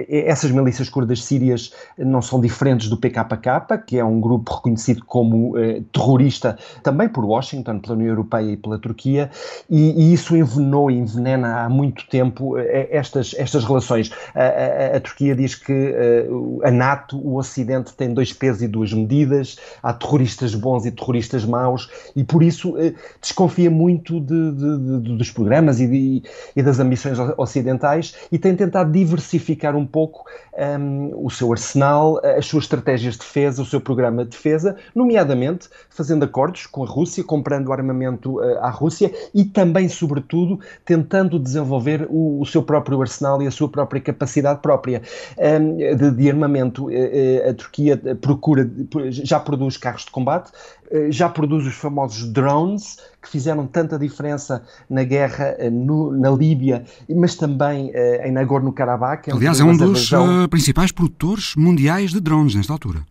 essas 0.10 0.52
milícias 0.52 0.90
curdas 0.90 1.24
sírias 1.24 1.72
não 1.98 2.22
são 2.22 2.40
diferentes 2.40 2.90
do 2.90 2.98
PKK, 2.98 3.78
que 3.86 4.00
é 4.00 4.04
um 4.04 4.20
grupo 4.20 4.56
reconhecido 4.56 5.04
como 5.06 5.54
terrorista 5.92 6.58
também 6.82 7.08
por 7.08 7.27
Washington, 7.28 7.80
pela 7.80 7.96
União 7.96 8.10
Europeia 8.10 8.52
e 8.52 8.58
pela 8.58 8.80
Turquia, 8.80 9.30
e, 9.70 9.92
e 9.92 10.14
isso 10.14 10.36
envenenou 10.36 10.90
e 10.90 10.96
envenena 10.96 11.62
há 11.62 11.70
muito 11.70 12.08
tempo 12.08 12.58
eh, 12.58 12.88
estas, 12.92 13.36
estas 13.38 13.64
relações. 13.64 14.12
A, 14.34 14.94
a, 14.94 14.98
a 14.98 15.00
Turquia 15.00 15.36
diz 15.36 15.56
que 15.56 15.74
uh, 15.74 16.60
a 16.64 16.72
NATO, 16.72 17.18
o 17.18 17.38
Ocidente, 17.38 17.94
tem 17.94 18.14
dois 18.14 18.34
pesos 18.34 18.62
e 18.62 18.68
duas 18.68 18.94
medidas, 18.94 19.58
há 19.82 19.94
terroristas 19.94 20.56
bons 20.56 20.86
e 20.86 20.92
terroristas 20.92 21.46
maus, 21.46 21.90
e 22.16 22.24
por 22.24 22.44
isso 22.44 22.72
uh, 22.72 22.94
desconfia 23.22 23.70
muito 23.70 24.20
de, 24.20 24.52
de, 24.52 24.78
de, 24.78 25.18
dos 25.18 25.32
programas 25.32 25.80
e, 25.80 25.88
de, 25.88 26.24
e, 26.56 26.64
das 26.64 26.80
ambições 26.80 27.18
ocidentais 27.38 28.16
e 28.32 28.38
tem 28.38 28.56
tentado 28.56 28.92
diversificar 28.92 29.76
um 29.76 29.86
pouco 29.86 30.26
um, 30.58 30.62
ehm, 30.62 31.12
o 31.16 31.30
seu 31.30 31.52
arsenal, 31.52 32.20
as 32.24 32.46
suas 32.46 32.64
estratégias 32.66 33.14
de 33.14 33.20
defesa, 33.20 33.62
o 33.62 33.66
seu 33.66 33.80
programa 33.80 34.24
de 34.24 34.32
defesa, 34.32 34.76
nomeadamente 34.96 35.70
fazendo 35.90 36.24
acordos 36.24 36.66
com 36.66 36.84
a 36.84 36.88
Rússia, 36.88 37.17
comprando 37.24 37.72
armamento 37.72 38.40
uh, 38.40 38.60
à 38.60 38.70
Rússia 38.70 39.12
e 39.34 39.44
também, 39.44 39.90
sobretudo, 39.90 40.60
tentando 40.86 41.40
desenvolver 41.40 42.08
o, 42.10 42.42
o, 42.42 42.46
seu 42.46 42.64
próprio 42.64 43.02
arsenal 43.02 43.42
e 43.42 43.48
a 43.48 43.52
sua 43.52 43.70
própria 43.70 44.02
capacidade 44.02 44.62
própria 44.62 45.02
um, 45.38 45.78
de, 45.96 46.12
de, 46.12 46.30
armamento. 46.30 46.88
Uh, 46.88 47.50
a 47.50 47.54
Turquia 47.54 47.98
procura, 48.22 48.70
já 49.10 49.40
produz 49.40 49.78
carros 49.78 50.06
de 50.06 50.12
combate, 50.12 50.52
uh, 50.92 51.12
já 51.12 51.30
produz 51.30 51.66
os 51.66 51.76
famosos 51.76 52.32
drones 52.32 52.98
que 53.22 53.30
fizeram 53.30 53.68
tanta 53.68 53.98
diferença 53.98 54.64
na 54.90 55.04
guerra 55.04 55.58
no, 55.72 56.12
na 56.12 56.30
Líbia, 56.30 56.86
mas 57.10 57.36
também 57.36 57.92
em 58.24 58.32
Nagorno-Karabakh. 58.32 59.30
Aliás, 59.34 59.60
é 59.60 59.64
um 59.66 59.76
dos 59.76 60.10
principais 60.50 60.94
produtores 60.94 61.54
mundiais 61.58 62.12
de 62.12 62.22
drones 62.22 62.56
nesta 62.56 62.72
altura. 62.72 63.04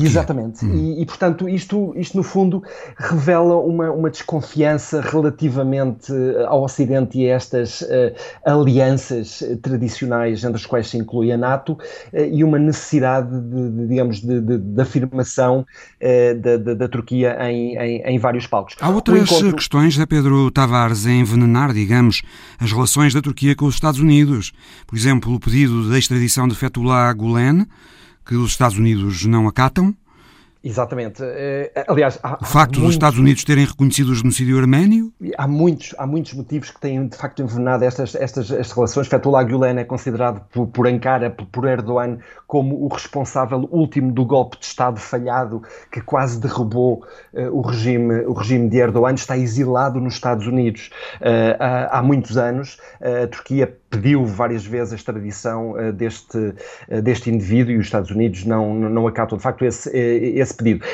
Exatamente. 0.00 0.64
Hum. 0.64 0.74
E, 0.74 1.02
e, 1.02 1.06
portanto, 1.06 1.48
isto, 1.48 1.92
isto 1.96 2.16
no 2.16 2.22
fundo 2.22 2.62
revela 2.96 3.56
uma, 3.56 3.90
uma 3.90 4.10
desconfiança 4.10 5.00
relativamente 5.00 6.12
eh, 6.12 6.44
ao 6.46 6.62
Ocidente 6.62 7.18
e 7.18 7.30
a 7.30 7.34
estas 7.34 7.82
uh, 7.82 7.86
alianças 8.44 9.42
tradicionais, 9.60 10.44
entre 10.44 10.56
as 10.56 10.66
quais 10.66 10.88
se 10.88 10.96
inclui 10.96 11.32
a 11.32 11.36
NATO, 11.36 11.72
uh, 11.72 11.78
e 12.30 12.44
uma 12.44 12.58
necessidade 12.58 13.28
de, 13.40 13.70
de 13.70 13.86
digamos, 13.88 14.20
de, 14.20 14.40
de, 14.40 14.58
de 14.58 14.80
afirmação 14.80 15.60
uh, 16.00 16.40
da, 16.40 16.56
da, 16.56 16.74
da, 16.74 16.88
Turquia 16.88 17.36
em, 17.50 17.76
em, 17.76 18.02
em, 18.02 18.18
vários 18.18 18.46
palcos. 18.46 18.76
Há 18.80 18.88
outras 18.88 19.22
encontro... 19.22 19.56
questões, 19.56 19.94
Zé 19.94 20.06
Pedro 20.06 20.50
Tavares, 20.50 21.06
a 21.06 21.10
envenenar, 21.10 21.72
digamos, 21.72 22.22
as 22.58 22.72
relações 22.72 23.12
da 23.12 23.20
Turquia 23.20 23.54
com 23.56 23.66
os 23.66 23.74
Estados 23.74 24.00
Unidos. 24.00 24.52
Por 24.86 24.96
exemplo, 24.96 25.34
o 25.34 25.40
pedido 25.40 25.90
de 25.90 25.98
extradição 25.98 26.46
de 26.46 26.54
Fethullah 26.54 27.12
Gulen, 27.12 27.66
que 28.24 28.34
os 28.34 28.50
Estados 28.52 28.78
Unidos 28.78 29.24
não 29.24 29.48
acatam. 29.48 29.94
Exatamente. 30.64 31.22
Eh, 31.24 31.72
aliás, 31.88 32.18
há, 32.22 32.38
o 32.40 32.44
facto 32.44 32.80
dos 32.80 32.90
Estados 32.90 33.18
Unidos 33.18 33.42
terem 33.42 33.64
reconhecido 33.64 34.10
o 34.10 34.14
genocídio 34.14 34.58
arménio? 34.58 35.12
Há 35.36 35.48
muitos, 35.48 35.92
há 35.98 36.06
muitos 36.06 36.34
motivos 36.34 36.70
que 36.70 36.80
têm 36.80 37.08
de 37.08 37.16
facto 37.16 37.42
envenenado 37.42 37.84
estas, 37.84 38.14
estas, 38.14 38.50
estas 38.50 38.72
relações. 38.72 39.08
Fethullah 39.08 39.42
Gulen 39.42 39.78
é 39.78 39.84
considerado 39.84 40.40
por, 40.52 40.68
por 40.68 40.86
Ankara, 40.86 41.30
por, 41.30 41.46
por 41.46 41.66
Erdogan, 41.66 42.18
como 42.46 42.84
o 42.84 42.88
responsável 42.88 43.68
último 43.72 44.12
do 44.12 44.24
golpe 44.24 44.58
de 44.58 44.66
Estado 44.66 45.00
falhado 45.00 45.62
que 45.90 46.00
quase 46.00 46.38
derrubou 46.38 47.04
uh, 47.32 47.40
o, 47.50 47.60
regime, 47.62 48.24
o 48.26 48.32
regime 48.32 48.68
de 48.68 48.78
Erdogan. 48.78 49.14
Está 49.14 49.36
exilado 49.36 50.00
nos 50.00 50.14
Estados 50.14 50.46
Unidos 50.46 50.90
uh, 51.20 51.56
há, 51.58 51.98
há, 51.98 52.02
muitos 52.02 52.36
anos. 52.36 52.78
Uh, 53.00 53.24
a 53.24 53.26
Turquia 53.26 53.76
pediu 53.90 54.24
várias 54.24 54.64
vezes 54.64 54.92
a 54.92 54.96
extradição 54.96 55.74
deste, 55.92 56.54
deste 57.02 57.28
indivíduo 57.28 57.74
e 57.74 57.76
os 57.76 57.84
Estados 57.84 58.10
Unidos 58.10 58.42
não, 58.46 58.74
não, 58.74 59.06
acatam 59.06 59.36
de 59.36 59.42
facto 59.42 59.66
esse, 59.66 59.90
uh, 59.90 59.92
esse 60.52 60.56
pedido. 60.56 60.84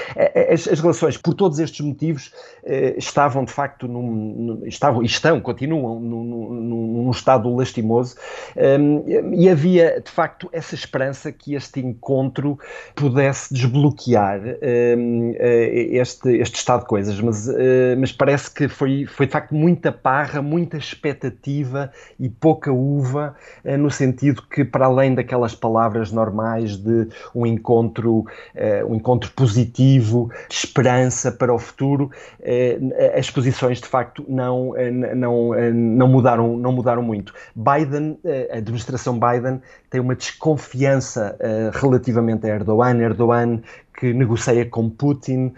As, 0.53 0.69
as, 0.69 0.81
relações, 0.81 1.17
por 1.17 1.35
todos 1.35 1.59
estes 1.59 1.85
motivos, 1.85 2.33
estavam 2.97 3.45
de 3.45 3.53
facto 3.53 3.89
num, 3.89 4.11
num, 4.13 4.67
estavam, 4.67 5.03
estão, 5.03 5.41
continuam 5.41 6.01
num, 6.01 6.25
num, 6.25 7.03
num 7.05 7.11
estado 7.11 7.55
lastimoso 7.55 8.17
ehm, 8.57 9.03
e 9.33 9.49
havia 9.49 10.01
de 10.05 10.11
facto 10.11 10.49
essa 10.53 10.75
esperança 10.75 11.33
que 11.33 11.55
este 11.55 11.81
encontro 11.81 12.59
pudesse 12.95 13.53
desbloquear 13.55 14.41
ehm, 14.61 15.33
este, 15.39 16.37
este 16.37 16.57
estado 16.57 16.81
de 16.81 16.87
coisas, 16.87 17.19
mas, 17.21 17.49
mas 17.99 18.13
parece 18.13 18.51
que 18.51 18.69
foi, 18.69 19.07
foi 19.07 19.27
de 19.27 19.33
facto 19.33 19.55
muita 19.55 19.91
parra, 19.91 20.43
muita 20.43 20.77
expectativa 20.77 21.91
e 22.19 22.29
pouca 22.29 22.73
uva, 22.73 23.37
eh, 23.65 23.77
no 23.77 23.91
sentido 23.91 24.43
que, 24.43 24.65
para 24.65 24.87
além 24.87 25.15
daquelas 25.15 25.55
palavras 25.55 26.13
normais 26.13 26.77
de 26.77 27.09
um 27.35 27.47
encontro, 27.47 28.25
eh, 28.55 28.85
um 28.85 28.95
encontro 28.95 29.31
positivo, 29.33 29.48
de 30.49 30.55
esperança 30.55 31.31
para 31.31 31.53
o 31.53 31.59
futuro, 31.59 32.11
eh, 32.41 32.79
as 33.17 33.31
posições 33.31 33.81
de 33.81 33.87
facto 33.87 34.25
não, 34.29 34.75
não, 35.17 35.51
não, 35.73 36.09
mudaram, 36.09 36.57
não 36.57 36.73
mudaram 36.73 37.03
muito. 37.03 37.33
Biden, 37.55 38.19
a 38.51 38.57
administração 38.59 39.19
Biden, 39.19 39.61
tem 39.91 40.01
uma 40.01 40.15
desconfiança 40.15 41.37
relativamente 41.73 42.47
a 42.47 42.55
Erdogan. 42.55 42.99
Erdogan 43.01 43.63
que 43.99 44.15
negocia 44.15 44.65
com 44.65 44.89
Putin, 44.89 45.53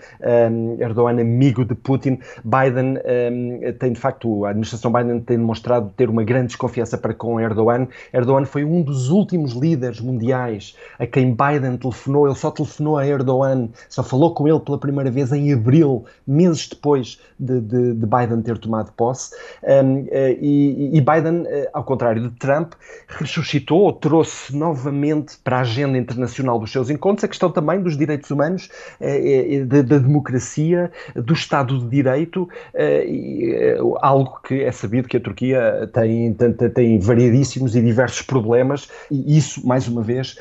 um, 0.51 0.81
Erdogan 0.81 1.21
amigo 1.21 1.63
de 1.63 1.75
Putin. 1.75 2.19
Biden 2.43 2.97
um, 2.97 3.73
tem, 3.79 3.93
de 3.93 4.01
facto, 4.01 4.47
a 4.47 4.51
administração 4.51 4.91
Biden 4.91 5.21
tem 5.21 5.37
demonstrado 5.37 5.93
ter 5.95 6.09
uma 6.09 6.25
grande 6.25 6.49
desconfiança 6.49 6.97
para 6.97 7.13
com 7.13 7.39
Erdogan. 7.39 7.87
Erdogan 8.13 8.47
foi 8.47 8.65
um 8.65 8.83
dos 8.83 9.11
últimos 9.11 9.53
líderes 9.53 10.01
mundiais 10.01 10.75
a 10.99 11.07
quem 11.07 11.37
Biden 11.37 11.77
telefonou. 11.77 12.27
Ele 12.27 12.35
só 12.35 12.51
telefonou 12.51 12.97
a 12.97 13.07
Erdogan, 13.07 13.69
só 13.91 14.03
falou 14.03 14.33
com 14.33 14.49
ele 14.49 14.61
pela 14.61 14.79
primeira 14.79 15.11
vez 15.11 15.33
em 15.33 15.53
abril, 15.53 16.07
meses 16.27 16.67
depois 16.67 17.21
de, 17.39 17.61
de, 17.61 17.95
de 17.95 18.07
Biden 18.07 18.41
ter 18.43 18.57
tomado 18.57 18.91
posse. 18.93 19.35
Um, 19.63 20.07
eh, 20.11 20.39
e, 20.41 20.97
e, 20.97 21.01
Biden, 21.01 21.45
eh, 21.47 21.69
ao 21.75 21.85
contrário 21.85 22.23
de 22.23 22.31
Trump, 22.37 22.73
ressuscitou, 23.09 23.93
trouxe 23.93 24.57
novamente 24.57 25.37
para 25.45 25.59
a 25.59 25.61
agenda 25.61 25.99
internacional 25.99 26.59
dos 26.59 26.73
seus 26.73 26.89
encontros 26.89 27.25
a 27.25 27.29
questão 27.29 27.51
também 27.51 27.83
dos 27.83 27.97
direitos 27.97 28.30
direitos 28.31 28.31
humanos, 28.31 28.69
eh, 29.01 29.57
eh, 29.57 29.65
da, 29.65 29.99
democracia, 29.99 30.91
do 31.15 31.33
Estado 31.33 31.79
de 31.79 31.89
Direito, 31.89 32.49
eh, 32.75 33.77
algo 34.01 34.41
que 34.47 34.63
é 34.63 34.73
sabido 34.73 35.09
que 35.09 35.17
a 35.17 35.21
Turquia 35.21 35.91
tem, 35.93 36.33
tem, 36.35 36.53
tem 36.53 36.99
variadíssimos 36.99 37.75
e 37.75 37.83
diversos 37.83 38.23
problemas, 38.23 38.89
e 39.11 39.37
isso, 39.37 39.67
mais 39.67 39.89
uma 39.89 40.03
vez, 40.03 40.39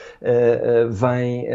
vem 0.92 1.48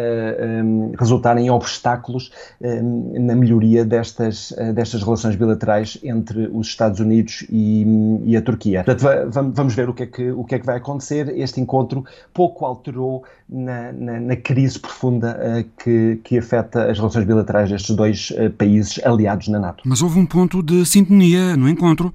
resultar 0.98 1.36
em 1.38 1.50
obstáculos 1.50 2.32
na 2.60 3.34
melhoria 3.34 3.84
destas, 3.84 4.54
destas 4.74 5.02
relações 5.02 5.36
bilaterais 5.36 5.98
entre 6.02 6.48
os 6.52 6.66
Estados 6.68 7.00
Unidos 7.00 7.46
e, 7.50 8.20
e 8.24 8.36
a 8.36 8.42
Turquia. 8.42 8.84
Portanto, 8.84 9.52
vamos 9.52 9.74
ver 9.74 9.88
o 9.88 9.94
que, 9.94 10.02
é 10.02 10.06
que, 10.06 10.30
o 10.30 10.44
que 10.44 10.54
é 10.54 10.58
que 10.58 10.66
vai 10.66 10.76
acontecer. 10.76 11.28
Este 11.36 11.60
encontro 11.60 12.04
pouco 12.32 12.64
alterou 12.64 13.24
na, 13.48 13.92
na, 13.92 14.20
na 14.20 14.36
crise 14.36 14.78
profunda 14.78 15.64
que, 15.78 16.18
que 16.24 16.38
afeta 16.38 16.90
as 16.90 16.98
relações 16.98 17.26
bilaterais 17.26 17.70
destes 17.70 17.94
dois 17.94 18.30
uh, 18.30 18.50
países 18.50 18.98
aliados 19.04 19.48
na 19.48 19.58
NATO. 19.58 19.84
Mas 19.86 20.00
houve 20.00 20.18
um 20.18 20.26
ponto 20.26 20.62
de 20.62 20.84
sintonia 20.86 21.56
no 21.56 21.68
encontro. 21.68 22.12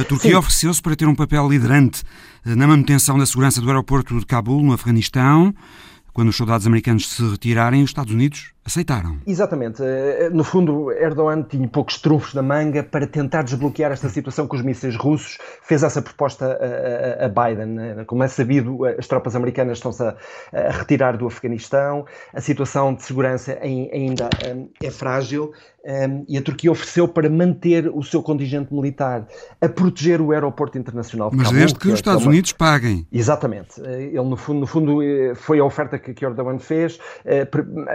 A 0.00 0.04
Turquia 0.04 0.38
ofereceu-se 0.38 0.82
para 0.82 0.96
ter 0.96 1.06
um 1.06 1.14
papel 1.14 1.48
liderante 1.48 2.02
eh, 2.44 2.54
na 2.54 2.66
manutenção 2.66 3.18
da 3.18 3.26
segurança 3.26 3.60
do 3.60 3.68
aeroporto 3.68 4.18
de 4.18 4.24
Cabul, 4.24 4.62
no 4.62 4.72
Afeganistão. 4.72 5.54
Quando 6.12 6.30
os 6.30 6.36
soldados 6.36 6.66
americanos 6.66 7.06
se 7.06 7.22
retirarem, 7.22 7.82
os 7.82 7.90
Estados 7.90 8.12
Unidos 8.12 8.53
aceitaram. 8.64 9.18
Exatamente. 9.26 9.82
Eh, 9.82 10.30
no 10.32 10.42
fundo, 10.42 10.90
Erdogan 10.90 11.42
tinha 11.42 11.68
poucos 11.68 12.00
trunfos 12.00 12.32
na 12.34 12.42
manga 12.42 12.82
para 12.82 13.06
tentar 13.06 13.42
desbloquear 13.42 13.92
esta 13.92 14.08
situação 14.08 14.46
com 14.46 14.56
os 14.56 14.62
mísseis 14.62 14.96
russos. 14.96 15.38
Fez 15.62 15.82
essa 15.82 16.00
proposta 16.00 16.58
a, 17.20 17.28
Biden. 17.28 17.78
Eh, 17.78 18.04
como 18.04 18.22
é 18.22 18.28
sabido, 18.28 18.84
as 18.86 19.06
tropas 19.06 19.36
americanas 19.36 19.78
estão-se 19.78 20.02
a, 20.02 20.16
a, 20.52 20.70
retirar 20.70 21.16
do 21.16 21.26
Afeganistão. 21.26 22.06
A 22.32 22.40
situação 22.40 22.94
de 22.94 23.02
segurança 23.02 23.58
ainda 23.60 24.30
é 24.82 24.90
frágil 24.90 25.52
e 26.26 26.38
a 26.38 26.42
Turquia 26.42 26.72
ofereceu 26.72 27.06
para 27.06 27.28
manter 27.28 27.88
o 27.88 28.02
seu 28.02 28.22
contingente 28.22 28.72
militar 28.72 29.26
a 29.60 29.68
proteger 29.68 30.18
o 30.18 30.32
aeroporto 30.32 30.78
internacional 30.78 31.28
de 31.28 31.36
Mas 31.36 31.46
Cabul, 31.46 31.58
desde 31.58 31.74
que, 31.74 31.80
que 31.82 31.88
os 31.88 31.92
é 31.92 31.96
Estados 31.96 32.22
é 32.22 32.24
uma... 32.24 32.30
Unidos 32.30 32.52
paguem. 32.52 33.06
Exatamente. 33.12 33.82
Eh, 33.84 34.04
ele, 34.04 34.22
no 34.22 34.36
fundo, 34.36 34.60
no 34.60 34.66
fundo 34.66 35.00
foi 35.34 35.58
a 35.58 35.64
oferta 35.64 35.98
que, 35.98 36.14
que 36.14 36.24
Erdogan 36.24 36.58
fez. 36.58 36.98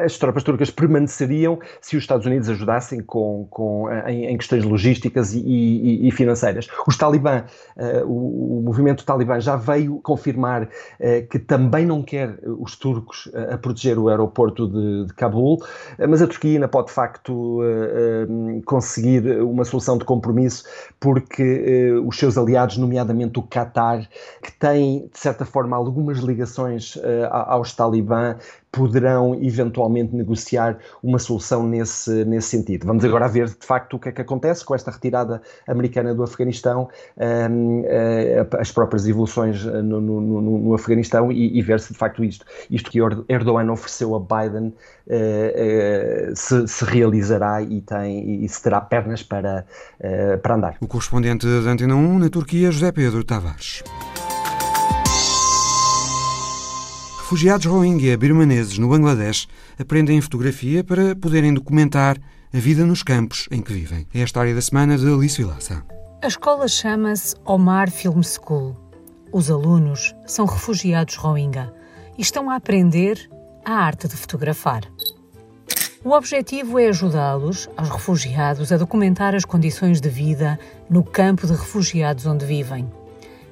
As 0.06 0.18
tropas 0.18 0.44
turcas 0.44 0.59
turcas 0.60 0.70
permaneceriam 0.70 1.60
se 1.82 1.96
os 1.96 2.04
Estados 2.04 2.26
Unidos 2.26 2.50
ajudassem 2.50 3.02
com, 3.02 3.48
com, 3.50 3.90
em, 4.08 4.26
em 4.26 4.38
questões 4.38 4.64
logísticas 4.64 5.34
e, 5.34 5.40
e, 5.40 6.08
e, 6.08 6.12
financeiras. 6.12 6.68
Os 6.86 6.98
Talibã, 6.98 7.46
uh, 7.78 8.06
o, 8.06 8.60
o, 8.60 8.62
movimento 8.62 9.06
Talibã 9.06 9.40
já 9.40 9.56
veio 9.56 10.00
confirmar 10.02 10.64
uh, 10.64 11.28
que 11.30 11.40
também 11.40 11.86
não 11.86 12.04
quer 12.04 12.38
os 12.60 12.76
turcos 12.76 13.30
a 13.52 13.58
proteger 13.58 13.98
o 13.98 14.10
aeroporto 14.10 14.68
de, 14.68 15.06
de 15.06 15.14
Cabul, 15.14 15.64
mas 16.08 16.22
a 16.22 16.28
Turquia 16.28 16.54
ainda 16.54 16.68
pode 16.68 16.88
de 16.88 16.94
facto 16.94 17.60
conseguir 18.66 19.42
uma 19.42 19.64
solução 19.64 19.98
de 19.98 20.04
compromisso 20.04 20.64
porque 21.00 21.94
os 22.06 22.18
seus 22.18 22.38
aliados, 22.38 22.78
nomeadamente 22.78 23.40
o 23.40 23.44
Qatar, 23.44 24.08
que 24.42 24.52
tem 24.52 25.10
de 25.12 25.20
certa 25.20 25.46
forma 25.46 25.76
algumas 25.76 26.18
ligações 26.20 26.98
aos 27.30 27.74
Talibã, 27.74 28.36
poderão 28.72 29.36
eventualmente 29.42 30.16
negociar 30.16 30.78
uma 31.02 31.18
solução 31.18 31.68
nesse, 31.68 32.24
nesse 32.26 32.50
sentido. 32.50 32.86
Vamos 32.86 33.04
agora 33.04 33.28
ver 33.28 33.48
de 33.48 33.66
facto 33.66 33.96
o 33.96 34.00
que 34.00 34.10
é 34.10 34.12
que 34.12 34.22
acontece 34.22 34.64
com 34.64 34.76
esta 34.76 34.92
retirada 34.92 35.42
americana 35.68 36.14
do 36.14 36.24
Afeganistão, 36.24 36.90
um, 37.18 37.82
uh, 37.82 37.86
eh, 37.86 38.48
as 38.60 38.72
próprias 38.72 39.08
evoluções 39.08 39.66
eh, 39.66 39.82
no, 39.82 40.00
no, 40.00 40.22
no, 40.22 40.42
no 40.60 40.74
Afeganistão 40.74 41.32
e, 41.32 41.58
e, 41.58 41.62
ver 41.62 41.80
se 41.80 41.94
de 41.94 42.00
facto 42.00 42.24
isto, 42.24 42.46
isto 42.70 42.92
que 42.92 43.00
Erdogan 43.28 43.72
ofereceu 43.72 44.16
a 44.16 44.20
Biden 44.20 44.68
uh, 44.68 44.72
uh, 44.72 46.36
se, 46.36 46.68
se, 46.68 46.86
realizará 46.86 47.62
e, 47.62 47.82
tem, 47.82 48.44
e 48.44 48.50
se 48.50 48.62
terá 48.62 48.82
pernas 48.82 49.24
para, 49.24 49.66
para 50.42 50.56
andar. 50.56 50.78
O 50.80 50.88
correspondente 50.88 51.46
da 51.46 51.72
Antena 51.72 51.96
1 51.96 52.20
na 52.20 52.30
Turquia, 52.30 52.72
José 52.72 52.92
Pedro 52.92 53.24
Tavares. 53.24 53.84
Refugiados 57.30 57.68
Rohingya 57.68 58.18
birmaneses 58.18 58.80
no 58.80 58.90
Bangladesh 58.90 59.48
aprendem 59.80 60.20
fotografia 60.20 60.84
para 60.84 61.16
poderem 61.16 61.54
documentar 61.54 62.18
a 62.52 62.58
vida 62.58 62.84
nos 62.88 63.04
campos 63.04 63.48
em 63.52 63.62
que 63.62 63.72
vivem. 63.72 64.08
É 64.12 64.22
a 64.22 64.24
história 64.24 64.56
da 64.56 64.60
semana 64.60 64.98
de 64.98 65.08
Alice 65.08 65.38
Vilaça. 65.38 65.86
A 66.24 66.26
escola 66.26 66.68
chama-se 66.68 67.36
Omar 67.46 67.92
Film 67.92 68.24
School. 68.24 68.76
Os 69.32 69.52
alunos 69.52 70.16
são 70.26 70.48
refugiados 70.48 71.18
Rohingya 71.18 71.72
e 72.18 72.24
estão 72.24 72.50
a 72.50 72.56
aprender 72.56 73.30
a 73.64 73.74
arte 73.74 74.08
de 74.08 74.16
fotografar. 74.16 74.92
O 76.04 76.10
objetivo 76.14 76.80
é 76.80 76.88
ajudá-los, 76.88 77.70
aos 77.78 77.90
refugiados, 77.90 78.72
a 78.72 78.78
documentar 78.78 79.36
as 79.36 79.46
condições 79.46 80.02
de 80.02 80.10
vida 80.10 80.60
no 80.90 81.04
campo 81.04 81.46
de 81.46 81.54
refugiados 81.54 82.26
onde 82.26 82.44
vivem. 82.44 82.92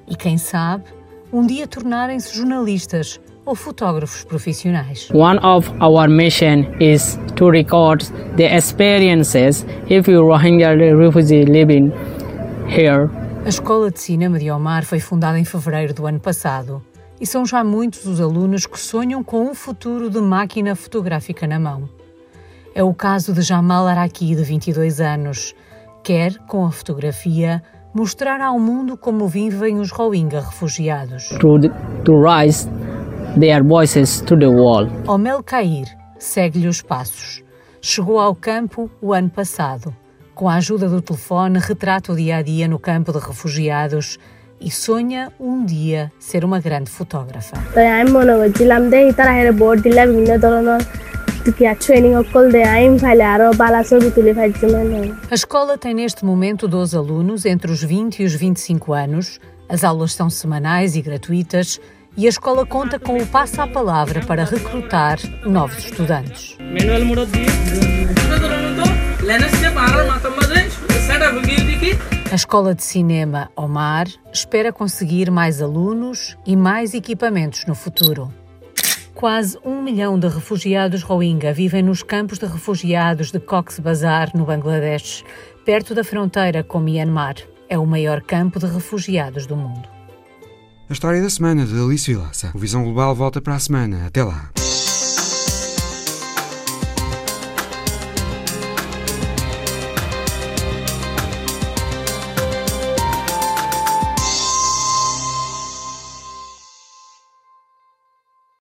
E 0.08 0.16
quem 0.16 0.40
sabe, 0.40 0.86
um 1.32 1.46
dia 1.46 1.68
tornarem-se 1.68 2.36
jornalistas 2.36 3.20
ou 3.48 3.56
fotógrafos 3.56 4.26
profissionais. 4.26 5.10
One 5.14 5.40
of 5.40 5.72
our 5.82 6.10
mission 6.10 6.66
is 6.82 7.18
to 7.38 7.50
record 7.50 8.04
the 8.36 8.44
experiences 8.44 9.66
if 9.90 10.12
you 10.12 10.22
Rohingya 10.22 10.76
refugee 10.76 11.46
living 11.46 11.92
here. 12.68 13.10
A 13.46 13.50
Escola 13.50 13.90
de 13.90 14.02
Cinema 14.02 14.38
de 14.38 14.52
Omar 14.52 14.84
foi 14.84 15.00
fundada 15.00 15.40
em 15.40 15.46
fevereiro 15.46 15.94
do 15.94 16.06
ano 16.06 16.20
passado 16.20 16.84
e 17.22 17.26
são 17.26 17.46
já 17.46 17.64
muitos 17.64 18.06
os 18.06 18.20
alunos 18.20 18.66
que 18.66 18.78
sonham 18.78 19.24
com 19.24 19.50
um 19.50 19.56
futuro 19.56 20.10
de 20.10 20.20
máquina 20.20 20.76
fotográfica 20.76 21.48
na 21.48 21.58
mão. 21.58 21.90
É 22.76 22.84
o 22.84 22.94
caso 22.94 23.34
de 23.34 23.42
Jamal 23.42 23.88
Araki, 23.88 24.36
de 24.36 24.44
22 24.44 25.00
anos. 25.00 25.56
Quer, 26.04 26.38
com 26.48 26.66
a 26.66 26.72
fotografia, 26.72 27.64
mostrar 27.94 28.40
ao 28.42 28.60
mundo 28.60 28.98
como 28.98 29.28
vivem 29.28 29.80
os 29.80 29.90
Rohingya 29.92 30.42
refugiados. 30.42 31.30
To, 31.40 31.58
to 32.04 32.22
rise 32.22 32.70
their 33.40 33.64
voices 33.64 34.22
to 34.22 34.38
the 34.38 34.48
wall. 34.48 34.88
Omel 35.08 35.44
Cair 35.44 35.86
segue-lhe 36.18 36.68
os 36.68 36.82
passos. 36.82 37.44
Chegou 37.82 38.20
ao 38.20 38.34
campo 38.34 38.90
o 39.02 39.14
ano 39.14 39.30
passado. 39.30 39.96
Com 40.34 40.50
a 40.50 40.56
ajuda 40.56 40.90
do 40.90 41.02
telefone, 41.02 41.60
retrata 41.60 42.12
o 42.12 42.16
dia 42.16 42.38
a 42.38 42.42
dia 42.42 42.68
no 42.68 42.80
campo 42.80 43.12
de 43.12 43.20
refugiados 43.20 44.18
e 44.60 44.72
sonha 44.72 45.32
um 45.40 45.64
dia 45.64 46.12
ser 46.20 46.44
uma 46.44 46.60
grande 46.60 46.90
fotógrafa. 46.90 47.56
A 55.30 55.36
escola 55.36 55.78
tem 55.78 55.94
neste 55.94 56.26
momento 56.26 56.68
12 56.68 56.98
alunos 56.98 57.46
entre 57.46 57.72
os 57.72 57.84
20 57.84 58.24
e 58.24 58.26
os 58.26 58.34
25 58.34 58.94
anos. 58.94 59.40
As 59.70 59.84
aulas 59.84 60.14
são 60.14 60.30
semanais 60.30 60.96
e 60.96 61.02
gratuitas 61.02 61.80
e 62.18 62.26
a 62.26 62.30
escola 62.30 62.66
conta 62.66 62.98
com 62.98 63.16
o 63.16 63.28
Passa 63.28 63.64
a 63.64 63.68
Palavra 63.68 64.22
para 64.26 64.44
recrutar 64.44 65.20
novos 65.46 65.78
estudantes. 65.86 66.58
A 72.32 72.36
Escola 72.36 72.74
de 72.74 72.84
Cinema 72.84 73.52
Omar 73.56 74.08
espera 74.34 74.74
conseguir 74.74 75.30
mais 75.30 75.62
alunos 75.62 76.36
e 76.44 76.56
mais 76.56 76.96
equipamentos 76.96 77.66
no 77.68 77.76
futuro. 77.76 78.34
Quase 79.14 79.58
um 79.64 79.82
milhão 79.82 80.20
de 80.20 80.28
refugiados 80.28 81.04
Rohingya 81.04 81.54
vivem 81.54 81.84
nos 81.84 82.02
campos 82.02 82.40
de 82.40 82.48
refugiados 82.48 83.32
de 83.32 83.40
Cox's 83.40 83.80
Bazar, 83.80 84.32
no 84.36 84.46
Bangladesh, 84.46 85.24
perto 85.64 85.94
da 85.94 86.04
fronteira 86.04 86.64
com 86.64 86.80
Myanmar. 86.80 87.36
É 87.70 87.78
o 87.78 87.86
maior 87.86 88.22
campo 88.22 88.60
de 88.60 88.66
refugiados 88.66 89.46
do 89.46 89.56
mundo. 89.56 89.97
A 90.90 90.94
história 90.94 91.22
da 91.22 91.30
semana 91.30 91.66
de 91.66 91.78
Alice 91.78 92.10
Vilaça. 92.10 92.50
O 92.56 92.60
Visão 92.60 92.82
Global 92.82 93.14
volta 93.14 93.42
para 93.42 93.56
a 93.56 93.60
semana. 93.60 94.06
Até 94.08 94.24
lá. 94.24 94.50